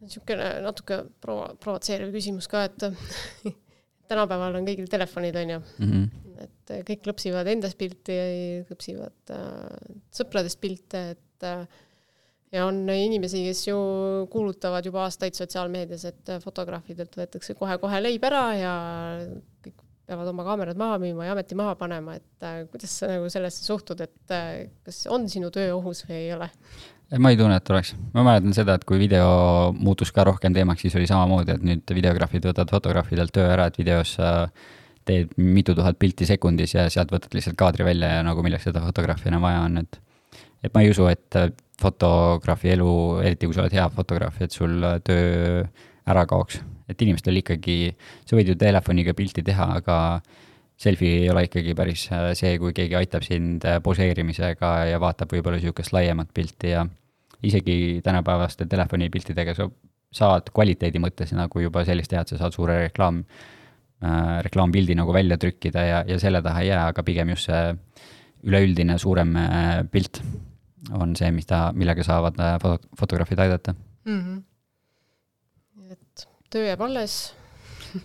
niisugune 0.02 0.48
natuke 0.64 1.02
provo-, 1.22 1.52
provotseeriv 1.61 2.14
küsimus 2.14 2.48
ka, 2.50 2.64
et 2.70 2.87
tänapäeval 4.12 4.61
on 4.61 4.68
kõigil 4.68 4.90
telefonid, 4.90 5.38
on 5.42 5.55
ju 5.57 5.62
mm. 5.62 5.92
-hmm. 5.92 6.44
et 6.46 6.75
kõik 6.90 7.07
klõpsivad 7.07 7.48
endast 7.53 7.79
pilti, 7.81 8.18
klõpsivad 8.68 9.35
äh, 9.35 9.96
sõpradest 10.14 10.61
pilte, 10.62 11.05
et 11.16 11.48
äh, 11.48 11.64
ja 12.53 12.66
on 12.68 12.83
inimesi, 12.88 13.44
kes 13.48 13.66
ju 13.68 13.79
kuulutavad 14.33 14.87
juba 14.87 15.07
aastaid 15.07 15.37
sotsiaalmeedias, 15.38 16.05
et 16.11 16.35
fotograafidelt 16.44 17.16
võetakse 17.16 17.57
kohe-kohe 17.59 18.03
leib 18.03 18.25
ära 18.29 18.44
ja 18.59 18.75
kõik 19.64 19.81
peavad 20.08 20.30
oma 20.32 20.46
kaamerad 20.46 20.78
maha 20.80 20.98
müüma 21.02 21.28
ja 21.28 21.36
ameti 21.36 21.56
maha 21.58 21.76
panema, 21.78 22.16
et 22.18 22.46
äh, 22.46 22.62
kuidas 22.72 22.98
sa 23.00 23.10
nagu 23.14 23.30
sellesse 23.32 23.64
suhtud, 23.66 24.02
et 24.04 24.34
äh, 24.34 24.66
kas 24.86 25.04
on 25.12 25.28
sinu 25.30 25.52
töö 25.54 25.76
ohus 25.76 26.04
või 26.08 26.18
ei 26.18 26.34
ole? 26.36 26.50
ma 27.20 27.32
ei 27.32 27.36
tunne, 27.36 27.58
et 27.60 27.70
oleks. 27.70 27.94
ma 28.14 28.24
mäletan 28.26 28.54
seda, 28.56 28.76
et 28.78 28.86
kui 28.88 29.00
video 29.00 29.72
muutus 29.76 30.12
ka 30.14 30.24
rohkem 30.28 30.54
teemaks, 30.56 30.86
siis 30.86 30.96
oli 30.98 31.08
samamoodi, 31.10 31.56
et 31.56 31.66
nüüd 31.66 31.96
videograafid 31.98 32.48
võtavad 32.48 32.72
fotograafidelt 32.72 33.34
töö 33.36 33.50
ära, 33.52 33.68
et 33.68 33.78
videos 33.78 34.16
sa 34.18 34.32
teed 35.08 35.34
mitu 35.36 35.74
tuhat 35.74 35.98
pilti 35.98 36.26
sekundis 36.28 36.76
ja 36.76 36.86
sealt 36.92 37.10
võtad 37.12 37.34
lihtsalt 37.34 37.58
kaadri 37.58 37.84
välja 37.84 38.16
ja 38.16 38.24
nagu 38.26 38.42
milleks 38.44 38.68
seda 38.68 38.82
fotograafi 38.84 39.28
enam 39.32 39.44
vaja 39.44 39.66
on, 39.66 39.82
et 39.82 40.00
et 40.62 40.74
ma 40.74 40.84
ei 40.84 40.92
usu, 40.92 41.08
et 41.10 41.38
fotograafi 41.82 42.70
elu, 42.76 42.92
eriti 43.26 43.48
kui 43.48 43.56
sa 43.56 43.64
oled 43.64 43.74
hea 43.74 43.88
fotograaf, 43.96 44.38
et 44.44 44.54
sul 44.54 44.78
töö 45.04 45.64
ära 46.06 46.22
kaoks. 46.30 46.60
Et 46.92 47.05
inimestel 47.05 47.40
ikkagi, 47.40 47.76
sa 48.26 48.38
võid 48.38 48.52
ju 48.52 48.57
telefoniga 48.61 49.14
pilti 49.18 49.44
teha, 49.46 49.68
aga 49.81 49.98
selfie 50.83 51.22
ei 51.22 51.31
ole 51.31 51.44
ikkagi 51.46 51.76
päris 51.78 52.09
see, 52.38 52.57
kui 52.59 52.74
keegi 52.76 52.96
aitab 52.98 53.24
sind 53.26 53.64
poseerimisega 53.85 54.72
ja 54.90 55.00
vaatab 55.02 55.33
võib-olla 55.35 55.61
niisugust 55.61 55.94
laiemat 55.94 56.33
pilti 56.35 56.72
ja 56.72 56.87
isegi 57.42 58.00
tänapäevaste 58.05 58.66
telefonipiltidega 58.70 59.55
sa 59.55 59.68
saad 60.12 60.50
kvaliteedi 60.55 61.00
mõttes 61.02 61.33
nagu 61.37 61.62
juba 61.62 61.85
sellist 61.88 62.12
teha, 62.12 62.22
et 62.24 62.33
sa 62.33 62.38
saad 62.40 62.55
suure 62.55 62.78
reklaam 62.85 63.22
äh,, 63.22 64.38
reklaampildi 64.46 64.96
nagu 64.98 65.14
välja 65.14 65.38
trükkida 65.40 65.87
ja, 65.88 66.02
ja 66.09 66.18
selle 66.22 66.42
taha 66.44 66.62
ei 66.62 66.70
jää, 66.70 66.85
aga 66.92 67.05
pigem 67.07 67.33
just 67.33 67.48
see 67.48 67.62
üleüldine 68.42 68.98
suurem 68.98 69.37
äh, 69.38 69.83
pilt 69.90 70.22
on 70.98 71.14
see, 71.16 71.31
mis 71.35 71.46
ta, 71.48 71.70
millega 71.76 72.05
saavad 72.07 72.38
äh, 72.42 72.57
foto, 72.62 72.90
fotograafid 72.98 73.44
aidata 73.44 73.74
mm. 73.74 74.18
-hmm. 74.20 74.40
Töö 76.52 76.66
jääb 76.68 76.82
alles. 76.84 77.20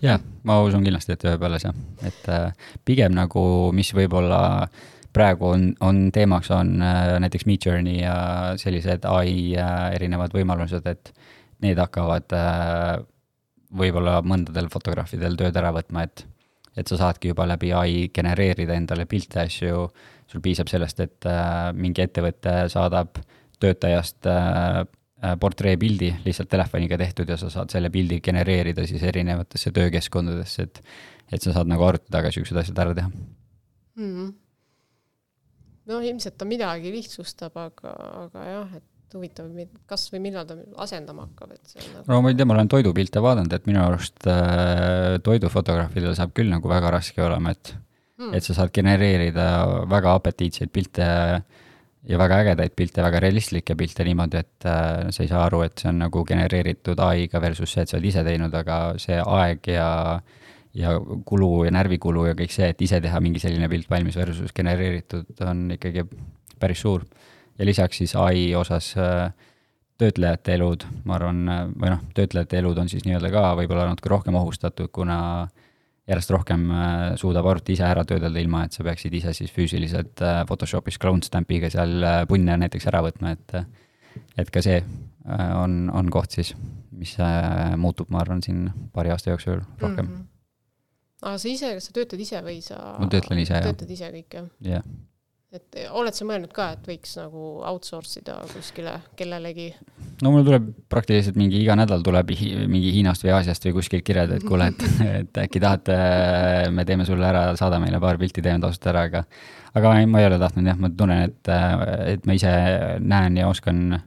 Jah, 0.03 0.21
ma 0.43 0.60
usun 0.65 0.83
kindlasti, 0.83 1.15
et 1.15 1.25
jääb 1.27 1.43
alles 1.47 1.67
jah, 1.67 1.75
et 2.07 2.29
äh, 2.31 2.69
pigem 2.88 3.15
nagu, 3.15 3.41
mis 3.75 3.93
võib-olla 3.95 4.67
praegu 5.15 5.51
on, 5.53 5.67
on 5.81 6.07
teemaks, 6.13 6.51
on 6.53 6.75
äh, 6.83 7.13
näiteks 7.23 7.47
Midjourney 7.49 8.01
ja 8.01 8.15
sellised 8.60 9.07
ai 9.10 9.55
äh, 9.57 9.75
erinevad 9.95 10.36
võimalused, 10.36 10.88
et 10.91 11.13
need 11.63 11.79
hakkavad 11.81 12.36
äh, 12.36 12.97
võib-olla 13.77 14.19
mõndadel 14.25 14.69
fotograafidel 14.71 15.38
tööd 15.39 15.57
ära 15.60 15.71
võtma, 15.75 16.05
et, 16.07 16.25
et 16.77 16.88
sa 16.88 16.99
saadki 16.99 17.31
juba 17.33 17.47
läbi 17.49 17.73
ai 17.75 18.07
genereerida 18.13 18.77
endale 18.77 19.07
pilte, 19.10 19.43
asju. 19.47 19.88
Sul 20.27 20.43
piisab 20.43 20.67
sellest, 20.67 20.99
et 20.99 21.27
äh, 21.29 21.71
mingi 21.73 22.03
ettevõte 22.03 22.65
saadab 22.71 23.21
töötajast 23.63 24.27
äh, 24.27 24.83
portreepildi 25.41 26.12
lihtsalt 26.25 26.49
telefoniga 26.51 26.97
tehtud 27.01 27.30
ja 27.30 27.38
sa 27.41 27.49
saad 27.49 27.73
selle 27.73 27.89
pildi 27.93 28.19
genereerida 28.21 28.86
siis 28.88 29.03
erinevatesse 29.03 29.71
töökeskkondadesse, 29.73 30.67
et 30.67 30.84
et 31.34 31.43
sa 31.43 31.53
saad 31.56 31.67
nagu 31.67 31.84
arvuti 31.84 32.12
taga 32.13 32.30
niisugused 32.30 32.60
asjad 32.62 32.84
ära 32.84 32.93
teha 32.97 33.10
mm. 33.10 34.27
noh, 35.89 36.06
ilmselt 36.12 36.38
ta 36.38 36.47
midagi 36.47 36.93
lihtsustab, 36.93 37.58
aga, 37.60 37.95
aga 38.27 38.45
jah, 38.51 38.77
et 38.77 39.17
huvitav, 39.17 39.49
kas 39.88 40.08
või 40.12 40.21
millal 40.27 40.47
ta 40.47 40.58
asendama 40.84 41.27
hakkab, 41.27 41.53
et 41.56 41.73
see 41.73 41.82
on 41.82 41.91
nagu... 41.95 42.08
no 42.12 42.21
ma 42.23 42.32
ei 42.32 42.38
tea, 42.38 42.47
ma 42.47 42.58
olen 42.58 42.71
toidupilte 42.71 43.23
vaadanud, 43.23 43.53
et 43.56 43.67
minu 43.69 43.82
arust 43.84 44.27
äh, 44.32 45.17
toidufotograafidel 45.23 46.15
saab 46.17 46.34
küll 46.38 46.51
nagu 46.51 46.69
väga 46.71 46.91
raske 46.97 47.23
olema, 47.23 47.56
et 47.56 47.73
mm.. 48.19 48.34
et 48.38 48.45
sa 48.45 48.58
saad 48.58 48.73
genereerida 48.75 49.47
väga 49.89 50.17
apetiitseid 50.19 50.73
pilte 50.75 51.08
ja 52.08 52.20
väga 52.20 52.41
ägedaid 52.43 52.76
pilte, 52.76 53.04
väga 53.04 53.20
realistlikke 53.24 53.76
pilte 53.80 54.06
niimoodi, 54.08 54.39
et 54.39 54.67
äh, 54.70 55.08
sa 55.12 55.24
ei 55.24 55.32
saa 55.32 55.43
aru, 55.48 55.63
et 55.65 55.82
see 55.82 55.91
on 55.91 56.02
nagu 56.06 56.24
genereeritud 56.28 57.00
ai-ga 57.04 57.41
versus 57.43 57.74
see, 57.74 57.84
et 57.84 57.91
sa 57.91 57.98
oled 57.98 58.08
ise 58.12 58.24
teinud, 58.28 58.54
aga 58.56 58.80
see 59.02 59.20
aeg 59.22 59.72
ja 59.74 59.89
ja 60.78 60.91
kulu 61.26 61.65
ja 61.65 61.72
närvikulu 61.74 62.28
ja 62.28 62.36
kõik 62.38 62.54
see, 62.54 62.67
et 62.70 62.82
ise 62.86 63.00
teha 63.02 63.20
mingi 63.24 63.41
selline 63.41 63.65
pilt 63.72 63.89
valmis 63.89 64.17
versus 64.20 64.54
genereeritud, 64.54 65.32
on 65.41 65.72
ikkagi 65.74 66.06
päris 66.60 66.84
suur. 66.86 67.06
ja 67.58 67.65
lisaks 67.65 67.98
siis 67.98 68.15
ai 68.15 68.54
osas 68.56 68.93
äh, 68.98 69.32
töötlejate 69.98 70.54
elud, 70.54 70.84
ma 71.10 71.15
arvan, 71.17 71.39
või 71.74 71.89
noh, 71.89 72.04
töötlejate 72.13 72.60
elud 72.60 72.78
on 72.78 72.89
siis 72.89 73.08
nii-öelda 73.08 73.32
ka 73.34 73.48
võib-olla 73.58 73.88
natuke 73.89 74.12
rohkem 74.13 74.36
ohustatud, 74.38 74.91
kuna 74.93 75.17
äh, 75.41 75.66
järjest 76.08 76.32
rohkem 76.32 76.70
äh, 76.72 77.15
suudab 77.20 77.48
arvuti 77.52 77.76
ise 77.76 77.86
ära 77.88 78.06
töödelda, 78.08 78.39
ilma 78.39 78.63
et 78.67 78.76
sa 78.76 78.86
peaksid 78.88 79.17
ise 79.20 79.34
siis 79.36 79.52
füüsiliselt 79.54 80.24
äh, 80.24 80.39
Photoshopis 80.48 81.00
clone 81.02 81.26
stamp'iga 81.26 81.72
seal 81.74 81.98
äh, 82.00 82.22
punne 82.30 82.56
näiteks 82.63 82.88
ära 82.91 83.04
võtma, 83.06 83.36
et 83.36 83.60
et 84.38 84.50
ka 84.50 84.63
see 84.65 84.80
on, 85.28 85.91
on 85.93 86.08
koht 86.10 86.34
siis, 86.34 86.54
mis 86.96 87.12
muutub, 87.78 88.08
ma 88.10 88.24
arvan, 88.24 88.39
siin 88.41 88.63
paari 88.96 89.12
aasta 89.13 89.30
jooksul 89.30 89.60
rohkem 89.82 90.08
mm. 90.08 90.13
-hmm. 90.13 91.28
aga 91.28 91.38
sa 91.43 91.50
ise, 91.52 91.74
kas 91.78 91.89
sa 91.89 91.93
töötad 92.00 92.24
ise 92.24 92.41
või 92.41 92.62
sa 92.65 92.80
ma 92.98 93.10
töötlen 93.12 93.43
ise, 93.43 93.60
jah. 93.60 93.67
töötad 93.67 93.91
ise 93.91 94.10
kõik, 94.15 94.39
jah? 94.39 94.50
jah 94.62 94.82
yeah 94.82 95.08
et 95.55 95.77
oled 95.95 96.15
sa 96.15 96.25
mõelnud 96.27 96.51
ka, 96.51 96.71
et 96.75 96.88
võiks 96.89 97.13
nagu 97.19 97.43
outsource 97.69 98.19
ida 98.19 98.36
kuskile 98.51 98.97
kellelegi? 99.19 99.69
no 100.23 100.33
mul 100.33 100.43
tuleb 100.47 100.65
praktiliselt 100.91 101.38
mingi 101.39 101.62
iga 101.62 101.77
nädal 101.79 102.03
tuleb 102.03 102.33
hi 102.36 102.49
mingi 102.67 102.91
Hiinast 102.97 103.23
või 103.23 103.31
Aasiast 103.38 103.67
või 103.69 103.77
kuskilt 103.77 104.03
kirjad, 104.07 104.33
et 104.36 104.43
kuule, 104.47 104.67
et, 104.73 104.83
et 105.21 105.39
äkki 105.45 105.62
tahate, 105.63 105.95
me 106.75 106.86
teeme 106.88 107.07
sulle 107.07 107.29
ära, 107.29 107.45
saada 107.60 107.79
meile 107.83 108.01
paar 108.03 108.19
pilti, 108.19 108.43
teeme 108.43 108.60
tasuta 108.63 108.91
ära, 108.91 109.07
aga 109.07 109.23
aga 109.77 109.95
ma 110.10 110.21
ei 110.21 110.27
ole 110.27 110.41
tahtnud 110.41 110.67
jah, 110.67 110.79
ma 110.81 110.91
tunnen, 110.91 111.29
et, 111.29 111.53
et 112.17 112.27
ma 112.27 112.36
ise 112.36 112.53
näen 112.99 113.39
ja 113.39 113.47
oskan 113.47 114.01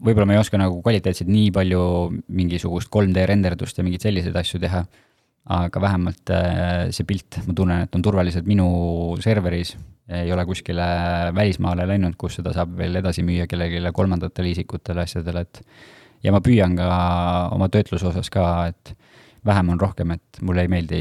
võib-olla 0.00 0.26
ma 0.26 0.34
ei 0.34 0.40
oska 0.42 0.58
nagu 0.58 0.80
kvaliteetselt 0.82 1.30
nii 1.30 1.50
palju 1.54 1.84
mingisugust 2.32 2.90
3D 2.90 3.26
renderdust 3.28 3.78
ja 3.78 3.86
mingeid 3.86 4.06
selliseid 4.06 4.36
asju 4.40 4.60
teha, 4.62 4.82
aga 5.50 5.80
vähemalt 5.80 6.32
see 6.94 7.06
pilt, 7.08 7.40
ma 7.46 7.54
tunnen, 7.56 7.86
et 7.86 7.94
on 7.96 8.02
turvaliselt 8.04 8.46
minu 8.46 8.68
serveris. 9.22 9.76
Ei 10.10 10.32
ole 10.34 10.42
kuskile 10.44 10.84
välismaale 11.34 11.86
läinud, 11.86 12.16
kus 12.18 12.40
seda 12.40 12.50
saab 12.54 12.72
veel 12.78 12.98
edasi 12.98 13.22
müüa 13.22 13.46
kellelegi 13.46 13.92
kolmandatele 13.94 14.50
isikutele, 14.50 15.06
asjadele, 15.06 15.46
et. 15.46 15.62
Ja 16.20 16.34
ma 16.34 16.42
püüan 16.44 16.74
ka 16.76 16.86
oma 17.54 17.70
töötluse 17.72 18.10
osas 18.10 18.28
ka, 18.28 18.42
et 18.68 18.90
vähem 19.46 19.70
on 19.72 19.78
rohkem, 19.80 20.10
et 20.12 20.40
mulle 20.44 20.66
ei 20.66 20.68
meeldi 20.68 20.98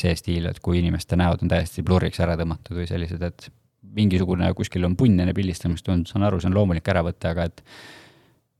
see 0.00 0.14
stiil, 0.18 0.48
et 0.50 0.58
kui 0.64 0.80
inimeste 0.80 1.14
näod 1.20 1.44
on 1.44 1.52
täiesti 1.52 1.84
blurriks 1.86 2.18
ära 2.24 2.34
tõmmatud 2.40 2.80
või 2.80 2.88
sellised, 2.90 3.22
et 3.22 3.46
mingisugune 3.94 4.48
kuskil 4.58 4.88
on 4.88 4.96
punn 4.98 5.20
enne 5.22 5.36
pildistamist 5.36 5.86
olnud, 5.88 6.10
saan 6.10 6.26
aru, 6.26 6.40
see 6.42 6.50
on 6.50 6.56
loomulik 6.56 6.90
ära 6.90 7.04
võtta, 7.06 7.30
aga 7.30 7.46
et 7.46 7.62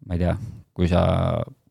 ma 0.07 0.14
ei 0.14 0.22
tea, 0.22 0.37
kui 0.76 0.87
sa 0.90 1.02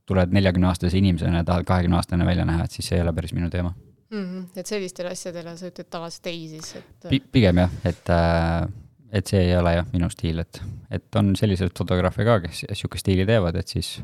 tuled 0.09 0.35
neljakümne-aastase 0.35 0.99
inimesena 0.99 1.41
ja 1.41 1.47
tahad 1.47 1.65
kahekümne-aastane 1.67 2.25
välja 2.27 2.45
näha, 2.47 2.65
et 2.65 2.75
siis 2.75 2.89
see 2.89 2.99
ei 2.99 3.05
ole 3.05 3.13
päris 3.15 3.33
minu 3.35 3.49
teema 3.49 3.73
mm. 4.13 4.23
-hmm. 4.23 4.59
et 4.59 4.67
sellistele 4.67 5.13
asjadele 5.15 5.55
sa 5.57 5.69
ütled 5.71 5.89
tavaliselt 5.89 6.27
ei 6.31 6.47
siis, 6.51 6.75
et 6.79 7.09
P? 7.09 7.19
pigem 7.31 7.63
jah, 7.63 7.75
et, 7.85 8.09
äh, 8.09 8.67
et 9.11 9.27
see 9.27 9.41
ei 9.47 9.57
ole 9.57 9.75
jah 9.77 9.87
minu 9.93 10.09
stiil, 10.09 10.43
et, 10.43 10.61
et 10.91 11.19
on 11.19 11.35
selliseid 11.39 11.71
fotograafe 11.77 12.25
ka, 12.27 12.39
kes 12.47 12.65
niisugust 12.69 13.05
stiili 13.05 13.25
teevad, 13.29 13.55
et 13.59 13.75
siis 13.75 13.95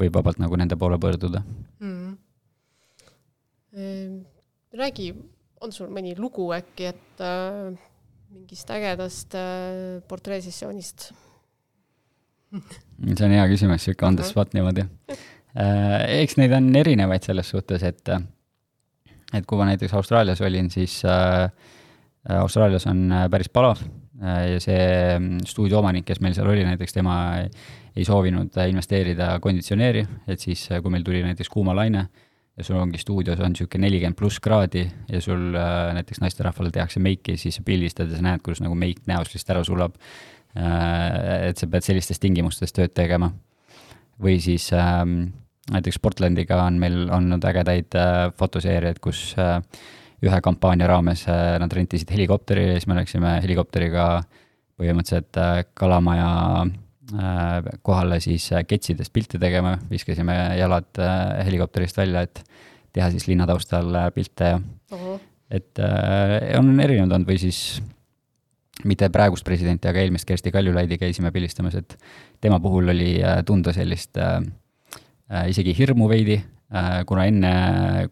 võib 0.00 0.16
vabalt 0.16 0.40
nagu 0.42 0.56
nende 0.60 0.76
poole 0.76 0.98
pöörduda 0.98 1.42
mm. 1.80 2.16
-hmm. 3.72 4.24
räägi, 4.82 5.14
on 5.60 5.72
sul 5.72 5.88
mõni 5.88 6.18
lugu 6.18 6.52
äkki, 6.52 6.92
et 6.92 7.20
äh, 7.20 7.78
mingist 8.30 8.70
ägedast 8.70 9.34
äh, 9.34 10.02
portreesessioonist 10.08 11.12
see 13.16 13.26
on 13.26 13.36
hea 13.36 13.46
küsimus, 13.50 13.84
niisugune 13.84 14.08
on 14.08 14.20
the 14.20 14.26
spot 14.26 14.54
niimoodi 14.56 14.84
äh,. 14.84 16.20
eks 16.20 16.38
neid 16.40 16.54
on 16.56 16.70
erinevaid 16.82 17.26
selles 17.26 17.50
suhtes, 17.54 17.84
et 17.86 18.14
et 19.30 19.46
kui 19.46 19.58
ma 19.60 19.68
näiteks 19.68 19.94
Austraalias 19.94 20.40
olin, 20.42 20.70
siis 20.70 21.00
äh, 21.06 21.46
Austraalias 22.40 22.86
on 22.90 23.06
äh, 23.12 23.28
päris 23.30 23.50
palav 23.52 23.82
ja 24.20 24.58
see 24.60 24.80
mm, 25.16 25.46
stuudio 25.48 25.78
omanik, 25.80 26.04
kes 26.04 26.18
meil 26.20 26.34
seal 26.36 26.50
oli, 26.50 26.64
näiteks 26.66 26.92
tema 26.92 27.14
ei 27.40 28.04
soovinud 28.04 28.58
investeerida 28.68 29.30
konditsioneeri, 29.40 30.02
et 30.28 30.42
siis, 30.42 30.66
kui 30.82 30.92
meil 30.92 31.06
tuli 31.06 31.22
näiteks 31.24 31.48
kuumalaine 31.48 32.02
ja 32.60 32.66
sul 32.66 32.76
ongi 32.76 33.00
stuudios 33.00 33.40
on 33.40 33.54
niisugune 33.54 33.86
nelikümmend 33.86 34.18
pluss 34.18 34.40
kraadi 34.44 34.82
ja 35.08 35.22
sul 35.24 35.54
näiteks 35.96 36.20
naisterahvale 36.20 36.72
tehakse 36.74 37.00
meiki, 37.00 37.38
siis 37.40 37.56
sa 37.56 37.64
pildistad 37.64 38.12
ja 38.12 38.18
sa 38.18 38.26
näed, 38.26 38.44
kuidas 38.44 38.60
nagu 38.60 38.76
meik 38.76 39.00
näost 39.08 39.32
lihtsalt 39.34 39.56
ära 39.56 39.64
sulab. 39.64 39.96
Et 40.54 41.60
sa 41.60 41.68
pead 41.70 41.86
sellistes 41.86 42.18
tingimustes 42.18 42.74
tööd 42.74 42.94
tegema. 42.96 43.30
või 44.20 44.36
siis 44.42 44.66
ähm, 44.76 45.30
näiteks 45.72 45.98
Portlandiga 46.02 46.58
on 46.66 46.76
meil 46.82 47.08
olnud 47.08 47.44
ägedaid 47.44 47.94
äh, 47.96 48.32
fotoseeriaid, 48.36 48.98
kus 49.00 49.30
äh, 49.38 49.62
ühe 50.20 50.40
kampaania 50.44 50.88
raames 50.90 51.22
nad 51.26 51.72
rentisid 51.72 52.10
helikopteri 52.12 52.66
ja 52.66 52.72
siis 52.76 52.86
me 52.90 52.98
läksime 52.98 53.38
helikopteriga 53.40 54.20
põhimõtteliselt 54.76 55.38
Kalamaja 55.72 56.66
kohale 57.80 58.18
siis 58.20 58.50
ketsides 58.68 59.08
pilte 59.10 59.40
tegema, 59.40 59.78
viskasime 59.88 60.36
jalad 60.58 61.00
helikopterist 61.46 61.96
välja, 61.96 62.26
et 62.28 62.42
teha 62.92 63.08
siis 63.14 63.24
linna 63.30 63.46
taustal 63.48 63.96
pilte 64.12 64.52
ja 64.52 64.60
uh 64.60 65.00
-huh. 65.06 65.16
et 65.50 65.80
on 66.58 66.68
erinevad 66.80 67.16
olnud 67.16 67.32
või 67.32 67.40
siis 67.40 67.80
mitte 68.88 69.10
praegust 69.12 69.44
presidenti, 69.46 69.88
aga 69.90 70.02
eelmist 70.04 70.28
Kersti 70.28 70.52
Kaljulaidi 70.54 70.98
käisime 71.00 71.32
pildistamas, 71.34 71.76
et 71.80 71.96
tema 72.40 72.60
puhul 72.62 72.92
oli 72.92 73.18
äh, 73.22 73.40
tunda 73.46 73.74
sellist 73.76 74.18
äh, 74.20 74.38
äh, 75.30 75.50
isegi 75.52 75.74
hirmu 75.78 76.08
veidi 76.10 76.38
äh,, 76.38 77.00
kuna 77.08 77.26
enne, 77.30 77.52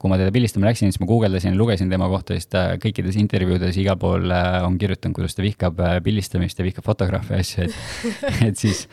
kui 0.00 0.10
ma 0.10 0.18
teda 0.20 0.32
pildistama 0.34 0.68
läksin, 0.70 0.92
siis 0.92 1.00
ma 1.02 1.08
guugeldasin 1.10 1.54
ja 1.54 1.58
lugesin 1.58 1.92
tema 1.92 2.08
kohta, 2.10 2.36
siis 2.36 2.50
ta 2.50 2.64
kõikides 2.82 3.18
intervjuudes 3.20 3.78
igal 3.80 3.98
pool 4.00 4.28
äh, 4.34 4.58
on 4.66 4.78
kirjutanud, 4.80 5.16
kuidas 5.18 5.38
ta 5.38 5.46
vihkab 5.46 5.80
äh, 5.84 5.96
pildistamist 6.04 6.58
ja 6.58 6.66
vihkab 6.66 6.86
fotograafi 6.88 7.36
ja 7.36 7.44
asju, 7.44 7.68
et 7.68 8.12
et 8.50 8.60
siis 8.60 8.84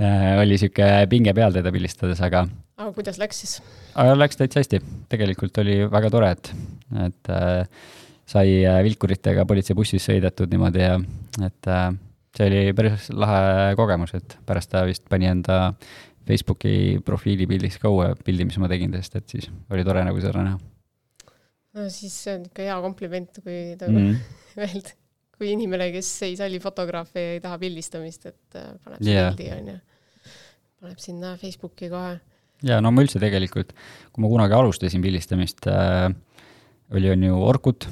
äh, 0.00 0.34
oli 0.40 0.56
niisugune 0.56 1.06
pinge 1.12 1.36
peal 1.36 1.56
teda 1.56 1.72
pildistades, 1.74 2.22
aga 2.24 2.46
aga 2.80 2.92
kuidas 2.96 3.20
läks 3.20 3.42
siis? 3.44 3.56
läks 3.94 4.40
täitsa 4.40 4.62
hästi, 4.62 4.80
tegelikult 5.12 5.58
oli 5.62 5.82
väga 5.90 6.12
tore, 6.12 6.30
et, 6.36 6.52
et 7.06 7.32
äh, 7.34 7.64
sai 8.30 8.60
äh, 8.62 8.78
vilkuritega 8.86 9.46
politseibussis 9.48 10.06
sõidetud 10.10 10.52
niimoodi 10.52 10.84
ja 10.84 10.94
et 11.46 11.70
äh, 11.70 11.88
see 12.36 12.46
oli 12.46 12.60
päris 12.76 13.08
lahe 13.14 13.74
kogemus, 13.78 14.14
et 14.18 14.36
pärast 14.46 14.70
ta 14.72 14.84
vist 14.88 15.06
pani 15.10 15.30
enda 15.30 15.72
Facebooki 16.28 17.00
profiilipildiks 17.04 17.80
ka 17.82 17.90
uue 17.90 18.12
pildi, 18.24 18.46
mis 18.46 18.58
ma 18.62 18.68
tegin 18.70 18.92
tast, 18.94 19.16
et 19.18 19.26
siis 19.32 19.48
oli 19.72 19.84
tore 19.86 20.04
nagu 20.06 20.22
seda 20.22 20.44
näha. 20.46 20.60
no 21.76 21.88
siis 21.90 22.14
see 22.26 22.36
on 22.38 22.46
ikka 22.46 22.66
hea 22.68 22.78
kompliment, 22.84 23.42
kui 23.42 23.60
nagu 23.80 23.98
mm 23.98 24.14
-hmm. 24.14 24.92
kui 25.38 25.52
inimene, 25.56 25.90
kes 25.92 26.10
ei 26.28 26.36
salli 26.38 26.60
fotograafi 26.60 27.18
ja 27.18 27.36
ei 27.38 27.40
taha 27.40 27.58
pildistamist, 27.58 28.26
et 28.26 28.56
äh, 28.56 28.74
paneb 28.84 29.02
yeah. 29.02 29.34
pildi, 29.34 29.50
on 29.58 29.72
ju, 29.74 29.78
paneb 30.80 30.98
sinna 30.98 31.36
Facebooki 31.36 31.90
kohe. 31.90 32.20
ja 32.62 32.80
no 32.80 32.90
ma 32.94 33.02
üldse 33.02 33.18
tegelikult, 33.18 33.74
kui 34.12 34.22
ma 34.22 34.28
kunagi 34.28 34.54
alustasin 34.54 35.02
pildistamist 35.02 35.66
äh,, 35.66 36.14
oli, 36.94 37.10
on 37.10 37.22
ju 37.22 37.42
Orkut 37.42 37.88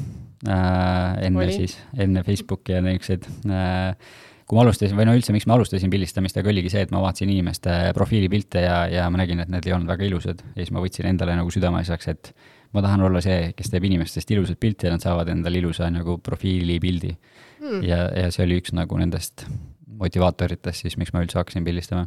enne 0.46 1.42
oli. 1.42 1.54
siis, 1.54 1.78
enne 1.98 2.22
Facebooki 2.22 2.76
ja 2.76 2.82
niisuguseid 2.84 3.24
äh, 3.50 4.10
kui 4.48 4.56
ma 4.56 4.64
alustasin, 4.64 4.96
või 4.96 5.04
no 5.04 5.14
üldse, 5.16 5.32
miks 5.34 5.44
ma 5.48 5.58
alustasin 5.58 5.90
pildistamist, 5.92 6.38
aga 6.40 6.48
oligi 6.48 6.70
see, 6.72 6.86
et 6.86 6.92
ma 6.94 7.02
vaatasin 7.04 7.28
inimeste 7.28 7.74
profiilipilte 7.96 8.62
ja, 8.64 8.78
ja 8.88 9.08
ma 9.12 9.20
nägin, 9.20 9.42
et 9.44 9.50
need 9.52 9.66
ei 9.68 9.74
olnud 9.76 9.90
väga 9.90 10.06
ilusad 10.08 10.40
ja 10.40 10.62
siis 10.62 10.72
ma 10.72 10.80
võtsin 10.84 11.08
endale 11.10 11.34
nagu 11.36 11.52
südameasjaks, 11.52 12.08
et 12.14 12.30
ma 12.72 12.82
tahan 12.84 13.04
olla 13.04 13.20
see, 13.24 13.50
kes 13.56 13.68
teeb 13.72 13.84
inimestest 13.88 14.32
ilusat 14.32 14.60
pilti 14.60 14.88
ja 14.88 14.94
nad 14.94 15.04
saavad 15.04 15.28
endale 15.32 15.60
ilusa 15.60 15.90
nagu 15.92 16.16
profiilipildi 16.24 17.12
hmm.. 17.12 17.82
ja, 17.84 18.06
ja 18.24 18.30
see 18.32 18.46
oli 18.46 18.60
üks 18.62 18.72
nagu 18.76 19.00
nendest 19.00 19.44
motivaatoritest 20.00 20.86
siis, 20.86 20.96
miks 21.00 21.12
ma 21.12 21.24
üldse 21.24 21.40
hakkasin 21.40 21.66
pildistama 21.68 22.06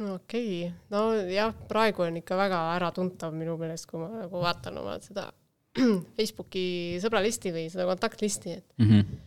okei 0.00 0.64
okay., 0.66 0.74
nojah, 0.90 1.54
praegu 1.70 2.08
on 2.08 2.18
ikka 2.22 2.38
väga 2.42 2.64
äratuntav 2.74 3.34
minu 3.38 3.54
meelest, 3.60 3.86
kui 3.90 4.02
ma 4.02 4.10
nagu 4.24 4.42
vaatan 4.42 4.82
oma 4.82 4.98
seda 5.04 5.28
Facebooki 6.16 6.64
sõbralisti 7.02 7.52
või 7.54 7.68
seda 7.72 7.86
kontaktlisti, 7.88 8.58
et 8.58 8.66
mm 8.80 8.90
-hmm. 8.90 9.18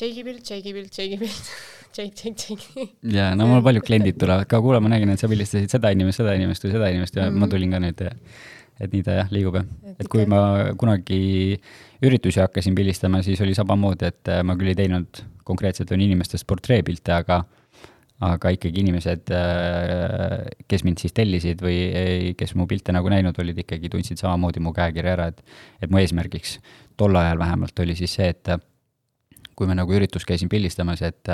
Jake'i 0.00 0.24
pilt, 0.24 0.46
Jake'i 0.46 0.74
pilt, 0.76 0.98
Jake'i 0.98 1.18
pilt 1.18 1.52
Jake, 1.96 2.12
Jake, 2.22 2.34
Jake. 2.48 2.88
ja 3.02 3.34
no 3.34 3.48
mul 3.50 3.62
paljud 3.62 3.84
kliendid 3.86 4.18
tulevad 4.20 4.46
ka, 4.46 4.60
kuule, 4.62 4.80
ma 4.80 4.92
nägin, 4.92 5.10
et 5.10 5.20
sa 5.20 5.28
pildistasid 5.30 5.72
seda 5.72 5.90
inimest, 5.90 6.22
seda 6.22 6.34
inimest 6.38 6.64
või 6.64 6.74
seda 6.76 6.90
inimest 6.94 7.16
ja 7.16 7.26
mm 7.26 7.34
-hmm. 7.34 7.40
ma 7.40 7.48
tulin 7.48 7.70
ka 7.70 7.82
nüüd 7.82 8.04
ja 8.06 8.12
et 8.80 8.92
nii 8.92 9.02
ta 9.04 9.16
jah, 9.18 9.32
liigub 9.34 9.58
jah. 9.58 9.66
et 9.98 10.08
kui 10.08 10.26
ma 10.26 10.72
kunagi 10.78 11.60
üritusi 12.02 12.40
hakkasin 12.40 12.74
pildistama, 12.74 13.22
siis 13.22 13.40
oli 13.40 13.54
samamoodi, 13.54 14.06
et 14.06 14.30
ma 14.44 14.56
küll 14.56 14.72
ei 14.72 14.78
teinud 14.78 15.24
konkreetselt 15.44 15.90
on 15.92 16.00
inimestest 16.00 16.46
portreepilte, 16.46 17.12
aga 17.12 17.42
aga 18.20 18.52
ikkagi 18.52 18.82
inimesed, 18.82 19.32
äh, 19.32 20.42
kes 20.68 20.84
mind 20.84 21.00
siis 21.00 21.14
tellisid 21.16 21.62
või 21.64 22.34
kes 22.38 22.52
mu 22.58 22.66
pilte 22.68 22.92
nagu 22.92 23.08
näinud 23.12 23.36
olid, 23.40 23.62
ikkagi 23.62 23.88
tundsid 23.92 24.20
samamoodi 24.20 24.60
mu 24.60 24.74
käekirja 24.76 25.14
ära, 25.16 25.30
et 25.32 25.40
et 25.80 25.92
mu 25.92 26.00
eesmärgiks 26.02 26.58
tol 27.00 27.16
ajal 27.16 27.40
vähemalt 27.40 27.80
oli 27.80 27.96
siis 27.96 28.18
see, 28.18 28.28
et 28.34 28.52
kui 29.56 29.68
me 29.68 29.76
nagu 29.76 29.96
üritus 29.96 30.28
käisin 30.28 30.52
pildistamas, 30.52 31.02
et 31.02 31.32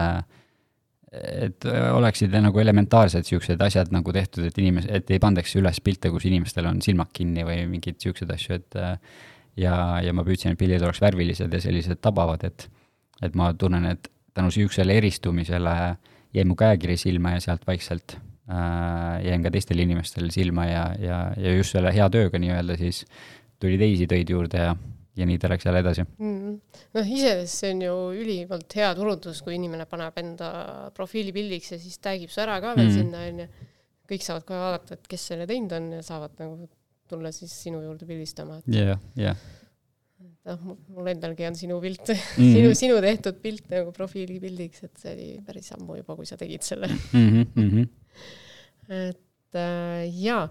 et 1.16 1.64
oleksid 1.66 2.34
nagu 2.42 2.60
elementaarsed 2.60 3.24
niisugused 3.24 3.60
asjad 3.62 3.92
nagu 3.94 4.12
tehtud, 4.12 4.46
et 4.46 4.58
inimesed, 4.58 4.90
et 4.90 5.10
ei 5.14 5.22
pandaks 5.22 5.54
üles 5.58 5.78
pilte, 5.80 6.10
kus 6.12 6.26
inimestel 6.28 6.66
on 6.68 6.82
silmad 6.84 7.10
kinni 7.14 7.46
või 7.46 7.62
mingeid 7.70 7.96
niisuguseid 7.98 8.34
asju, 8.34 8.58
et 8.58 8.76
ja, 9.56 9.76
ja 10.04 10.12
ma 10.14 10.26
püüdsin, 10.26 10.54
et 10.54 10.60
pildid 10.60 10.82
oleks 10.86 11.00
värvilised 11.02 11.50
ja 11.50 11.62
sellised 11.62 12.02
tabavad, 12.04 12.46
et 12.46 12.68
et 13.24 13.34
ma 13.34 13.48
tunnen, 13.56 13.86
et 13.88 14.10
tänu 14.36 14.50
niisugusele 14.50 14.98
eristumisele 15.00 15.72
äh, 15.86 16.15
jäi 16.36 16.44
mu 16.48 16.56
käekiri 16.58 16.96
silma 17.00 17.36
ja 17.36 17.44
sealt 17.44 17.64
vaikselt 17.68 18.16
äh, 18.16 19.24
jäin 19.26 19.44
ka 19.44 19.52
teistel 19.54 19.80
inimestel 19.82 20.28
silma 20.34 20.66
ja, 20.68 20.84
ja, 21.00 21.20
ja 21.40 21.54
just 21.56 21.76
selle 21.76 21.92
hea 21.94 22.08
tööga 22.12 22.40
nii-öelda 22.42 22.76
siis 22.80 23.04
tuli 23.62 23.78
teisi 23.80 24.08
töid 24.10 24.30
juurde 24.30 24.62
ja, 24.68 24.74
ja 25.16 25.28
nii 25.28 25.40
ta 25.40 25.50
läks 25.52 25.68
jälle 25.68 25.82
edasi 25.84 26.04
mm. 26.04 26.56
noh, 26.98 27.12
iseenesest 27.18 27.62
see 27.62 27.74
on 27.74 27.84
ju 27.86 27.98
ülimalt 28.22 28.78
hea 28.80 28.92
turundus, 28.98 29.42
kui 29.44 29.56
inimene 29.56 29.88
paneb 29.90 30.20
enda 30.22 30.50
profiilipildiks 30.96 31.74
ja 31.76 31.80
siis 31.82 32.00
tagib 32.04 32.32
su 32.32 32.42
ära 32.44 32.60
ka 32.64 32.76
veel 32.76 32.90
mm 32.90 32.96
sinna, 33.00 33.26
onju. 33.32 33.68
kõik 34.06 34.22
saavad 34.22 34.48
kohe 34.48 34.58
vaadata, 34.62 34.98
et 34.98 35.08
kes 35.10 35.30
selle 35.32 35.48
teinud 35.50 35.72
on 35.76 35.92
ja 35.98 36.02
saavad 36.06 36.36
nagu 36.42 36.68
tulla 37.10 37.30
siis 37.34 37.52
sinu 37.64 37.80
juurde 37.84 38.06
pildistama. 38.06 38.60
jah, 38.70 39.00
jah 39.18 39.38
noh, 40.46 40.76
mul 40.94 41.10
endalgi 41.10 41.46
on 41.48 41.56
sinu 41.58 41.78
pilt 41.82 42.10
mm, 42.12 42.16
-hmm. 42.16 42.54
sinu, 42.54 42.74
sinu 42.78 42.98
tehtud 43.04 43.40
pilt 43.42 43.70
nagu 43.72 43.92
profiilipildiks, 43.96 44.84
et 44.86 45.02
see 45.02 45.14
oli 45.14 45.28
päris 45.46 45.72
ammu 45.76 46.00
juba, 46.00 46.16
kui 46.18 46.28
sa 46.28 46.38
tegid 46.40 46.66
selle 46.66 46.90
mm. 46.90 47.46
-hmm. 47.56 47.88
et 48.88 49.58
äh, 49.58 50.06
jaa. 50.22 50.46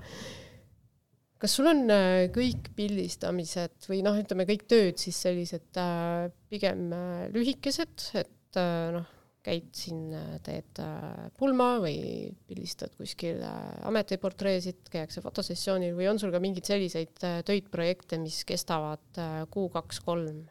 kas 1.40 1.56
sul 1.58 1.72
on 1.72 1.84
äh, 1.94 2.28
kõik 2.36 2.72
pildistamised 2.76 3.90
või 3.90 4.02
noh, 4.06 4.18
ütleme 4.20 4.48
kõik 4.50 4.68
tööd 4.72 5.02
siis 5.02 5.20
sellised 5.28 5.80
äh, 5.80 6.32
pigem 6.50 6.88
äh, 6.96 7.28
lühikesed, 7.34 8.10
et 8.14 8.60
äh, 8.60 8.92
noh, 8.96 9.15
käid 9.46 9.68
siin, 9.78 10.14
teed 10.46 10.82
äh, 10.82 11.28
pulma 11.38 11.76
või 11.84 12.32
pildistad 12.50 12.96
kuskil 12.98 13.44
äh, 13.46 13.60
ametiportreesid, 13.90 14.88
käiakse 14.92 15.22
fotosessioonil 15.24 15.94
või 15.98 16.10
on 16.12 16.22
sul 16.22 16.34
ka 16.34 16.42
mingeid 16.44 16.68
selliseid 16.68 17.26
äh, 17.28 17.38
töid, 17.46 17.70
projekte, 17.74 18.20
mis 18.22 18.42
kestavad 18.48 19.22
kuu, 19.54 19.70
kaks, 19.74 20.02
kolm? 20.06 20.46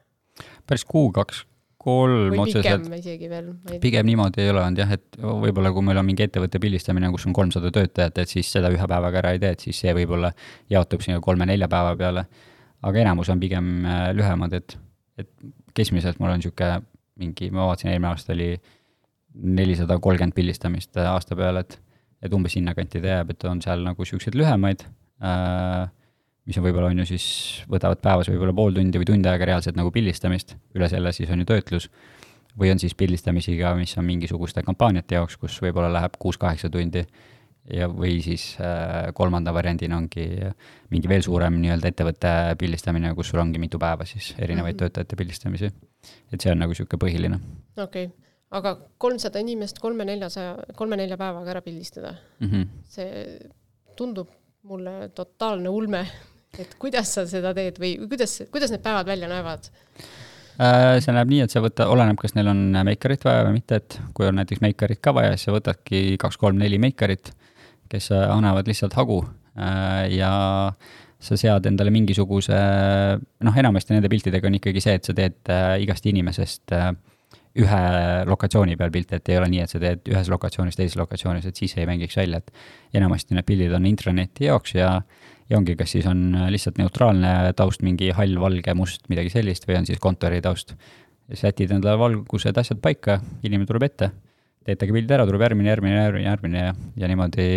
päris 0.68 0.86
kuu, 0.86 1.10
kaks, 1.14 1.44
kolm 1.82 2.38
otseselt. 2.44 2.86
isegi 2.98 3.30
veel. 3.30 3.50
pigem 3.82 4.06
niimoodi 4.08 4.44
ei 4.44 4.52
ole 4.52 4.62
olnud 4.62 4.82
jah, 4.84 4.94
et 4.96 5.18
võib-olla 5.18 5.74
kui 5.74 5.86
meil 5.86 6.00
on 6.00 6.08
mingi 6.08 6.26
ettevõtte 6.26 6.62
pildistamine, 6.62 7.10
kus 7.14 7.26
on 7.28 7.36
kolmsada 7.36 7.74
töötajat, 7.74 8.22
et 8.22 8.38
siis 8.38 8.50
seda 8.56 8.70
ühe 8.74 8.88
päevaga 8.90 9.22
ära 9.22 9.34
ei 9.34 9.42
tee, 9.42 9.54
et 9.58 9.66
siis 9.68 9.82
see 9.84 9.94
võib-olla 9.96 10.32
jaotub 10.72 11.04
sinna 11.04 11.22
kolme-nelja 11.24 11.70
päeva 11.70 11.94
peale. 11.98 12.26
aga 12.84 13.00
enamus 13.00 13.30
on 13.32 13.40
pigem 13.40 13.86
lühemad, 14.14 14.52
et, 14.54 14.78
et 15.18 15.30
keskmiselt 15.74 16.18
mul 16.20 16.34
on 16.34 16.42
niisugune 16.42 16.82
mingi, 17.20 17.50
ma 17.54 17.68
vaatasin, 17.68 17.92
eelmine 17.92 18.10
aasta 18.10 18.34
oli 18.34 18.48
nelisada 19.34 19.98
kolmkümmend 19.98 20.36
pildistamist 20.36 20.96
äh, 20.96 21.10
aasta 21.10 21.36
peale, 21.38 21.64
et, 21.64 21.78
et 22.22 22.34
umbes 22.36 22.54
sinnakanti 22.56 23.02
ta 23.02 23.18
jääb, 23.18 23.34
et 23.34 23.46
on 23.50 23.60
seal 23.64 23.84
nagu 23.86 24.06
niisuguseid 24.06 24.38
lühemaid 24.38 24.86
äh,, 25.24 25.90
mis 26.44 26.58
on 26.60 26.66
võib-olla, 26.66 26.92
on 26.92 27.02
ju 27.02 27.08
siis, 27.14 27.26
võtavad 27.70 28.02
päevas 28.04 28.28
võib-olla 28.30 28.54
pool 28.56 28.76
tundi 28.76 29.00
või 29.00 29.08
tund 29.08 29.26
aega 29.30 29.48
reaalselt 29.48 29.78
nagu 29.78 29.92
pildistamist, 29.94 30.56
üle 30.76 30.88
selle 30.92 31.12
siis 31.16 31.32
on 31.32 31.42
ju 31.42 31.48
töötlus, 31.48 31.88
või 32.60 32.70
on 32.74 32.82
siis 32.82 32.94
pildistamisi 32.98 33.56
ka, 33.58 33.74
mis 33.78 33.96
on 33.98 34.06
mingisuguste 34.06 34.62
kampaaniate 34.66 35.18
jaoks, 35.18 35.38
kus 35.40 35.56
võib-olla 35.64 35.90
läheb 35.96 36.18
kuus-kaheksa 36.20 36.70
tundi 36.70 37.02
ja, 37.72 37.88
või 37.88 38.18
siis 38.22 38.52
äh, 38.60 39.08
kolmanda 39.16 39.54
variandina 39.56 39.96
ongi 39.98 40.28
mingi 40.92 41.10
veel 41.10 41.24
suurem 41.26 41.56
nii-öelda 41.62 41.90
ettevõtte 41.90 42.34
pildistamine, 42.60 43.14
kus 43.16 43.32
sul 43.32 43.42
ongi 43.42 43.62
mitu 43.62 43.80
päeva 43.82 44.06
siis 44.06 44.34
erinevaid 44.38 44.74
mm 44.74 44.76
-hmm. 44.76 44.84
töötajate 44.84 45.16
pildistamisi. 45.16 45.72
et 46.32 46.40
see 46.40 46.52
on 46.52 46.58
nagu 46.58 46.70
niisugune 46.70 47.00
põhiline. 47.00 47.40
okei 47.76 48.04
okay 48.04 48.24
aga 48.54 48.74
kolmsada 48.98 49.40
inimest 49.42 49.80
kolme-neljasaja, 49.82 50.74
kolme-nelja 50.76 51.18
päevaga 51.20 51.54
ära 51.56 51.62
pildistada 51.64 52.14
mm, 52.40 52.50
-hmm. 52.50 52.66
see 52.88 53.38
tundub 53.96 54.28
mulle 54.62 55.08
totaalne 55.14 55.68
ulme, 55.68 56.04
et 56.58 56.76
kuidas 56.80 57.14
sa 57.14 57.26
seda 57.28 57.54
teed 57.54 57.78
või 57.80 57.96
kuidas, 58.08 58.42
kuidas 58.52 58.72
need 58.72 58.82
päevad 58.82 59.06
välja 59.06 59.28
näevad? 59.28 59.68
Äh, 60.54 61.00
see 61.02 61.12
näeb 61.12 61.28
nii, 61.28 61.40
et 61.44 61.50
sa 61.50 61.60
võta, 61.60 61.88
oleneb, 61.90 62.16
kas 62.20 62.36
neil 62.36 62.48
on 62.52 62.60
meikarit 62.86 63.24
vaja 63.26 63.44
või 63.48 63.58
mitte, 63.58 63.80
et 63.82 63.98
kui 64.14 64.28
on 64.28 64.38
näiteks 64.38 64.62
meikarit 64.62 65.00
ka 65.02 65.14
vaja, 65.14 65.34
siis 65.34 65.48
sa 65.48 65.56
võtadki 65.56 66.02
kaks-kolm-neli 66.22 66.78
meikarit, 66.78 67.32
kes 67.90 68.12
annavad 68.14 68.68
lihtsalt 68.70 68.94
hagu 68.96 69.24
äh, 69.58 70.14
ja 70.14 70.32
sa 71.24 71.38
sead 71.40 71.66
endale 71.68 71.92
mingisuguse, 71.94 72.56
noh, 73.46 73.58
enamasti 73.60 73.94
nende 73.94 74.10
piltidega 74.12 74.48
on 74.48 74.58
ikkagi 74.58 74.82
see, 74.84 74.96
et 74.98 75.08
sa 75.08 75.14
teed 75.16 75.52
äh, 75.52 75.76
igast 75.84 76.06
inimesest 76.10 76.74
äh, 76.76 76.92
ühe 77.54 77.82
lokatsiooni 78.26 78.74
peal 78.78 78.90
pilte, 78.94 79.20
et 79.20 79.30
ei 79.30 79.38
ole 79.38 79.46
nii, 79.52 79.62
et 79.62 79.70
sa 79.70 79.78
teed 79.82 80.08
ühes 80.10 80.30
lokatsioonis, 80.32 80.78
teises 80.78 80.98
lokatsioonis, 80.98 81.46
et 81.46 81.60
siis 81.60 81.76
ei 81.78 81.86
mängiks 81.86 82.18
välja, 82.18 82.40
et 82.42 82.98
enamasti 82.98 83.36
need 83.36 83.46
pildid 83.46 83.76
on 83.76 83.86
intraneti 83.86 84.48
jaoks 84.48 84.74
ja, 84.74 84.90
ja 85.50 85.60
ongi, 85.60 85.76
kas 85.78 85.94
siis 85.94 86.08
on 86.10 86.26
lihtsalt 86.50 86.80
neutraalne 86.82 87.54
taust, 87.56 87.84
mingi 87.86 88.10
hall, 88.16 88.34
valge, 88.42 88.74
must, 88.74 89.06
midagi 89.12 89.30
sellist, 89.30 89.68
või 89.70 89.78
on 89.78 89.88
siis 89.90 90.02
kontori 90.02 90.42
taust. 90.42 90.74
ja 91.30 91.38
sätid 91.40 91.70
endale 91.72 91.98
valgused, 91.98 92.58
asjad 92.58 92.82
paika, 92.82 93.20
inimene 93.42 93.70
tuleb 93.70 93.86
ette, 93.86 94.10
teetegi 94.66 94.92
pildi 94.98 95.14
ära, 95.14 95.26
tuleb 95.28 95.46
järgmine, 95.46 95.70
järgmine, 95.70 95.96
järgmine, 95.96 96.28
järgmine 96.28 96.66
ja, 96.66 96.74
ja 96.96 97.08
niimoodi 97.08 97.48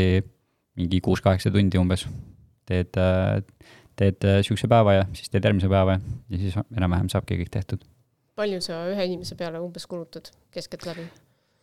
mingi 0.78 1.02
kuus-kaheksa 1.02 1.52
tundi 1.52 1.80
umbes 1.82 2.06
teed, 2.68 2.94
teed 3.98 4.26
niisuguse 4.28 4.70
päeva 4.70 5.00
ja 5.00 5.06
siis 5.18 5.32
teed 5.34 5.48
järgmise 5.48 5.70
päeva 5.72 5.98
ja 5.98 6.42
siis 6.42 6.58
enam-vähem 6.76 7.10
saabki 7.12 7.40
kõik 7.42 7.54
tehtud. 7.54 7.86
Palju 8.38 8.60
sa 8.64 8.84
ühe 8.92 9.08
inimese 9.10 9.38
peale 9.40 9.62
umbes 9.64 9.88
kulutad 9.90 10.30
keskeltläbi? 10.54 11.08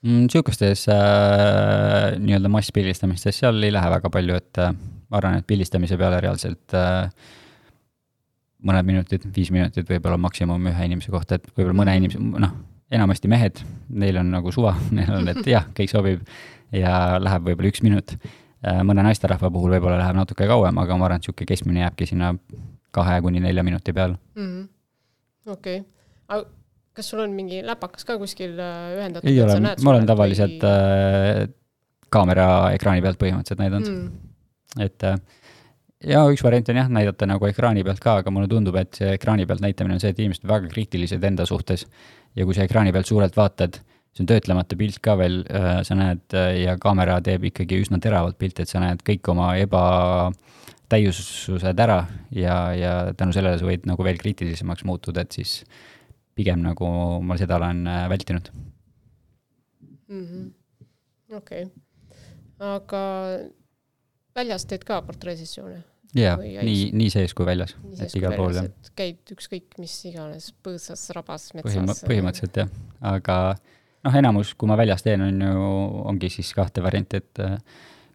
Mm, 0.04 0.26
äh, 0.28 2.18
nii-öelda 2.20 2.50
masspildistamistes, 2.52 3.38
seal 3.40 3.62
ei 3.64 3.72
lähe 3.72 3.92
väga 3.94 4.10
palju, 4.12 4.36
et 4.36 4.60
äh, 4.60 4.74
ma 5.08 5.20
arvan, 5.20 5.38
et 5.40 5.46
pildistamise 5.48 5.96
peale 6.00 6.18
reaalselt 6.20 6.76
äh, 6.76 7.08
mõned 8.64 8.88
minutid, 8.88 9.24
viis 9.36 9.52
minutit 9.54 9.88
võib-olla 9.88 10.18
maksimum 10.20 10.68
ühe 10.72 10.90
inimese 10.90 11.14
kohta, 11.14 11.38
et 11.38 11.48
võib-olla 11.54 11.78
mõne 11.80 11.96
inimese, 12.00 12.20
noh, 12.20 12.52
enamasti 12.92 13.30
mehed, 13.32 13.64
neil 13.88 14.20
on 14.20 14.34
nagu 14.34 14.52
suva, 14.52 14.74
neil 14.96 15.14
on, 15.16 15.32
et 15.32 15.48
jah, 15.48 15.70
kõik 15.76 15.94
sobib 15.94 16.28
ja 16.74 17.16
läheb 17.22 17.48
võib-olla 17.48 17.72
üks 17.72 17.84
minut. 17.86 18.16
Äh, 18.64 18.82
mõne 18.84 19.06
naisterahva 19.08 19.48
puhul 19.54 19.72
võib-olla 19.78 20.02
läheb 20.02 20.20
natuke 20.20 20.50
kauem, 20.50 20.84
aga 20.84 21.00
ma 21.00 21.08
arvan, 21.08 21.22
et 21.22 21.24
niisugune 21.24 21.48
keskmine 21.48 21.84
jääbki 21.86 22.12
sinna 22.12 22.34
kahe 22.94 23.18
kuni 23.24 23.40
nelja 23.42 23.64
minuti 23.66 23.92
peale 23.92 24.20
-hmm.. 24.36 24.68
okei 25.50 25.82
aga 26.28 26.44
kas 26.94 27.08
sul 27.10 27.20
on 27.24 27.32
mingi 27.34 27.58
läpakas 27.66 28.04
ka 28.06 28.14
kuskil 28.20 28.52
äh, 28.60 28.98
ühendatud? 28.98 29.28
ei 29.30 29.40
ole, 29.42 29.54
ma 29.60 29.90
olen 29.94 30.06
tavaliselt 30.08 30.60
või... 30.62 30.70
äh, 30.70 31.48
kaamera 32.14 32.46
ekraani 32.76 33.02
pealt 33.04 33.18
põhimõtteliselt 33.20 33.62
näidanud 33.62 33.88
mm.. 33.90 34.04
et 34.84 34.98
äh, 35.08 35.14
ja 36.14 36.20
üks 36.30 36.42
variant 36.44 36.68
on 36.70 36.76
jah, 36.82 36.88
näidata 37.00 37.24
nagu 37.28 37.44
ekraani 37.48 37.82
pealt 37.86 38.00
ka, 38.02 38.10
aga 38.22 38.28
mulle 38.34 38.48
tundub, 38.50 38.76
et 38.80 38.92
see 39.00 39.10
ekraani 39.16 39.44
pealt 39.48 39.62
näitamine 39.64 39.94
on 39.96 40.02
see, 40.02 40.12
et 40.14 40.20
inimesed 40.22 40.44
on 40.46 40.50
väga 40.54 40.66
kriitilised 40.72 41.22
enda 41.30 41.44
suhtes. 41.48 41.80
ja 42.34 42.42
kui 42.46 42.54
sa 42.56 42.62
ekraani 42.66 42.90
pealt 42.94 43.08
suurelt 43.10 43.36
vaatad, 43.38 43.72
see 44.14 44.22
on 44.22 44.28
töötlemata 44.30 44.72
pilt 44.78 44.98
ka 45.02 45.12
veel, 45.18 45.36
äh, 45.50 45.82
sa 45.86 45.92
näed 45.98 46.24
ja 46.60 46.72
kaamera 46.82 47.14
teeb 47.24 47.42
ikkagi 47.50 47.74
üsna 47.82 47.96
teravalt 48.02 48.36
pilti, 48.38 48.60
et 48.62 48.70
sa 48.70 48.78
näed 48.84 49.00
kõik 49.06 49.24
oma 49.32 49.46
ebatäiussused 49.62 51.76
ära 51.86 52.00
ja, 52.30 52.56
ja 52.78 52.92
tänu 53.18 53.30
sellele 53.34 53.56
sa 53.58 53.64
võid 53.66 53.82
nagu 53.90 54.00
veel 54.06 54.18
kriitilisemaks 54.22 54.82
muutuda, 54.86 55.18
et 55.26 55.32
siis 55.40 55.52
pigem 56.34 56.62
nagu 56.64 56.90
ma 57.22 57.38
seda 57.40 57.58
olen 57.60 57.86
äh, 57.86 58.04
vältinud 58.12 58.50
mm 60.08 60.24
-hmm.. 60.24 60.52
okei 61.36 61.62
okay., 61.62 61.72
aga 62.58 63.02
väljas 64.34 64.66
teed 64.66 64.84
ka 64.84 65.02
portreesessioone? 65.02 65.82
jaa, 66.14 66.36
nii, 66.38 66.90
nii 66.94 67.10
sees 67.10 67.34
kui 67.34 67.46
väljas, 67.46 67.74
et 67.98 68.14
igal 68.18 68.36
pool 68.38 68.54
jah. 68.54 68.68
käid 68.96 69.34
ükskõik 69.34 69.78
mis 69.82 69.94
iganes 70.10 70.52
põõsas, 70.64 71.08
rabas, 71.16 71.48
metsas 71.56 71.74
Põhim? 71.74 71.94
põhimõtteliselt 72.10 72.60
jah, 72.62 72.70
aga 73.14 73.38
noh, 74.04 74.18
enamus, 74.20 74.52
kui 74.58 74.70
ma 74.70 74.78
väljas 74.78 75.02
teen, 75.02 75.24
on 75.24 75.42
ju, 75.46 75.64
ongi 76.12 76.30
siis 76.32 76.52
kahte 76.56 76.84
varianti, 76.84 77.22
et 77.22 77.42
äh, 77.42 77.56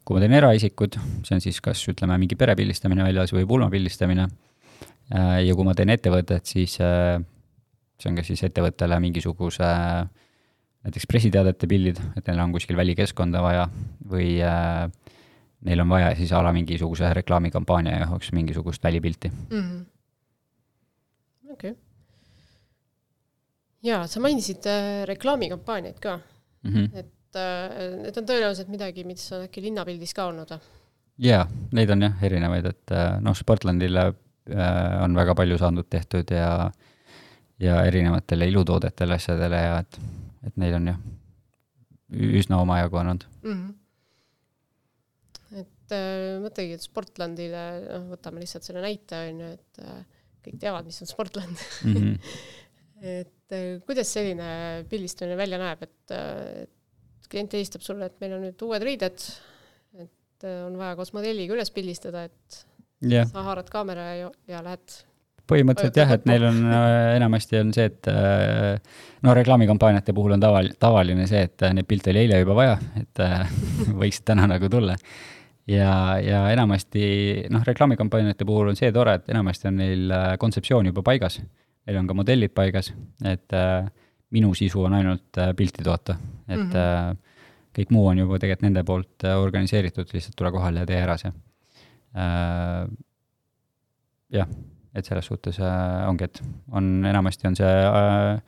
kui 0.06 0.16
ma 0.16 0.24
teen 0.24 0.38
eraisikud, 0.40 1.00
see 1.28 1.36
on 1.36 1.44
siis 1.44 1.60
kas 1.64 1.82
ütleme, 1.92 2.18
mingi 2.22 2.38
perepildistamine 2.40 3.04
väljas 3.10 3.34
või 3.36 3.48
pulmapildistamine, 3.50 4.30
äh, 5.12 5.36
ja 5.48 5.58
kui 5.58 5.68
ma 5.68 5.76
teen 5.78 5.92
ettevõtet, 5.96 6.48
siis 6.50 6.78
see 8.00 8.12
on 8.12 8.18
kas 8.20 8.32
siis 8.32 8.44
ettevõttele 8.48 9.00
mingisuguse 9.04 9.68
näiteks 10.86 11.08
pressiteadete 11.12 11.68
pildid, 11.68 12.00
et 12.18 12.28
neil 12.30 12.40
on 12.44 12.54
kuskil 12.56 12.78
välikeskkonda 12.80 13.42
vaja 13.44 13.66
või 14.10 14.38
äh, 14.46 14.88
neil 15.68 15.84
on 15.84 15.92
vaja 15.92 16.14
siis 16.16 16.32
a 16.32 16.42
la 16.44 16.54
mingisuguse 16.56 17.12
reklaamikampaania 17.20 18.00
jaoks 18.06 18.32
mingisugust 18.36 18.84
välipilti 18.84 19.32
mm 19.32 19.62
-hmm.. 19.62 19.86
okei 21.52 21.72
okay.. 21.72 21.76
jaa, 23.84 24.08
sa 24.08 24.24
mainisid 24.24 24.66
äh, 24.72 25.06
reklaamikampaaniaid 25.12 26.00
ka 26.00 26.20
mm, 26.64 26.74
-hmm. 26.74 26.90
et 26.94 27.36
äh, 27.36 27.96
need 28.04 28.18
on 28.18 28.30
tõenäoliselt 28.32 28.72
midagi, 28.72 29.04
mis 29.04 29.32
on 29.34 29.48
äkki 29.50 29.62
linnapildis 29.62 30.14
ka 30.14 30.32
olnud 30.32 30.56
või? 30.56 30.60
jaa, 31.18 31.48
neid 31.72 31.90
on 31.90 32.08
jah, 32.08 32.24
erinevaid, 32.24 32.66
et 32.66 32.92
äh, 32.96 33.20
noh, 33.22 33.36
Sportlandile 33.36 34.06
äh, 34.08 35.04
on 35.04 35.16
väga 35.16 35.36
palju 35.36 35.58
saanud 35.58 35.90
tehtud 35.90 36.32
ja 36.32 36.54
äh, 36.66 36.89
ja 37.60 37.82
erinevatele 37.88 38.48
ilutoodetele, 38.52 39.18
asjadele 39.20 39.60
ja 39.64 39.80
et, 39.84 40.00
et 40.48 40.62
neid 40.62 40.78
on 40.78 40.94
jah, 40.94 41.02
üsna 42.40 42.62
omajagu 42.64 43.02
olnud 43.02 43.26
mm. 43.44 43.52
-hmm. 43.58 43.74
et 45.64 45.96
äh, 45.96 46.38
mõtlengi, 46.44 46.78
et 46.78 46.86
Sportlandile, 46.86 47.66
noh, 47.86 48.08
võtame 48.14 48.44
lihtsalt 48.44 48.68
selle 48.68 48.84
näite, 48.86 49.20
on 49.34 49.44
ju, 49.44 49.52
et 49.58 49.84
äh, 49.84 50.00
kõik 50.46 50.60
teavad, 50.64 50.88
mis 50.88 51.02
on 51.04 51.12
Sportland 51.12 51.66
mm. 51.84 51.94
-hmm. 51.94 52.34
et 53.20 53.56
äh, 53.56 53.70
kuidas 53.86 54.14
selline 54.14 54.86
pildistamine 54.90 55.38
välja 55.38 55.60
näeb, 55.62 55.84
et, 55.84 56.16
äh, 56.16 56.64
et 56.64 57.30
klient 57.30 57.54
helistab 57.54 57.86
sulle, 57.86 58.10
et 58.10 58.20
meil 58.24 58.38
on 58.38 58.48
nüüd 58.48 58.66
uued 58.66 58.84
riided, 58.84 59.28
et 60.00 60.48
äh, 60.48 60.66
on 60.66 60.80
vaja 60.80 60.96
koos 60.96 61.14
modelliga 61.14 61.54
üles 61.54 61.72
pildistada, 61.76 62.24
et 62.30 62.66
yeah. 63.04 63.28
sa 63.28 63.44
haarad 63.46 63.70
kaamera 63.70 64.14
ja, 64.16 64.32
ja 64.48 64.64
lähed 64.66 65.04
põhimõtteliselt 65.50 65.98
jah, 65.98 66.12
et 66.16 66.28
neil 66.30 66.46
on 66.50 66.60
äh, 66.70 67.16
enamasti 67.18 67.60
on 67.60 67.72
see, 67.76 67.88
et 67.90 68.10
äh, 68.12 69.02
no 69.26 69.34
reklaamikampaaniate 69.38 70.14
puhul 70.16 70.36
on 70.36 70.44
taval-, 70.44 70.72
tavaline 70.80 71.26
see, 71.30 71.42
et 71.50 71.66
äh, 71.66 71.74
neid 71.76 71.88
pilte 71.90 72.14
oli 72.14 72.24
eile 72.26 72.42
juba 72.44 72.58
vaja, 72.58 72.78
et 73.00 73.24
võiksid 74.02 74.28
täna 74.30 74.48
nagu 74.50 74.70
tulla. 74.72 74.98
ja, 75.70 75.94
ja 76.24 76.44
enamasti 76.54 77.04
noh, 77.54 77.64
reklaamikampaaniate 77.68 78.48
puhul 78.50 78.72
on 78.74 78.80
see 78.80 78.92
tore, 78.96 79.20
et 79.20 79.34
enamasti 79.34 79.70
on 79.72 79.82
neil 79.82 80.14
kontseptsioon 80.42 80.92
juba 80.92 81.06
paigas. 81.06 81.40
Neil 81.88 82.00
on 82.02 82.10
ka 82.10 82.16
modellid 82.18 82.54
paigas, 82.54 82.92
et 83.26 83.56
minu 84.36 84.54
sisu 84.58 84.84
on 84.86 84.94
ainult 84.94 85.40
pilti 85.58 85.86
toota, 85.86 86.16
et 86.48 86.60
mm 86.60 86.72
-hmm. 86.74 87.22
kõik 87.78 87.94
muu 87.96 88.08
on 88.08 88.18
juba 88.18 88.40
tegelikult 88.40 88.68
nende 88.68 88.84
poolt 88.84 89.26
organiseeritud, 89.36 90.10
lihtsalt 90.14 90.36
tule 90.38 90.52
kohale 90.52 90.84
ja 90.84 90.86
tee 90.86 91.02
ära 91.02 91.18
see. 91.18 91.32
jah 94.34 94.48
et 94.96 95.06
selles 95.06 95.28
suhtes 95.30 95.60
äh, 95.62 96.08
ongi, 96.10 96.26
et 96.30 96.42
on, 96.76 96.90
enamasti 97.06 97.48
on 97.50 97.58
see 97.58 97.70
äh,, 97.70 98.40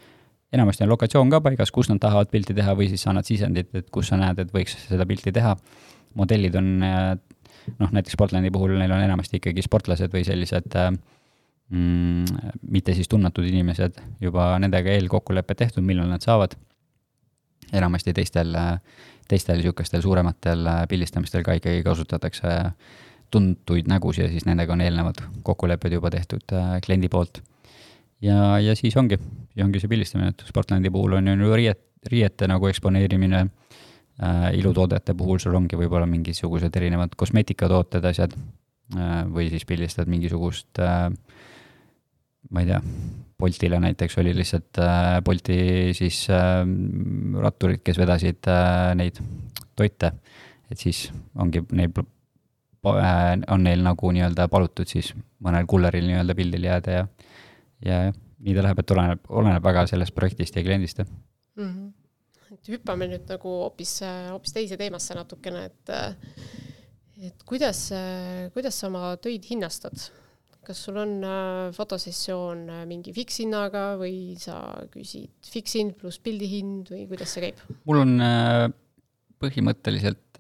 enamasti 0.55 0.85
on 0.85 0.91
lokatsioon 0.91 1.31
ka 1.31 1.41
paigas, 1.45 1.71
kus 1.71 1.89
nad 1.91 2.01
tahavad 2.01 2.31
pilti 2.31 2.55
teha 2.57 2.73
või 2.77 2.89
siis 2.91 3.05
annad 3.07 3.27
sisendit, 3.27 3.69
et 3.77 3.91
kus 3.93 4.11
sa 4.11 4.19
näed, 4.19 4.41
et 4.41 4.53
võiks 4.53 4.75
seda 4.87 5.07
pilti 5.07 5.33
teha. 5.35 5.55
modellid 6.15 6.55
on 6.59 6.71
äh, 6.83 7.13
noh, 7.79 7.91
näiteks 7.91 8.17
Sportlandi 8.17 8.51
puhul 8.51 8.75
neil 8.79 8.91
on 8.91 9.03
enamasti 9.03 9.39
ikkagi 9.39 9.63
sportlased 9.63 10.11
või 10.11 10.25
sellised 10.27 10.75
äh, 10.75 10.89
mm, 11.69 12.41
mitte 12.73 12.97
siis 12.97 13.07
tunnetud 13.07 13.47
inimesed, 13.47 14.01
juba 14.21 14.51
nendega 14.59 14.91
eelkokkulepe 14.97 15.55
tehtud, 15.55 15.85
millal 15.85 16.09
nad 16.09 16.25
saavad. 16.25 16.57
enamasti 17.71 18.13
teistel, 18.13 18.57
teistel 19.29 19.61
niisugustel 19.61 20.01
suurematel 20.01 20.67
pildistamistel 20.89 21.43
ka 21.43 21.53
ikkagi 21.55 21.83
kasutatakse 21.85 22.47
äh, 22.47 22.73
tuntuid 23.31 23.89
nägusid 23.89 24.25
ja 24.25 24.31
siis 24.31 24.45
nendega 24.47 24.73
on 24.73 24.83
eelnevad 24.83 25.21
kokkulepped 25.47 25.97
juba 25.97 26.11
tehtud 26.13 26.55
äh, 26.57 26.75
kliendi 26.85 27.09
poolt. 27.09 27.41
ja, 28.21 28.59
ja 28.59 28.75
siis 28.75 28.97
ongi, 28.97 29.17
siis 29.53 29.65
ongi 29.65 29.81
see 29.81 29.91
pildistamine, 29.91 30.35
et 30.35 30.43
Sportlandi 30.47 30.91
puhul 30.93 31.17
on 31.19 31.31
ju 31.31 31.55
riiet, 31.55 31.83
riiete 32.11 32.47
nagu 32.49 32.67
eksponeerimine 32.67 33.41
äh,, 33.45 34.49
ilutoodete 34.57 35.13
puhul 35.17 35.39
sul 35.39 35.55
ongi 35.55 35.77
võib-olla 35.77 36.09
mingisugused 36.09 36.75
erinevad 36.75 37.15
kosmeetikatooted, 37.17 38.05
asjad 38.05 38.35
äh,, 38.35 39.23
või 39.29 39.49
siis 39.53 39.65
pildistad 39.69 40.09
mingisugust 40.11 40.81
äh, 40.81 41.09
ma 42.49 42.63
ei 42.63 42.71
tea, 42.71 42.79
Boltile 43.41 43.79
näiteks 43.81 44.17
oli 44.21 44.33
lihtsalt 44.37 44.77
äh, 44.81 45.17
Bolti 45.25 45.57
siis 45.97 46.23
äh, 46.29 46.61
ratturid, 47.41 47.81
kes 47.85 47.97
vedasid 47.97 48.49
äh, 48.49 48.91
neid 48.97 49.17
toite, 49.77 50.13
et 50.69 50.81
siis 50.81 51.07
ongi 51.39 51.63
neil 51.73 51.93
on 52.83 53.63
neil 53.63 53.83
nagu 53.85 54.11
nii-öelda 54.15 54.47
palutud 54.51 54.89
siis 54.89 55.11
mõnel 55.43 55.67
kulleril 55.69 56.07
nii-öelda 56.07 56.35
pildil 56.37 56.65
jääda 56.65 56.95
ja, 56.95 57.03
ja 57.85 57.99
nii 58.11 58.55
ta 58.57 58.65
läheb, 58.65 58.81
et 58.81 58.93
oleneb, 58.95 59.27
oleneb 59.29 59.65
väga 59.65 59.85
sellest 59.91 60.15
projektist 60.17 60.57
ja 60.57 60.63
kliendist 60.65 61.03
mm. 61.03 61.67
-hmm. 61.67 61.91
et 62.57 62.71
hüppame 62.73 63.09
nüüd 63.11 63.29
nagu 63.29 63.53
hoopis, 63.65 63.99
hoopis 64.31 64.57
teise 64.57 64.77
teemasse 64.81 65.17
natukene, 65.17 65.65
et 65.69 65.95
et 67.21 67.43
kuidas, 67.45 67.91
kuidas 68.53 68.79
sa 68.79 68.87
oma 68.87 69.15
töid 69.21 69.45
hinnastad? 69.49 70.09
kas 70.61 70.83
sul 70.85 70.97
on 71.01 71.23
äh, 71.25 71.71
fotosessioon 71.73 72.67
äh, 72.69 72.81
mingi 72.85 73.13
fikshinnaga 73.13 73.95
või 73.97 74.35
sa 74.37 74.59
küsid 74.93 75.31
fikshind 75.41 75.95
pluss 75.97 76.21
pildihind 76.21 76.91
või 76.93 77.07
kuidas 77.09 77.33
see 77.33 77.47
käib? 77.47 77.63
mul 77.89 78.03
on 78.03 78.13
põhimõtteliselt 79.41 80.37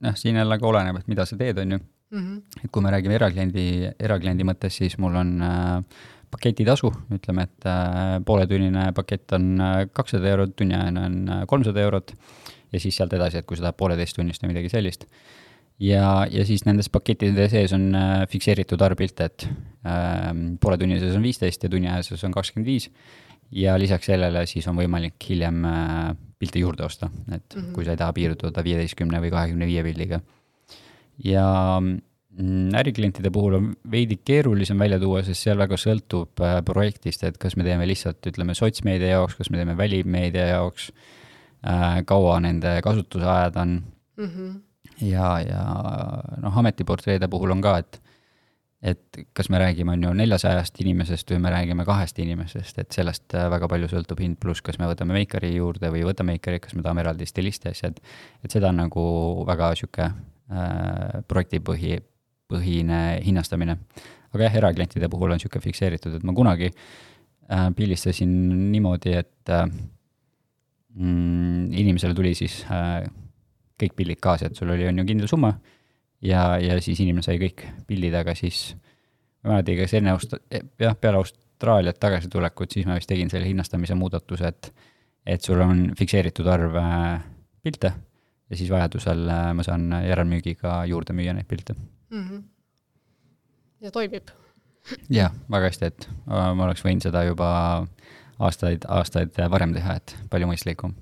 noh, 0.00 0.16
siin 0.18 0.36
jälle 0.36 0.58
ka 0.58 0.66
oleneb, 0.66 0.98
et 1.00 1.08
mida 1.08 1.26
sa 1.28 1.36
teed, 1.36 1.58
on 1.58 1.76
ju 1.76 1.78
mm. 1.78 2.18
-hmm. 2.18 2.64
et 2.64 2.70
kui 2.70 2.82
me 2.82 2.90
räägime 2.90 3.14
erakliendi, 3.14 3.66
erakliendi 3.98 4.44
mõttes, 4.44 4.80
siis 4.80 4.98
mul 4.98 5.14
on 5.16 5.42
äh, 5.42 5.84
paketitasu, 6.30 6.90
ütleme, 7.14 7.46
et 7.48 7.66
äh, 7.66 8.18
pooletunnine 8.26 8.92
pakett 8.96 9.32
on 9.32 9.60
äh, 9.60 9.86
kakssada 9.92 10.28
eurot, 10.28 10.56
tunniajane 10.56 11.06
on 11.06 11.16
äh, 11.28 11.46
kolmsada 11.46 11.80
eurot 11.80 12.14
ja 12.72 12.80
siis 12.80 12.96
sealt 12.96 13.12
edasi, 13.12 13.38
et 13.38 13.46
kui 13.46 13.58
sa 13.58 13.68
tahad 13.68 13.78
pooleteisttunnist 13.78 14.42
või 14.42 14.54
midagi 14.54 14.72
sellist. 14.72 15.06
ja, 15.80 16.26
ja 16.30 16.44
siis 16.46 16.64
nendes 16.66 16.88
pakettide 16.88 17.48
sees 17.50 17.72
on 17.74 17.94
äh, 17.98 18.26
fikseeritud 18.30 18.82
arv 18.82 18.98
pilte, 18.98 19.24
et 19.30 19.48
äh, 19.86 20.30
pooletunnises 20.60 21.16
on 21.16 21.22
viisteist 21.22 21.64
ja 21.64 21.70
tunniajases 21.70 22.24
on 22.24 22.32
kakskümmend 22.32 22.66
viis. 22.66 22.90
Ja 23.52 23.78
lisaks 23.78 24.06
sellele 24.10 24.46
siis 24.50 24.66
on 24.70 24.78
võimalik 24.78 25.28
hiljem 25.28 25.64
äh, 25.68 26.14
pilte 26.38 26.62
juurde 26.62 26.84
osta, 26.84 27.10
et 27.28 27.54
mm 27.54 27.60
-hmm. 27.60 27.72
kui 27.72 27.84
sa 27.84 27.94
ei 27.94 28.00
taha 28.00 28.12
piirduda 28.12 28.64
viieteistkümne 28.64 29.20
või 29.20 29.30
kahekümne 29.30 29.66
viie 29.66 29.82
pildiga. 29.82 30.20
ja 31.24 31.80
mm, 31.80 32.74
äriklientide 32.74 33.30
puhul 33.30 33.54
on 33.54 33.76
veidi 33.90 34.18
keerulisem 34.24 34.78
välja 34.78 34.98
tuua, 34.98 35.22
sest 35.22 35.42
seal 35.42 35.58
väga 35.58 35.76
sõltub 35.76 36.40
äh, 36.40 36.62
projektist, 36.64 37.24
et 37.24 37.38
kas 37.38 37.56
me 37.56 37.64
teeme 37.64 37.86
lihtsalt, 37.86 38.26
ütleme, 38.26 38.54
sotsmeedia 38.54 39.08
jaoks, 39.08 39.34
kas 39.34 39.50
me 39.50 39.56
teeme 39.56 39.76
välimeedia 39.76 40.46
jaoks 40.46 40.92
äh,, 41.66 42.04
kaua 42.04 42.40
nende 42.40 42.80
kasutusajad 42.82 43.56
on 43.56 43.82
mm. 44.16 44.24
-hmm 44.26 44.60
ja, 45.02 45.28
ja 45.40 45.62
noh, 46.42 46.58
ametiportreede 46.58 47.28
puhul 47.28 47.54
on 47.54 47.62
ka, 47.64 47.78
et 47.82 48.00
et 48.84 49.18
kas 49.32 49.48
me 49.48 49.58
räägime, 49.58 49.94
on 49.96 50.02
ju, 50.04 50.10
neljasajast 50.18 50.76
inimesest 50.84 51.30
või 51.32 51.40
me 51.46 51.52
räägime 51.54 51.86
kahest 51.88 52.18
inimesest, 52.20 52.78
et 52.82 52.92
sellest 52.92 53.32
äh, 53.36 53.46
väga 53.52 53.68
palju 53.70 53.88
sõltub 53.88 54.20
hind, 54.20 54.36
pluss 54.42 54.60
kas 54.64 54.76
me 54.80 54.88
võtame 54.90 55.16
meikari 55.16 55.54
juurde 55.54 55.88
või 55.92 56.02
ei 56.02 56.08
võta 56.10 56.26
meikari, 56.26 56.60
kas 56.60 56.76
me 56.76 56.84
tahame 56.84 57.00
eraldi 57.00 57.28
stilisti 57.28 57.72
asja, 57.72 57.94
et 58.44 58.52
seda 58.52 58.68
on 58.68 58.82
nagu 58.82 59.06
väga 59.48 59.70
niisugune 59.72 60.10
äh, 60.10 61.24
projektipõhi, 61.30 61.96
põhine 62.52 63.00
hinnastamine. 63.24 63.78
aga 64.34 64.48
jah, 64.48 64.60
eraklientide 64.60 65.08
puhul 65.08 65.32
on 65.32 65.40
niisugune 65.40 65.64
fikseeritud, 65.64 66.18
et 66.18 66.28
ma 66.28 66.36
kunagi 66.36 66.68
äh, 66.68 67.68
pildistasin 67.76 68.34
niimoodi, 68.74 69.16
et 69.16 69.54
äh, 69.54 69.64
mm, 70.92 71.72
inimesele 71.72 72.14
tuli 72.14 72.34
siis 72.36 72.60
äh, 72.68 73.06
kõik 73.80 73.96
pildid 73.96 74.20
kaasa, 74.20 74.52
et 74.52 74.60
sul 74.60 74.76
oli, 74.76 74.84
on 74.92 75.00
ju, 75.00 75.08
kindel 75.08 75.30
summa 75.30 75.54
ja, 76.24 76.44
ja 76.60 76.78
siis 76.82 77.00
inimene 77.04 77.24
sai 77.26 77.38
kõik 77.42 77.66
pildid, 77.88 78.14
aga 78.18 78.34
siis 78.38 78.72
ma 79.44 79.58
ei 79.58 79.60
mäleta, 79.60 79.76
kas 79.82 79.94
enne 79.98 80.14
Aust-, 80.14 80.38
jah, 80.80 80.96
peale 81.00 81.20
Austraaliat 81.20 82.00
tagasitulekut, 82.00 82.72
siis 82.74 82.88
ma 82.88 82.98
vist 82.98 83.10
tegin 83.10 83.30
selle 83.32 83.48
hinnastamise 83.50 83.96
muudatuse, 83.98 84.50
et 84.50 84.72
et 85.24 85.40
sul 85.40 85.60
on 85.64 85.86
fikseeritud 85.96 86.48
arv 86.52 86.74
äh, 86.76 87.22
pilte 87.64 87.94
ja 88.50 88.56
siis 88.58 88.68
vajadusel 88.68 89.22
äh, 89.32 89.46
ma 89.56 89.64
saan 89.64 89.86
järelmüügiga 90.04 90.82
juurde 90.90 91.16
müüa 91.16 91.32
neid 91.32 91.48
pilte 91.48 91.74
mm. 91.74 92.24
-hmm. 92.28 92.42
ja 93.80 93.90
toimib? 93.90 94.28
jah, 95.10 95.32
väga 95.50 95.70
hästi, 95.70 95.86
et 95.86 96.08
äh, 96.10 96.50
ma 96.54 96.66
oleks 96.66 96.84
võinud 96.84 97.06
seda 97.08 97.24
juba 97.24 97.48
aastaid, 98.38 98.84
aastaid 98.88 99.40
varem 99.50 99.72
teha, 99.72 99.96
et 99.96 100.16
palju 100.30 100.50
mõistlikum. 100.50 100.94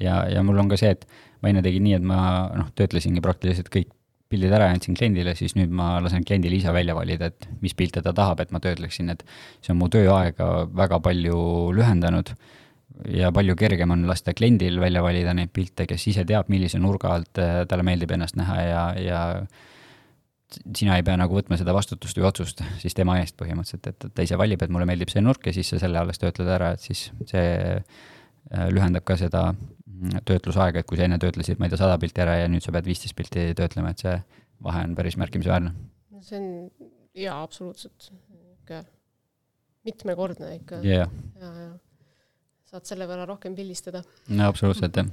ja, 0.00 0.24
ja 0.32 0.42
mul 0.42 0.58
on 0.58 0.68
ka 0.68 0.76
see, 0.80 0.90
et 0.96 1.04
ma 1.42 1.52
enne 1.52 1.62
tegin 1.62 1.84
nii, 1.84 1.94
et 1.98 2.02
ma 2.02 2.48
noh, 2.56 2.72
töötlesingi 2.74 3.20
praktiliselt 3.20 3.68
kõik 3.74 3.92
pildid 4.28 4.52
ära 4.52 4.68
ja 4.68 4.76
andsin 4.76 4.96
kliendile, 4.98 5.32
siis 5.38 5.54
nüüd 5.56 5.72
ma 5.74 5.96
lasen 6.04 6.24
kliendil 6.26 6.52
ise 6.58 6.72
välja 6.74 6.96
valida, 6.96 7.30
et 7.32 7.48
mis 7.62 7.74
pilte 7.76 8.02
ta 8.04 8.12
tahab, 8.16 8.42
et 8.44 8.52
ma 8.52 8.60
töötleksin, 8.64 9.08
et 9.14 9.24
see 9.62 9.72
on 9.72 9.80
mu 9.80 9.88
tööaega 9.92 10.68
väga 10.76 11.00
palju 11.04 11.38
lühendanud. 11.76 12.34
Ja 13.14 13.30
palju 13.30 13.54
kergem 13.54 13.92
on 13.94 14.02
lasta 14.08 14.32
kliendil 14.34 14.80
välja 14.82 15.00
valida 15.04 15.32
neid 15.36 15.52
pilte, 15.54 15.86
kes 15.86 16.08
ise 16.10 16.24
teab, 16.26 16.48
millise 16.50 16.80
nurga 16.82 17.12
alt 17.14 17.38
äh, 17.38 17.62
talle 17.70 17.84
meeldib 17.86 18.10
ennast 18.16 18.36
näha 18.36 18.56
ja, 18.64 18.84
ja 18.98 19.20
sina 20.74 20.96
ei 20.96 21.04
pea 21.06 21.16
nagu 21.20 21.36
võtma 21.36 21.58
seda 21.60 21.74
vastutust 21.76 22.18
või 22.18 22.26
otsust 22.30 22.62
siis 22.82 22.96
tema 22.96 23.18
eest 23.20 23.36
põhimõtteliselt, 23.38 23.86
et 23.92 24.14
ta 24.16 24.24
ise 24.24 24.38
valib, 24.40 24.64
et 24.64 24.72
mulle 24.72 24.88
meeldib 24.88 25.12
see 25.12 25.22
nurk 25.22 25.46
ja 25.46 25.54
siis 25.54 25.70
sa 25.74 25.80
selle 25.82 26.00
alles 26.00 26.18
töötled 26.18 26.48
ära, 26.56 26.72
et 26.74 26.84
siis 26.84 27.08
see 27.28 27.48
äh, 27.76 28.68
lühendab 28.72 29.06
ka 29.06 29.18
seda 29.20 29.52
töötlusaega, 30.28 30.82
et 30.82 30.88
kui 30.88 30.98
sa 30.98 31.06
enne 31.08 31.18
töötlesid, 31.22 31.58
ma 31.58 31.68
ei 31.68 31.72
tea, 31.72 31.80
sada 31.80 31.98
pilti 32.00 32.22
ära 32.24 32.36
ja 32.40 32.50
nüüd 32.50 32.64
sa 32.64 32.74
pead 32.74 32.86
viisteist 32.88 33.16
pilti 33.18 33.48
töötlema, 33.58 33.92
et 33.94 34.04
see 34.04 34.14
vahe 34.64 34.84
on 34.86 34.94
päris 34.98 35.18
märkimisväärne. 35.20 35.74
see 36.26 36.38
on 36.38 36.48
jaa, 37.18 37.42
absoluutselt, 37.42 38.10
ikka 38.60 38.82
mitmekordne 39.86 40.54
ikka 40.58 40.80
yeah.. 40.84 41.10
ja, 41.40 41.52
ja 41.62 41.68
saad 42.68 42.88
selle 42.88 43.08
võrra 43.08 43.26
rohkem 43.28 43.56
pildistada. 43.56 44.02
no 44.28 44.48
absoluutselt 44.50 44.98
jah, 45.00 45.10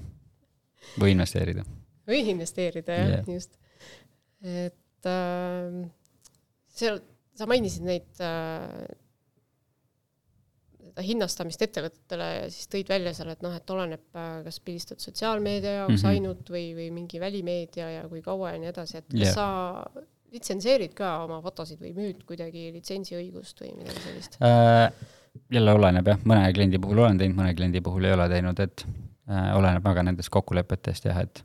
või 1.02 1.16
investeerida. 1.16 1.66
või 2.10 2.24
investeerida 2.34 3.00
jah 3.00 3.14
yeah., 3.14 3.30
just. 3.30 3.56
et 4.42 5.10
äh, 5.10 5.80
seal, 6.76 7.02
sa 7.38 7.48
mainisid 7.50 7.88
neid 7.88 8.24
äh, 8.24 8.86
hinnastamist 11.04 11.62
ettevõtetele 11.66 12.28
ja 12.30 12.50
siis 12.54 12.70
tõid 12.72 12.90
välja 12.90 13.14
seal, 13.18 13.32
et 13.34 13.42
noh, 13.44 13.54
et 13.56 13.72
oleneb, 13.76 14.04
äh, 14.16 14.40
kas 14.46 14.60
pildistad 14.64 15.04
sotsiaalmeedia 15.04 15.74
jaoks 15.82 15.98
mm 15.98 16.02
-hmm. 16.02 16.12
ainult 16.14 16.52
või, 16.52 16.66
või 16.78 16.90
mingi 16.96 17.20
välimeedia 17.20 17.90
ja 17.98 18.04
kui 18.12 18.22
kaua 18.26 18.54
ja 18.54 18.62
nii 18.62 18.72
edasi, 18.72 19.02
et 19.02 19.10
kas 19.12 19.22
yeah. 19.22 19.36
sa 19.36 20.06
litsenseerid 20.36 20.94
ka 20.96 21.12
oma 21.24 21.42
fotosid 21.44 21.82
või 21.82 21.94
müüd 21.96 22.24
kuidagi 22.28 22.70
litsentsiõigust 22.76 23.62
või 23.62 23.74
midagi 23.80 24.06
sellist 24.08 24.38
äh,? 24.42 24.92
jälle 25.52 25.74
oleneb 25.76 26.08
jah, 26.08 26.22
mõne 26.24 26.48
kliendi 26.56 26.80
puhul 26.80 27.02
olen 27.04 27.18
teinud, 27.20 27.36
mõne 27.36 27.52
kliendi 27.56 27.82
puhul 27.84 28.08
ei 28.08 28.14
ole 28.16 28.30
teinud, 28.32 28.60
et 28.64 28.86
äh, 28.88 29.52
oleneb 29.58 29.84
väga 29.84 30.06
nendest 30.08 30.32
kokkulepetest 30.32 31.12
jah, 31.12 31.20
et 31.20 31.44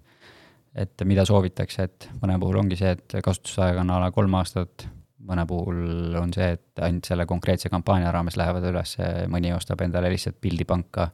et 0.75 1.03
mida 1.03 1.25
soovitakse, 1.27 1.83
et 1.83 2.09
mõne 2.23 2.37
puhul 2.39 2.61
ongi 2.61 2.77
see, 2.79 2.93
et 2.95 3.17
kasutusaeg 3.27 3.81
on 3.83 3.91
a 3.91 3.99
la 4.05 4.11
kolm 4.15 4.35
aastat 4.39 4.87
mõne 5.29 5.45
puhul 5.47 6.17
on 6.21 6.33
see, 6.33 6.55
et 6.57 6.83
ainult 6.85 7.09
selle 7.09 7.27
konkreetse 7.29 7.69
kampaania 7.73 8.13
raames 8.15 8.39
lähevad 8.41 8.65
üles, 8.71 8.97
mõni 9.29 9.53
ostab 9.53 9.83
endale 9.85 10.11
lihtsalt 10.13 10.39
pildi 10.41 10.65
panka 10.65 11.11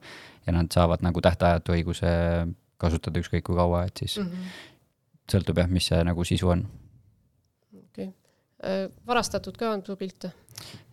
ja 0.47 0.55
nad 0.55 0.71
saavad 0.71 1.03
nagu 1.03 1.21
tähtajatu 1.23 1.75
õiguse 1.75 2.11
kasutada 2.81 3.21
ükskõik 3.21 3.45
kui 3.47 3.57
kaua, 3.57 3.83
et 3.87 4.03
siis 4.03 4.17
mm 4.21 4.29
-hmm. 4.31 4.57
sõltub 5.33 5.59
jah, 5.59 5.69
mis 5.69 5.87
see 5.91 6.03
nagu 6.03 6.23
sisu 6.23 6.49
on. 6.49 6.65
okei 7.73 8.07
okay., 8.07 8.13
äh, 8.63 8.89
varastatud 9.07 9.57
ka 9.57 9.71
on 9.71 9.85
su 9.85 9.95
pilte? 9.95 10.31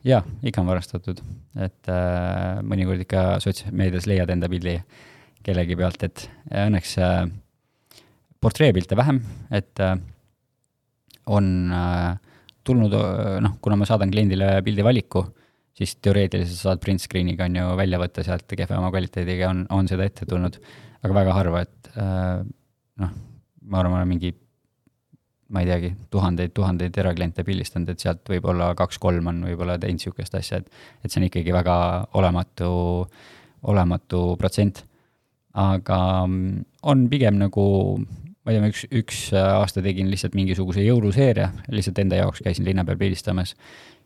jaa, 0.04 0.22
ikka 0.42 0.60
on 0.60 0.66
varastatud, 0.66 1.20
et 1.56 1.88
äh, 1.88 2.62
mõnikord 2.62 3.00
ikka 3.00 3.40
sotsmeedias 3.40 4.06
leiad 4.06 4.30
enda 4.30 4.48
pildi 4.48 4.80
kellegi 5.44 5.76
pealt, 5.76 6.02
et 6.02 6.30
õnneks 6.50 6.98
äh, 6.98 7.28
portreepilte 8.40 8.96
vähem, 8.96 9.22
et 9.50 9.80
äh, 9.80 9.96
on 11.26 11.72
äh, 11.72 12.18
tulnud, 12.64 12.94
noh, 13.44 13.56
kuna 13.64 13.78
ma 13.80 13.88
saadan 13.88 14.12
kliendile 14.12 14.56
pildi 14.64 14.84
valiku, 14.86 15.24
siis 15.74 15.96
teoreetiliselt 16.02 16.60
saad 16.60 16.82
print 16.82 17.02
screen'iga 17.02 17.48
on 17.48 17.58
ju 17.58 17.66
välja 17.80 18.00
võtta 18.00 18.24
sealt 18.26 18.50
kehvema 18.50 18.90
kvaliteediga, 18.94 19.50
on, 19.50 19.66
on 19.74 19.90
seda 19.90 20.06
ette 20.06 20.28
tulnud, 20.30 20.56
aga 21.04 21.18
väga 21.18 21.36
harva, 21.36 21.64
et 21.66 21.92
noh, 23.02 23.12
ma 23.68 23.82
arvan, 23.82 24.08
mingi 24.08 24.32
ma 25.54 25.62
ei 25.62 25.68
teagi, 25.68 25.90
tuhandeid, 26.10 26.52
tuhandeid 26.56 26.96
erakliente 26.98 27.44
pildistanud, 27.46 27.92
et 27.92 28.02
sealt 28.02 28.26
võib-olla 28.30 28.72
kaks-kolm 28.78 29.28
on 29.30 29.42
võib-olla 29.46 29.76
teinud 29.80 30.00
niisugust 30.00 30.34
asja, 30.38 30.62
et 30.62 30.70
et 31.04 31.12
see 31.12 31.20
on 31.20 31.28
ikkagi 31.28 31.54
väga 31.54 31.76
olematu, 32.18 32.70
olematu 33.62 34.24
protsent. 34.40 34.84
aga 35.54 35.98
mm, 36.26 36.64
on 36.82 37.08
pigem 37.08 37.36
nagu 37.38 37.64
ma 38.44 38.52
ei 38.52 38.58
tea, 38.60 38.70
üks, 38.70 38.84
üks 38.92 39.20
aasta 39.40 39.82
tegin 39.84 40.10
lihtsalt 40.12 40.36
mingisuguse 40.36 40.84
jõuluseeria, 40.84 41.50
lihtsalt 41.72 42.00
enda 42.02 42.20
jaoks 42.20 42.44
käisin 42.44 42.66
linna 42.68 42.84
peal 42.84 42.98
pildistamas, 43.00 43.54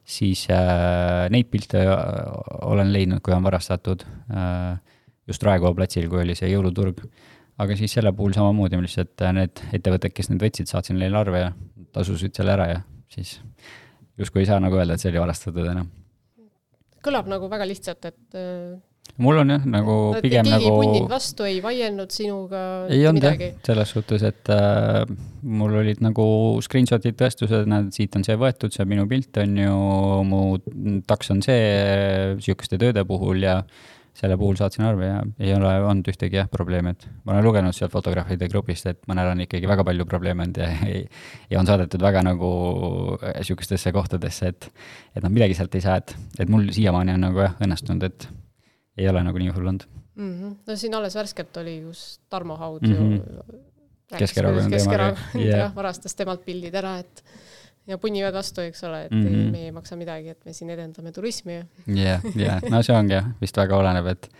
siis 0.08 0.46
äh, 0.54 1.26
neid 1.34 1.50
pilte 1.52 1.82
äh, 1.82 1.96
olen 2.68 2.92
leidnud, 2.94 3.22
kui 3.24 3.34
on 3.34 3.44
varastatud 3.44 4.04
äh, 4.30 4.78
just 5.28 5.44
Raekoja 5.44 5.74
platsil, 5.76 6.08
kui 6.08 6.22
oli 6.22 6.38
see 6.38 6.52
jõuluturg. 6.52 7.02
aga 7.58 7.74
siis 7.74 7.90
selle 7.96 8.12
puhul 8.14 8.32
samamoodi 8.36 8.78
ma 8.78 8.86
lihtsalt 8.86 9.26
äh, 9.26 9.34
need 9.34 9.62
ettevõtted, 9.74 10.14
kes 10.14 10.30
need 10.30 10.42
võtsid, 10.46 10.70
saatsin 10.70 10.98
neile 11.00 11.18
arve 11.18 11.42
ja 11.42 11.52
tasusid 11.92 12.36
selle 12.38 12.54
ära 12.54 12.68
ja 12.70 12.82
siis 13.10 13.40
justkui 14.18 14.44
ei 14.44 14.50
saa 14.50 14.60
nagu 14.62 14.78
öelda, 14.78 14.94
et 14.94 15.02
see 15.02 15.10
oli 15.12 15.22
varastatud 15.22 15.66
enam. 15.66 15.90
kõlab 17.04 17.28
nagu 17.30 17.50
väga 17.50 17.66
lihtsalt, 17.68 18.06
et 18.08 18.38
äh, 18.38 18.78
mul 19.18 19.40
on 19.42 19.52
jah, 19.54 19.66
nagu 19.66 19.96
no, 20.14 20.22
pigem 20.22 20.46
nagu 20.48 20.72
punnid 20.76 21.10
vastu, 21.10 21.46
ei 21.48 21.58
vaielnud 21.64 22.14
sinuga 22.14 22.62
ei 22.92 23.02
olnud 23.08 23.26
jah, 23.26 23.44
selles 23.66 23.92
suhtes, 23.96 24.24
et 24.28 24.52
äh, 24.54 25.02
mul 25.42 25.76
olid 25.80 26.02
nagu 26.04 26.24
screenshot'id, 26.64 27.18
tõestused, 27.18 27.68
näed, 27.70 27.92
siit 27.96 28.16
on 28.18 28.26
see 28.26 28.38
võetud, 28.38 28.74
see 28.74 28.84
on 28.84 28.92
minu 28.94 29.06
pilt, 29.10 29.40
on 29.42 29.60
ju, 29.64 29.76
mu 30.28 30.42
taks 31.08 31.34
on 31.34 31.44
see 31.44 31.62
niisuguste 32.38 32.80
tööde 32.80 33.06
puhul 33.08 33.42
ja 33.46 33.62
selle 34.18 34.34
puhul 34.38 34.56
saatsin 34.58 34.86
arve 34.86 35.06
ja 35.06 35.18
ei 35.38 35.52
ole 35.54 35.70
olnud 35.86 36.08
ühtegi 36.10 36.40
jah, 36.40 36.48
probleemi, 36.50 36.94
et 36.96 37.06
ma 37.22 37.36
olen 37.36 37.44
lugenud 37.46 37.76
sealt 37.76 37.94
fotograafide 37.94 38.48
grupist, 38.50 38.88
et 38.90 38.98
mõnel 39.10 39.30
on 39.30 39.44
ikkagi 39.44 39.68
väga 39.70 39.84
palju 39.86 40.06
probleeme 40.10 40.46
olnud 40.46 40.58
ja, 40.58 40.70
ja 41.52 41.60
on 41.60 41.68
saadetud 41.68 42.02
väga 42.02 42.24
nagu 42.26 42.50
niisugustesse 43.22 43.92
kohtadesse, 43.94 44.50
et 44.50 44.70
et 45.14 45.22
noh, 45.22 45.30
midagi 45.30 45.54
sealt 45.58 45.74
ei 45.78 45.84
saa, 45.84 46.00
et, 46.02 46.16
et 46.38 46.50
mul 46.50 46.66
siiamaani 46.74 47.14
on 47.14 47.26
nagu 47.28 47.44
jah, 47.46 47.54
õnnestunud, 47.62 48.08
et 48.10 48.28
ei 48.98 49.08
ole 49.08 49.22
nagu 49.24 49.38
nii 49.38 49.54
hull 49.54 49.70
olnud 49.72 49.86
mm. 50.18 50.32
-hmm. 50.34 50.56
no 50.66 50.76
siin 50.76 50.94
alles 50.94 51.14
värskelt 51.14 51.56
oli 51.56 51.80
just 51.80 52.20
Tarmo 52.28 52.56
Haud 52.56 52.82
mm 52.82 52.94
-hmm. 52.94 53.12
ju 53.12 53.62
Keskerakonna 54.18 54.70
Keskerakond 54.70 55.18
yeah. 55.34 55.58
jah, 55.58 55.74
varastas 55.74 56.14
temalt 56.16 56.44
pildid 56.44 56.74
ära, 56.74 56.98
et 56.98 57.24
ja 57.86 57.98
punnivad 57.98 58.34
vastu, 58.34 58.60
eks 58.64 58.84
ole, 58.84 59.04
et 59.04 59.12
mm 59.12 59.26
-hmm. 59.26 59.50
me 59.52 59.64
ei 59.64 59.72
maksa 59.72 59.96
midagi, 59.96 60.28
et 60.28 60.44
me 60.44 60.52
siin 60.52 60.70
edendame 60.70 61.12
turismi 61.12 61.52
ja. 61.52 61.64
jah, 61.86 62.24
jah, 62.36 62.62
no 62.70 62.82
see 62.82 62.96
ongi 62.96 63.12
jah, 63.12 63.28
vist 63.40 63.56
väga 63.56 63.76
oleneb, 63.76 64.06
et 64.06 64.30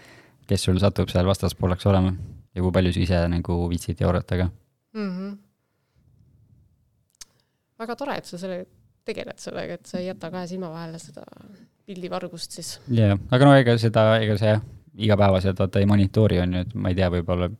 kes 0.49 0.65
sul 0.65 0.81
satub 0.81 1.09
seal 1.09 1.27
vastaspooleks 1.27 1.87
olema 1.87 2.15
ja 2.55 2.63
kui 2.63 2.73
palju 2.73 2.93
sa 2.93 3.01
ise 3.01 3.29
nagu 3.29 3.69
viitsid 3.69 3.99
ka 3.99 4.49
mm. 4.93 5.11
-hmm. 5.11 5.37
väga 7.79 7.97
tore, 7.97 8.17
et 8.17 8.25
sa 8.25 8.39
selle, 8.39 8.67
tegeled 9.05 9.39
sellega, 9.39 9.75
et 9.75 9.87
sa 9.87 9.99
ei 9.99 10.07
jäta 10.07 10.31
kahe 10.31 10.47
silma 10.47 10.71
vahele 10.71 10.99
seda 10.99 11.25
pildivargust 11.89 12.59
siis. 12.59 12.75
jaa, 12.93 13.17
aga 13.31 13.49
no 13.49 13.57
ega 13.59 13.77
seda, 13.81 14.11
ega 14.23 14.37
see 14.41 14.55
igapäevaselt 14.99 15.59
vaata 15.63 15.81
ei 15.81 15.89
monitoori, 15.89 16.41
on 16.43 16.57
ju, 16.57 16.65
et 16.67 16.75
ma 16.75 16.93
ei 16.93 16.99
tea, 16.99 17.11
võib-olla 17.13 17.51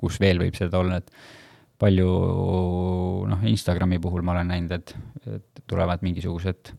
kus 0.00 0.20
veel 0.20 0.40
võib 0.40 0.56
seda 0.56 0.80
olla, 0.80 1.00
et 1.00 1.12
palju 1.80 2.08
noh, 3.28 3.44
Instagrami 3.50 4.00
puhul 4.00 4.24
ma 4.24 4.32
olen 4.36 4.52
näinud, 4.52 4.72
et, 4.78 4.94
et 5.28 5.64
tulevad 5.68 6.04
mingisugused 6.04 6.72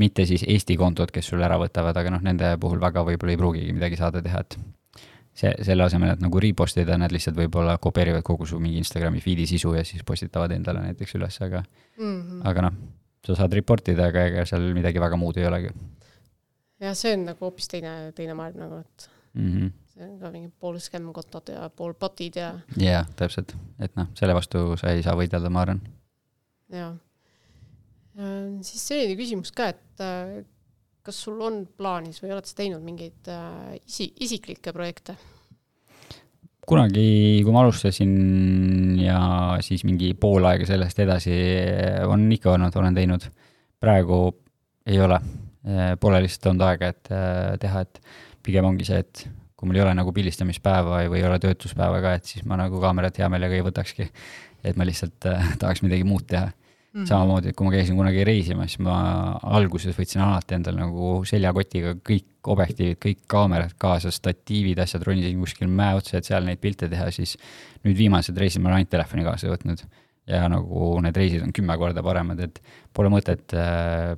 mitte 0.00 0.26
siis 0.28 0.44
Eesti 0.46 0.76
kontod, 0.76 1.12
kes 1.12 1.28
sul 1.32 1.44
ära 1.44 1.58
võtavad, 1.60 1.96
aga 1.96 2.12
noh, 2.12 2.24
nende 2.24 2.54
puhul 2.60 2.80
väga 2.80 3.04
võib-olla 3.04 3.32
ei 3.32 3.40
pruugigi 3.40 3.76
midagi 3.76 3.98
saada 4.00 4.20
teha, 4.24 4.42
et 4.44 4.56
see, 5.36 5.52
selle 5.64 5.86
asemel, 5.86 6.12
et 6.14 6.24
nagu 6.24 6.40
repost 6.42 6.80
ida, 6.80 6.98
nad 7.00 7.12
lihtsalt 7.12 7.36
võib-olla 7.38 7.78
kopeerivad 7.82 8.24
kogu 8.26 8.48
su 8.48 8.60
mingi 8.60 8.80
Instagrami 8.82 9.22
feed'i 9.24 9.48
sisu 9.48 9.72
ja 9.76 9.84
siis 9.88 10.04
postitavad 10.06 10.52
endale 10.56 10.84
näiteks 10.84 11.16
üles, 11.18 11.40
aga 11.44 11.62
mm, 11.62 12.04
-hmm. 12.04 12.44
aga 12.50 12.68
noh, 12.68 12.78
sa 13.26 13.36
saad 13.38 13.56
report 13.58 13.88
ida, 13.92 14.10
aga 14.10 14.26
ega 14.30 14.46
seal 14.48 14.68
midagi 14.76 15.02
väga 15.02 15.18
muud 15.20 15.38
ei 15.40 15.48
olegi. 15.48 15.72
jah, 16.82 16.94
see 16.98 17.14
on 17.16 17.26
nagu 17.30 17.46
hoopis 17.46 17.70
teine, 17.72 17.94
teine 18.16 18.36
maailm 18.38 18.62
nagu, 18.62 18.80
et 18.84 19.08
mm 19.34 19.52
-hmm. 19.52 19.70
see 19.94 20.08
on 20.08 20.18
ka 20.20 20.32
mingi 20.34 20.52
pool 20.60 20.78
skämm-kontod 20.82 21.52
ja 21.54 21.70
pool 21.70 21.94
bot'id 21.94 22.36
ja. 22.40 22.52
jaa, 22.80 23.04
täpselt, 23.16 23.56
et 23.80 23.96
noh, 23.96 24.10
selle 24.14 24.34
vastu 24.34 24.76
sa 24.76 24.92
ei 24.92 25.02
saa 25.02 25.16
võidelda, 25.16 25.50
ma 25.50 25.64
arvan. 25.66 25.80
jaa. 26.68 26.96
siis 28.62 28.88
selline 28.88 29.16
küsimus 29.16 29.52
ka, 29.52 29.68
et 29.74 30.00
äh, 30.00 30.44
kas 31.02 31.22
sul 31.22 31.40
on 31.40 31.66
plaanis 31.78 32.22
või 32.22 32.32
oled 32.34 32.46
sa 32.48 32.54
teinud 32.56 32.82
mingeid 32.82 33.28
äh, 33.28 33.76
isi-, 33.86 34.14
isiklikke 34.20 34.72
projekte? 34.72 35.16
Kunagi, 36.66 37.06
kui 37.46 37.54
ma 37.54 37.62
alustasin 37.62 38.98
ja 38.98 39.18
siis 39.64 39.84
mingi 39.86 40.12
pool 40.18 40.46
aega 40.48 40.66
sellest 40.68 40.98
edasi 41.04 41.36
on 42.06 42.26
ikka 42.34 42.54
olnud, 42.56 42.74
olen 42.76 42.96
teinud. 42.96 43.28
praegu 43.80 44.20
ei 44.86 44.98
ole, 45.02 45.18
pole 46.00 46.20
lihtsalt 46.24 46.50
olnud 46.50 46.66
aega, 46.66 46.90
et 46.94 47.10
äh, 47.14 47.54
teha, 47.62 47.82
et 47.86 48.00
pigem 48.46 48.66
ongi 48.66 48.86
see, 48.86 48.98
et 49.02 49.26
kui 49.56 49.68
mul 49.68 49.78
ei 49.78 49.84
ole 49.84 49.94
nagu 49.98 50.12
pildistamispäeva 50.14 51.04
või 51.10 51.20
ei 51.20 51.26
ole 51.26 51.38
töötuspäeva 51.42 52.02
ka, 52.04 52.14
et 52.18 52.28
siis 52.28 52.44
ma 52.46 52.58
nagu 52.60 52.80
kaamerat 52.82 53.18
hea 53.18 53.28
meelega 53.32 53.58
ei 53.58 53.64
võtakski. 53.66 54.10
et 54.66 54.76
ma 54.76 54.86
lihtsalt 54.86 55.26
äh, 55.30 55.52
tahaks 55.62 55.82
midagi 55.86 56.06
muud 56.06 56.26
teha 56.30 56.50
Mm 56.96 57.02
-hmm. 57.02 57.08
samamoodi, 57.08 57.48
et 57.48 57.56
kui 57.56 57.66
ma 57.66 57.72
käisin 57.74 57.96
kunagi 57.96 58.22
reisimas, 58.24 58.72
siis 58.72 58.80
ma 58.80 58.94
alguses 59.42 59.98
võtsin 59.98 60.22
alati 60.24 60.54
endale 60.56 60.80
nagu 60.80 61.24
seljakotiga 61.28 61.90
kõik 62.00 62.48
objektiivid, 62.54 62.96
kõik 63.02 63.18
kaamerad 63.28 63.74
kaasa, 63.78 64.10
statiivid, 64.10 64.78
asjad, 64.80 65.04
ronisin 65.04 65.42
kuskil 65.42 65.68
mäe 65.68 65.98
otsa, 65.98 66.16
et 66.16 66.24
seal 66.24 66.46
neid 66.48 66.62
pilte 66.62 66.88
teha, 66.88 67.10
siis 67.10 67.36
nüüd 67.84 67.98
viimased 67.98 68.38
reisid 68.40 68.62
ma 68.62 68.70
olen 68.70 68.78
ainult 68.80 68.90
telefoni 68.90 69.24
kaasa 69.24 69.52
võtnud. 69.52 69.84
ja 70.26 70.48
nagu 70.48 71.00
need 71.04 71.16
reisid 71.16 71.42
on 71.42 71.52
kümme 71.52 71.76
korda 71.78 72.02
paremad, 72.02 72.40
et 72.40 72.62
pole 72.94 73.08
mõtet 73.12 73.52
äh, 73.54 74.16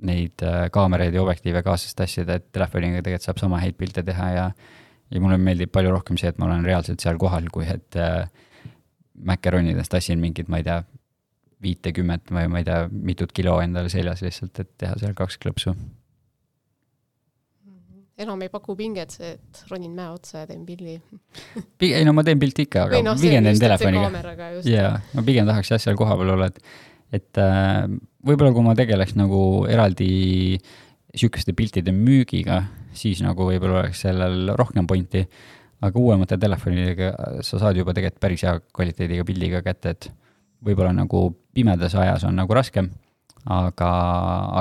neid 0.00 0.42
äh, 0.42 0.70
kaameraid 0.74 1.14
ja 1.14 1.22
objektiive 1.22 1.62
kaasas 1.62 1.94
tassida, 1.94 2.34
et 2.40 2.48
telefoniga 2.52 3.02
tegelikult 3.02 3.28
saab 3.28 3.38
sama 3.38 3.60
häid 3.60 3.76
pilte 3.76 4.02
teha 4.02 4.30
ja 4.30 4.50
ja 5.12 5.20
mulle 5.20 5.36
meeldib 5.36 5.70
palju 5.72 5.92
rohkem 5.92 6.16
see, 6.16 6.32
et 6.32 6.40
ma 6.40 6.48
olen 6.48 6.64
reaalselt 6.64 7.04
seal 7.04 7.20
kohal, 7.20 7.46
kui 7.52 7.68
et 7.68 8.00
äh, 8.00 8.24
Macaronides 9.28 9.92
tassin 9.92 10.18
mingit, 10.18 10.48
ma 10.48 10.62
ei 10.62 10.64
tea, 10.66 10.80
viitekümmet 11.62 12.30
või 12.34 12.46
ma 12.50 12.62
ei 12.62 12.68
tea, 12.68 12.84
mitut 12.92 13.32
kilo 13.34 13.58
endale 13.62 13.90
seljas 13.92 14.22
lihtsalt, 14.24 14.62
et 14.62 14.70
teha 14.82 14.96
seal 15.00 15.16
kaks 15.18 15.38
klõpsu. 15.42 15.74
enam 18.22 18.42
ei 18.44 18.50
paku 18.52 18.76
pinget 18.78 19.10
see, 19.14 19.32
et 19.34 19.62
ronin 19.70 19.94
mäe 19.96 20.12
otsa 20.12 20.42
ja 20.42 20.46
teen 20.46 20.62
pildi 20.66 20.98
ei 21.88 22.04
no 22.06 22.12
ma 22.14 22.22
teen 22.26 22.38
pilti 22.38 22.68
ikka, 22.68 22.86
aga 22.86 23.02
no, 23.02 23.16
pigem 23.18 23.48
teen 23.48 23.58
telefoniga. 23.58 24.22
jaa, 24.68 24.94
ma 25.14 25.26
pigem 25.26 25.48
tahaks 25.48 25.72
jah, 25.72 25.82
seal 25.82 25.98
kohapeal 25.98 26.34
olla, 26.36 26.50
et, 26.52 26.60
et 27.18 27.42
äh, 27.42 27.88
võib-olla 28.26 28.54
kui 28.54 28.66
ma 28.66 28.76
tegeleks 28.78 29.16
nagu 29.18 29.42
eraldi 29.70 30.60
sihukeste 31.12 31.54
piltide 31.56 31.92
müügiga, 31.94 32.62
siis 32.96 33.20
nagu 33.24 33.48
võib-olla 33.48 33.82
oleks 33.82 34.04
sellel 34.06 34.54
rohkem 34.58 34.86
pointi, 34.88 35.24
aga 35.82 35.98
uuemate 35.98 36.38
telefonidega 36.40 37.12
sa 37.44 37.58
saad 37.58 37.80
juba 37.80 37.94
tegelikult 37.96 38.22
päris 38.22 38.44
hea 38.46 38.58
kvaliteediga 38.70 39.26
pildiga 39.28 39.62
kätte, 39.66 39.96
et 39.96 40.10
võib-olla 40.64 40.92
nagu 40.96 41.24
pimedas 41.54 41.94
ajas 41.98 42.24
on 42.28 42.36
nagu 42.38 42.54
raskem, 42.54 42.90
aga, 43.50 43.90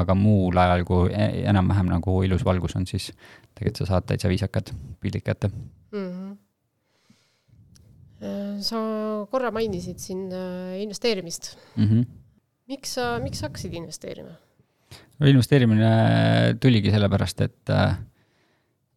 aga 0.01 0.15
muul 0.17 0.57
ajal, 0.57 0.85
kui 0.87 1.11
e-, 1.13 1.43
enam-vähem 1.49 1.91
nagu 1.91 2.21
ilus 2.25 2.45
valgus 2.45 2.75
on, 2.79 2.87
siis 2.89 3.11
tegelikult 3.55 3.83
sa 3.83 3.89
saad 3.93 4.07
täitsa 4.09 4.31
viisakad 4.31 4.71
pildid 5.01 5.23
kätte 5.25 5.47
mm. 5.51 6.07
-hmm. 6.07 6.31
sa 8.61 8.77
korra 9.31 9.51
mainisid 9.51 9.99
siin 9.99 10.31
äh, 10.33 10.81
investeerimist 10.81 11.57
mm. 11.75 11.87
-hmm. 11.87 12.05
miks 12.67 12.93
sa, 12.93 13.19
miks 13.19 13.39
sa 13.39 13.45
hakkasid 13.49 13.73
investeerima? 13.73 14.33
no 15.19 15.27
investeerimine 15.27 15.91
tuligi 16.59 16.91
sellepärast, 16.91 17.41
et 17.41 17.69
äh, 17.69 17.97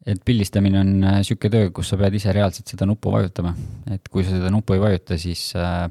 et 0.06 0.20
pildistamine 0.24 0.80
on 0.80 1.00
niisugune 1.00 1.50
töö, 1.50 1.70
kus 1.70 1.88
sa 1.88 1.96
pead 1.96 2.14
ise 2.14 2.32
reaalselt 2.32 2.68
seda 2.68 2.86
nuppu 2.86 3.12
vajutama, 3.12 3.54
et 3.94 4.08
kui 4.12 4.24
sa 4.24 4.36
seda 4.36 4.50
nuppu 4.52 4.76
ei 4.76 4.80
vajuta, 4.82 5.18
siis 5.20 5.52
äh, 5.56 5.88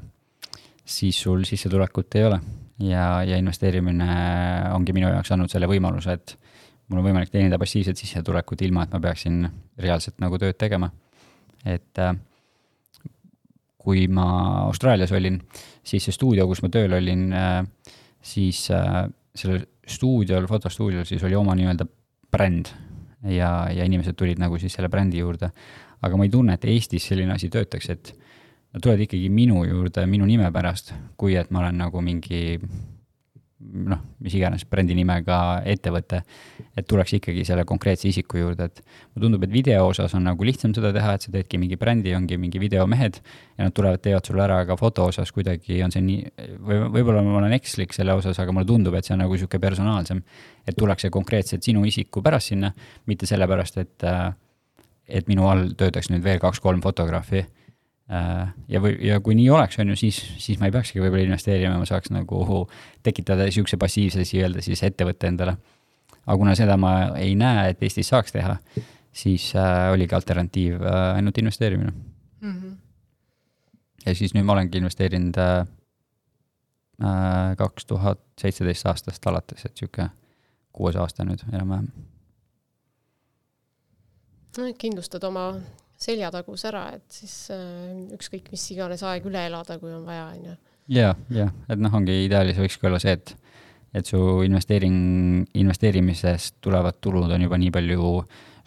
siis 0.84 1.20
sul 1.22 1.44
sissetulekut 1.48 2.14
ei 2.14 2.24
ole. 2.24 2.40
ja, 2.78 3.22
ja 3.22 3.36
investeerimine 3.36 4.06
ongi 4.74 4.92
minu 4.92 5.08
jaoks 5.08 5.32
andnud 5.32 5.52
selle 5.52 5.68
võimaluse, 5.70 6.16
et 6.18 6.36
mul 6.88 7.00
on 7.00 7.06
võimalik 7.08 7.30
teenida 7.32 7.58
passiivset 7.60 7.96
sissetulekut, 7.96 8.62
ilma 8.66 8.84
et 8.84 8.94
ma 8.94 9.00
peaksin 9.00 9.44
reaalselt 9.80 10.18
nagu 10.22 10.38
tööd 10.38 10.58
tegema. 10.60 10.90
et 11.64 11.98
äh, 11.98 12.14
kui 13.78 14.06
ma 14.08 14.26
Austraalias 14.64 15.12
olin, 15.12 15.38
siis 15.84 16.04
see 16.04 16.16
stuudio, 16.16 16.46
kus 16.48 16.62
ma 16.64 16.70
tööl 16.72 16.96
olin, 16.96 17.28
äh, 17.32 17.60
siis 18.24 18.66
äh, 18.72 19.04
sellel 19.36 19.64
stuudiol, 19.86 20.48
fotostuudiol 20.48 21.04
siis 21.08 21.22
oli 21.24 21.36
oma 21.36 21.54
nii-öelda 21.56 21.86
bränd 22.32 22.70
ja, 23.28 23.68
ja 23.72 23.84
inimesed 23.84 24.16
tulid 24.16 24.40
nagu 24.40 24.58
siis 24.60 24.72
selle 24.76 24.88
brändi 24.92 25.20
juurde. 25.20 25.50
aga 26.04 26.16
ma 26.20 26.26
ei 26.26 26.30
tunne, 26.32 26.54
et 26.58 26.64
Eestis 26.68 27.06
selline 27.08 27.32
asi 27.32 27.48
töötaks, 27.48 27.88
et 27.88 28.10
nad 28.74 28.82
tulevad 28.82 29.04
ikkagi 29.06 29.30
minu 29.30 29.62
juurde 29.68 30.02
minu 30.10 30.26
nime 30.26 30.50
pärast, 30.52 30.92
kui 31.16 31.36
et 31.38 31.50
ma 31.54 31.62
olen 31.62 31.78
nagu 31.78 32.02
mingi 32.02 32.58
noh, 33.64 34.00
mis 34.20 34.34
iganes 34.36 34.64
brändi 34.68 34.96
nimega 34.96 35.36
ettevõte, 35.70 36.20
et 36.76 36.86
tuleks 36.88 37.14
ikkagi 37.18 37.44
selle 37.48 37.64
konkreetse 37.68 38.08
isiku 38.10 38.40
juurde, 38.40 38.66
et 38.68 38.82
mulle 38.82 39.24
tundub, 39.24 39.46
et 39.46 39.52
video 39.54 39.86
osas 39.88 40.14
on 40.18 40.26
nagu 40.26 40.46
lihtsam 40.46 40.74
seda 40.76 40.90
teha, 40.94 41.14
et 41.16 41.24
sa 41.24 41.32
teedki 41.32 41.60
mingi 41.60 41.78
brändi, 41.80 42.12
ongi 42.16 42.38
mingi 42.40 42.60
videomehed 42.60 43.20
ja 43.22 43.68
nad 43.68 43.76
tulevad, 43.76 44.02
teevad 44.04 44.28
sulle 44.28 44.44
ära, 44.44 44.60
aga 44.66 44.76
foto 44.80 45.08
osas 45.10 45.32
kuidagi 45.34 45.80
on 45.86 45.94
see 45.94 46.04
nii, 46.04 46.34
või 46.66 46.82
võib-olla 46.98 47.24
ma 47.24 47.38
olen 47.40 47.56
ekslik 47.56 47.96
selle 47.96 48.16
osas, 48.18 48.38
aga 48.42 48.54
mulle 48.54 48.68
tundub, 48.68 48.98
et 48.98 49.06
see 49.06 49.16
on 49.16 49.24
nagu 49.24 49.38
niisugune 49.38 49.64
personaalsem. 49.64 50.22
et 50.66 50.76
tullakse 50.76 51.10
konkreetselt 51.12 51.62
sinu 51.62 51.84
isiku 51.84 52.22
pärast 52.24 52.52
sinna, 52.52 52.72
mitte 53.06 53.26
sellepärast, 53.26 53.78
et, 53.78 54.08
et 55.08 55.28
minu 55.28 55.48
all 55.48 55.74
töötaks 55.76 56.10
nüüd 56.10 56.24
veel 56.24 56.40
kaks-kolm 56.42 56.82
fotograafi 56.84 57.44
ja 58.08 58.80
või, 58.84 58.96
ja 59.00 59.20
kui 59.24 59.36
nii 59.38 59.48
oleks, 59.50 59.78
on 59.80 59.88
ju, 59.92 59.96
siis, 59.96 60.18
siis 60.38 60.58
ma 60.60 60.68
ei 60.68 60.74
peakski 60.74 61.00
võib-olla 61.00 61.24
investeerima, 61.24 61.78
ma 61.80 61.86
saaks 61.88 62.12
nagu 62.12 62.66
tekitada 63.02 63.46
niisuguse 63.48 63.78
passiivse 63.80 64.24
nii-öelda 64.26 64.64
siis 64.64 64.82
ettevõtte 64.84 65.30
endale. 65.30 65.56
aga 66.26 66.36
kuna 66.40 66.54
seda 66.58 66.76
ma 66.80 67.16
ei 67.20 67.34
näe, 67.36 67.70
et 67.72 67.82
Eestis 67.82 68.08
saaks 68.12 68.32
teha, 68.32 68.58
siis 69.12 69.52
äh, 69.56 69.92
oligi 69.92 70.14
alternatiiv 70.14 70.82
äh, 70.82 71.16
ainult 71.16 71.38
investeerimine 71.38 71.92
mm. 72.40 72.52
-hmm. 72.52 72.76
ja 74.06 74.14
siis 74.14 74.34
nüüd 74.34 74.44
ma 74.44 74.52
olengi 74.52 74.78
investeerinud 74.78 75.38
äh, 75.38 75.66
kaks 77.56 77.86
tuhat 77.86 78.20
seitseteist 78.40 78.86
aastast 78.86 79.26
alates, 79.26 79.64
et 79.64 79.72
niisugune 79.72 80.10
kuues 80.72 80.96
aasta 80.96 81.24
nüüd 81.24 81.40
enam-vähem. 81.52 81.88
kindlustad 84.78 85.22
oma 85.22 85.54
seljatagus 86.04 86.66
ära, 86.68 86.84
et 86.96 87.18
siis 87.20 87.34
äh, 87.54 87.94
ükskõik 88.14 88.50
mis 88.52 88.64
iganes 88.74 89.04
aeg 89.06 89.26
üle 89.28 89.46
elada, 89.48 89.78
kui 89.80 89.92
on 89.94 90.04
vaja, 90.06 90.28
on 90.34 90.46
ju. 90.50 90.54
ja, 90.98 91.14
ja, 91.34 91.48
et 91.70 91.80
noh, 91.80 91.94
ongi 91.96 92.24
ideaalis 92.26 92.60
võikski 92.60 92.88
olla 92.90 93.00
see, 93.02 93.16
et, 93.16 93.34
et 93.96 94.08
su 94.08 94.20
investeering, 94.46 95.44
investeerimisest 95.64 96.58
tulevad 96.64 97.00
tulud 97.04 97.32
on 97.32 97.46
juba 97.46 97.60
nii 97.60 97.74
palju 97.74 98.14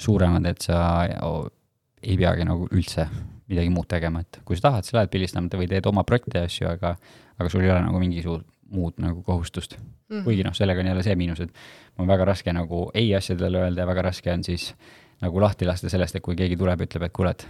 suuremad, 0.01 0.45
et 0.49 0.67
sa 0.69 0.81
ei 1.07 2.17
peagi 2.17 2.45
nagu 2.47 2.69
üldse 2.71 3.07
midagi 3.47 3.71
muud 3.71 3.87
tegema, 3.89 4.21
et 4.25 4.41
kui 4.45 4.57
sa 4.59 4.69
tahad, 4.69 4.85
sa 4.85 4.99
lähed 4.99 5.11
pildistama 5.13 5.59
või 5.59 5.69
teed 5.71 5.85
oma 5.87 6.03
projekte 6.07 6.41
ja 6.41 6.49
asju, 6.49 6.67
aga, 6.73 6.97
aga 7.37 7.51
sul 7.51 7.63
ei 7.63 7.71
ole 7.71 7.83
nagu 7.85 8.01
mingisugust 8.01 8.47
muud 8.67 8.97
nagu 8.99 9.21
kohustust 9.23 9.77
mm. 9.79 10.25
kuigi 10.25 10.43
noh, 10.43 10.51
sellega 10.51 10.81
on 10.83 10.89
jälle 10.89 11.03
see 11.05 11.15
miinus, 11.15 11.39
et 11.39 11.53
mul 11.95 12.03
on 12.03 12.09
väga 12.09 12.25
raske 12.27 12.51
nagu 12.51 12.81
ei 12.99 13.13
asjadele 13.15 13.61
öelda 13.61 13.85
ja 13.85 13.87
väga 13.87 14.03
raske 14.09 14.33
on 14.33 14.43
siis 14.43 14.73
äh, 14.73 15.06
nagu 15.23 15.41
lahti 15.41 15.65
lasta 15.67 15.89
sellest, 15.89 16.17
et 16.17 16.25
kui 16.25 16.37
keegi 16.37 16.57
tuleb, 16.59 16.83
ütleb, 16.85 17.07
et 17.07 17.15
kuule, 17.15 17.33
et 17.33 17.47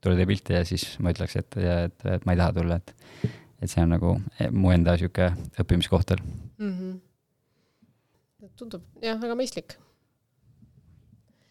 tule 0.00 0.16
tee 0.16 0.28
pilti 0.28 0.56
ja 0.56 0.64
siis 0.68 0.86
ma 1.04 1.12
ütleks, 1.14 1.36
et, 1.36 1.60
et, 1.60 2.06
et 2.16 2.26
ma 2.26 2.34
ei 2.34 2.40
taha 2.40 2.56
tulla, 2.56 2.80
et 2.80 2.94
et 3.60 3.68
see 3.68 3.82
on 3.84 3.90
nagu 3.92 4.14
mu 4.56 4.72
enda 4.72 4.94
niisugune 4.96 5.50
õppimiskoht 5.60 6.14
veel 6.14 6.22
mm. 6.24 6.70
-hmm. 6.72 8.52
tundub 8.56 8.86
jah, 9.04 9.20
väga 9.20 9.36
mõistlik. 9.36 9.76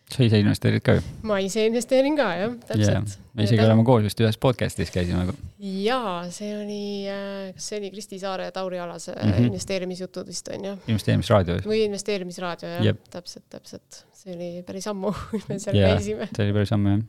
Sa 0.10 0.26
ise 0.26 0.40
investeerid 0.42 0.84
ka 0.86 0.96
ju? 0.98 1.04
ma 1.30 1.38
ise 1.44 1.64
investeerin 1.70 2.18
ka 2.18 2.28
jah, 2.38 2.54
täpselt 2.66 2.90
yeah.. 2.90 3.18
me 3.38 3.46
isegi 3.46 3.64
oleme 3.66 3.86
koos 3.88 4.04
vist 4.08 4.22
ühes 4.24 4.40
podcast'is 4.42 4.92
käisime. 4.94 5.36
jaa, 5.60 6.16
see 6.34 6.50
oli, 6.58 6.82
äh, 7.12 7.52
kas 7.56 7.70
see 7.72 7.82
oli 7.82 7.92
Kristi 7.94 8.20
Saare 8.22 8.50
ja 8.50 8.56
Tauri 8.56 8.82
Alase 8.82 9.14
mm 9.14 9.32
-hmm. 9.32 9.50
investeerimisjutud 9.52 10.28
vist 10.28 10.50
on 10.56 10.66
ju? 10.66 10.76
investeerimisraadio. 10.88 11.60
või 11.66 11.84
investeerimisraadio 11.86 12.70
jah 12.70 12.86
yep., 12.86 13.04
täpselt, 13.14 13.46
täpselt. 13.50 14.04
see 14.14 14.36
oli 14.36 14.64
päris 14.68 14.88
ammu, 14.88 15.14
kui 15.30 15.42
me 15.50 15.60
seal 15.60 15.78
yeah, 15.78 15.94
käisime. 15.94 16.30
see 16.36 16.46
oli 16.46 16.58
päris 16.58 16.74
ammu 16.74 16.96
jah. 16.96 17.04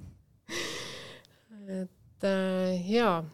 et 1.82 2.28
äh, 2.28 2.90
jaa, 2.92 3.24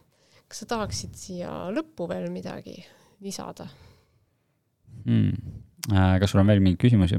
kas 0.49 0.63
sa 0.63 0.71
tahaksid 0.77 1.19
siia 1.19 1.51
lõppu 1.75 2.09
veel 2.09 2.31
midagi 2.31 2.85
lisada? 3.21 3.67
Äh, 5.07 6.19
kas 6.21 6.31
sul 6.31 6.41
on 6.43 6.47
veel 6.47 6.63
mingeid 6.63 6.81
küsimusi? 6.87 7.19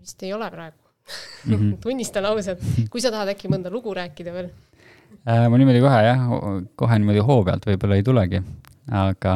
Vist 0.00 0.22
ei 0.26 0.32
ole 0.32 0.50
praegu 0.50 0.78
mm. 1.46 1.54
-hmm. 1.54 1.76
tunnistan 1.84 2.26
ausalt, 2.26 2.64
kui 2.90 3.00
sa 3.00 3.12
tahad 3.12 3.32
äkki 3.34 3.52
mõnda 3.52 3.72
lugu 3.72 3.94
rääkida 3.94 4.34
veel 4.34 4.50
äh,? 5.26 5.46
ma 5.48 5.56
niimoodi 5.58 5.80
kohe 5.84 6.02
jah, 6.06 6.26
kohe 6.76 6.98
niimoodi 6.98 7.24
hoo 7.24 7.44
pealt 7.44 7.66
võib-olla 7.66 7.98
ei 8.00 8.06
tulegi, 8.06 8.42
aga 8.90 9.34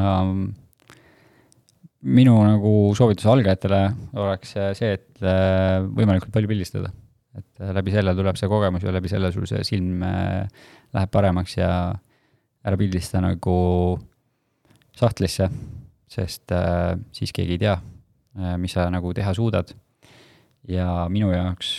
minu 2.04 2.34
nagu 2.44 2.72
soovitus 2.96 3.26
algajatele 3.32 3.80
oleks 4.20 4.54
see, 4.76 4.92
et 4.92 5.24
äh, 5.24 5.80
võimalikult 5.84 6.32
palju 6.34 6.50
pildistada. 6.50 6.92
et 7.34 7.60
äh, 7.60 7.72
läbi 7.74 7.94
selle 7.94 8.14
tuleb 8.14 8.36
see 8.38 8.48
kogemus 8.50 8.84
ja 8.84 8.92
läbi 8.92 9.08
selle 9.08 9.32
sul 9.32 9.46
see 9.48 9.64
silm 9.64 10.02
äh, 10.04 10.44
läheb 10.94 11.10
paremaks 11.10 11.56
ja 11.56 11.70
ära 12.64 12.76
pildista 12.80 13.20
nagu 13.20 13.54
sahtlisse, 14.96 15.48
sest 16.08 16.52
siis 17.12 17.32
keegi 17.34 17.56
ei 17.56 17.60
tea, 17.60 17.74
mis 18.62 18.72
sa 18.72 18.86
nagu 18.94 19.10
teha 19.12 19.34
suudad 19.36 19.72
ja 20.68 21.06
minu 21.12 21.30
jaoks 21.32 21.74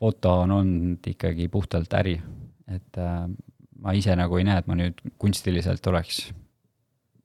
foto 0.00 0.40
on 0.44 0.50
olnud 0.50 1.06
ikkagi 1.06 1.48
puhtalt 1.48 1.92
äri, 1.96 2.18
et 2.68 2.98
äh, 3.00 3.26
ma 3.80 3.94
ise 3.96 4.16
nagu 4.18 4.38
ei 4.38 4.46
näe, 4.46 4.60
et 4.60 4.70
ma 4.70 4.76
nüüd 4.78 5.00
kunstiliselt 5.20 5.86
oleks, 5.90 6.26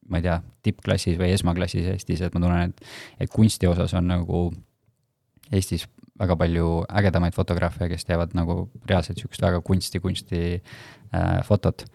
ma 0.09 0.19
ei 0.19 0.25
tea, 0.25 0.39
tippklassis 0.65 1.17
või 1.19 1.33
esmaklassis 1.35 1.87
Eestis, 1.93 2.23
et 2.25 2.35
ma 2.35 2.43
tunnen, 2.43 2.73
et, 2.73 2.91
et 3.19 3.31
kunsti 3.33 3.69
osas 3.69 3.95
on 3.97 4.09
nagu 4.11 4.49
Eestis 5.51 5.87
väga 6.19 6.35
palju 6.39 6.69
ägedamaid 6.99 7.35
fotograafe, 7.35 7.87
kes 7.91 8.05
teevad 8.07 8.35
nagu 8.37 8.65
reaalselt 8.89 9.17
niisugust 9.17 9.43
väga 9.43 9.61
kunsti, 9.65 10.01
kunsti 10.03 10.41
äh, 10.59 11.39
fotot. 11.47 11.85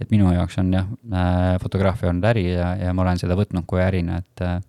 et 0.00 0.08
minu 0.08 0.30
jaoks 0.32 0.56
on 0.56 0.70
jah 0.72 0.86
äh,, 1.12 1.58
fotograafia 1.60 2.08
olnud 2.08 2.24
äri 2.24 2.46
ja, 2.54 2.70
ja 2.80 2.92
ma 2.96 3.02
olen 3.02 3.18
seda 3.20 3.36
võtnud 3.36 3.66
kui 3.68 3.82
ärina, 3.84 4.22
et 4.22 4.44
äh, 4.44 4.60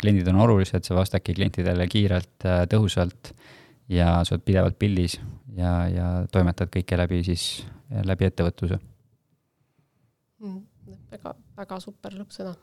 kliendid 0.00 0.28
on 0.32 0.40
olulised, 0.44 0.84
sa 0.84 0.96
vastadki 0.96 1.34
klientidele 1.34 1.86
kiirelt, 1.90 2.46
äh, 2.46 2.64
tõhusalt 2.70 3.32
ja 3.92 4.20
sa 4.24 4.36
oled 4.36 4.44
pidevalt 4.46 4.78
pildis 4.78 5.18
ja, 5.56 5.72
ja 5.88 6.08
toimetad 6.32 6.72
kõike 6.72 6.98
läbi 6.98 7.22
siis, 7.26 7.46
läbi 8.06 8.28
ettevõtluse 8.28 8.78
mm,. 10.42 10.60
väga, 11.12 11.34
väga 11.58 11.80
super 11.80 12.16
lõppsõna. 12.16 12.54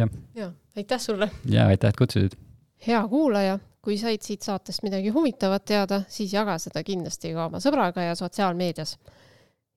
jah. 0.00 0.12
ja, 0.34 0.52
aitäh 0.76 1.00
sulle! 1.02 1.30
ja 1.50 1.66
aitäh, 1.72 1.92
et 1.92 2.00
kutsusid! 2.00 2.38
hea 2.86 3.00
kuulaja, 3.08 3.58
kui 3.82 3.98
said 3.98 4.22
siit 4.22 4.46
saatest 4.46 4.84
midagi 4.86 5.12
huvitavat 5.14 5.64
teada, 5.64 6.02
siis 6.08 6.32
jaga 6.34 6.58
seda 6.62 6.84
kindlasti 6.86 7.32
ka 7.34 7.48
oma 7.48 7.62
sõbraga 7.62 8.08
ja 8.08 8.18
sotsiaalmeedias. 8.18 8.98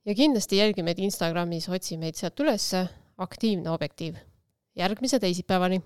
ja 0.06 0.16
kindlasti 0.16 0.62
jälgi 0.62 0.84
meid 0.84 1.00
Instagramis, 1.00 1.70
otsi 1.70 1.98
meid 1.98 2.20
sealt 2.20 2.40
ülesse, 2.40 2.88
aktiivne 3.18 3.70
objektiiv. 3.70 4.16
järgmise 4.76 5.20
teisipäevani 5.20 5.82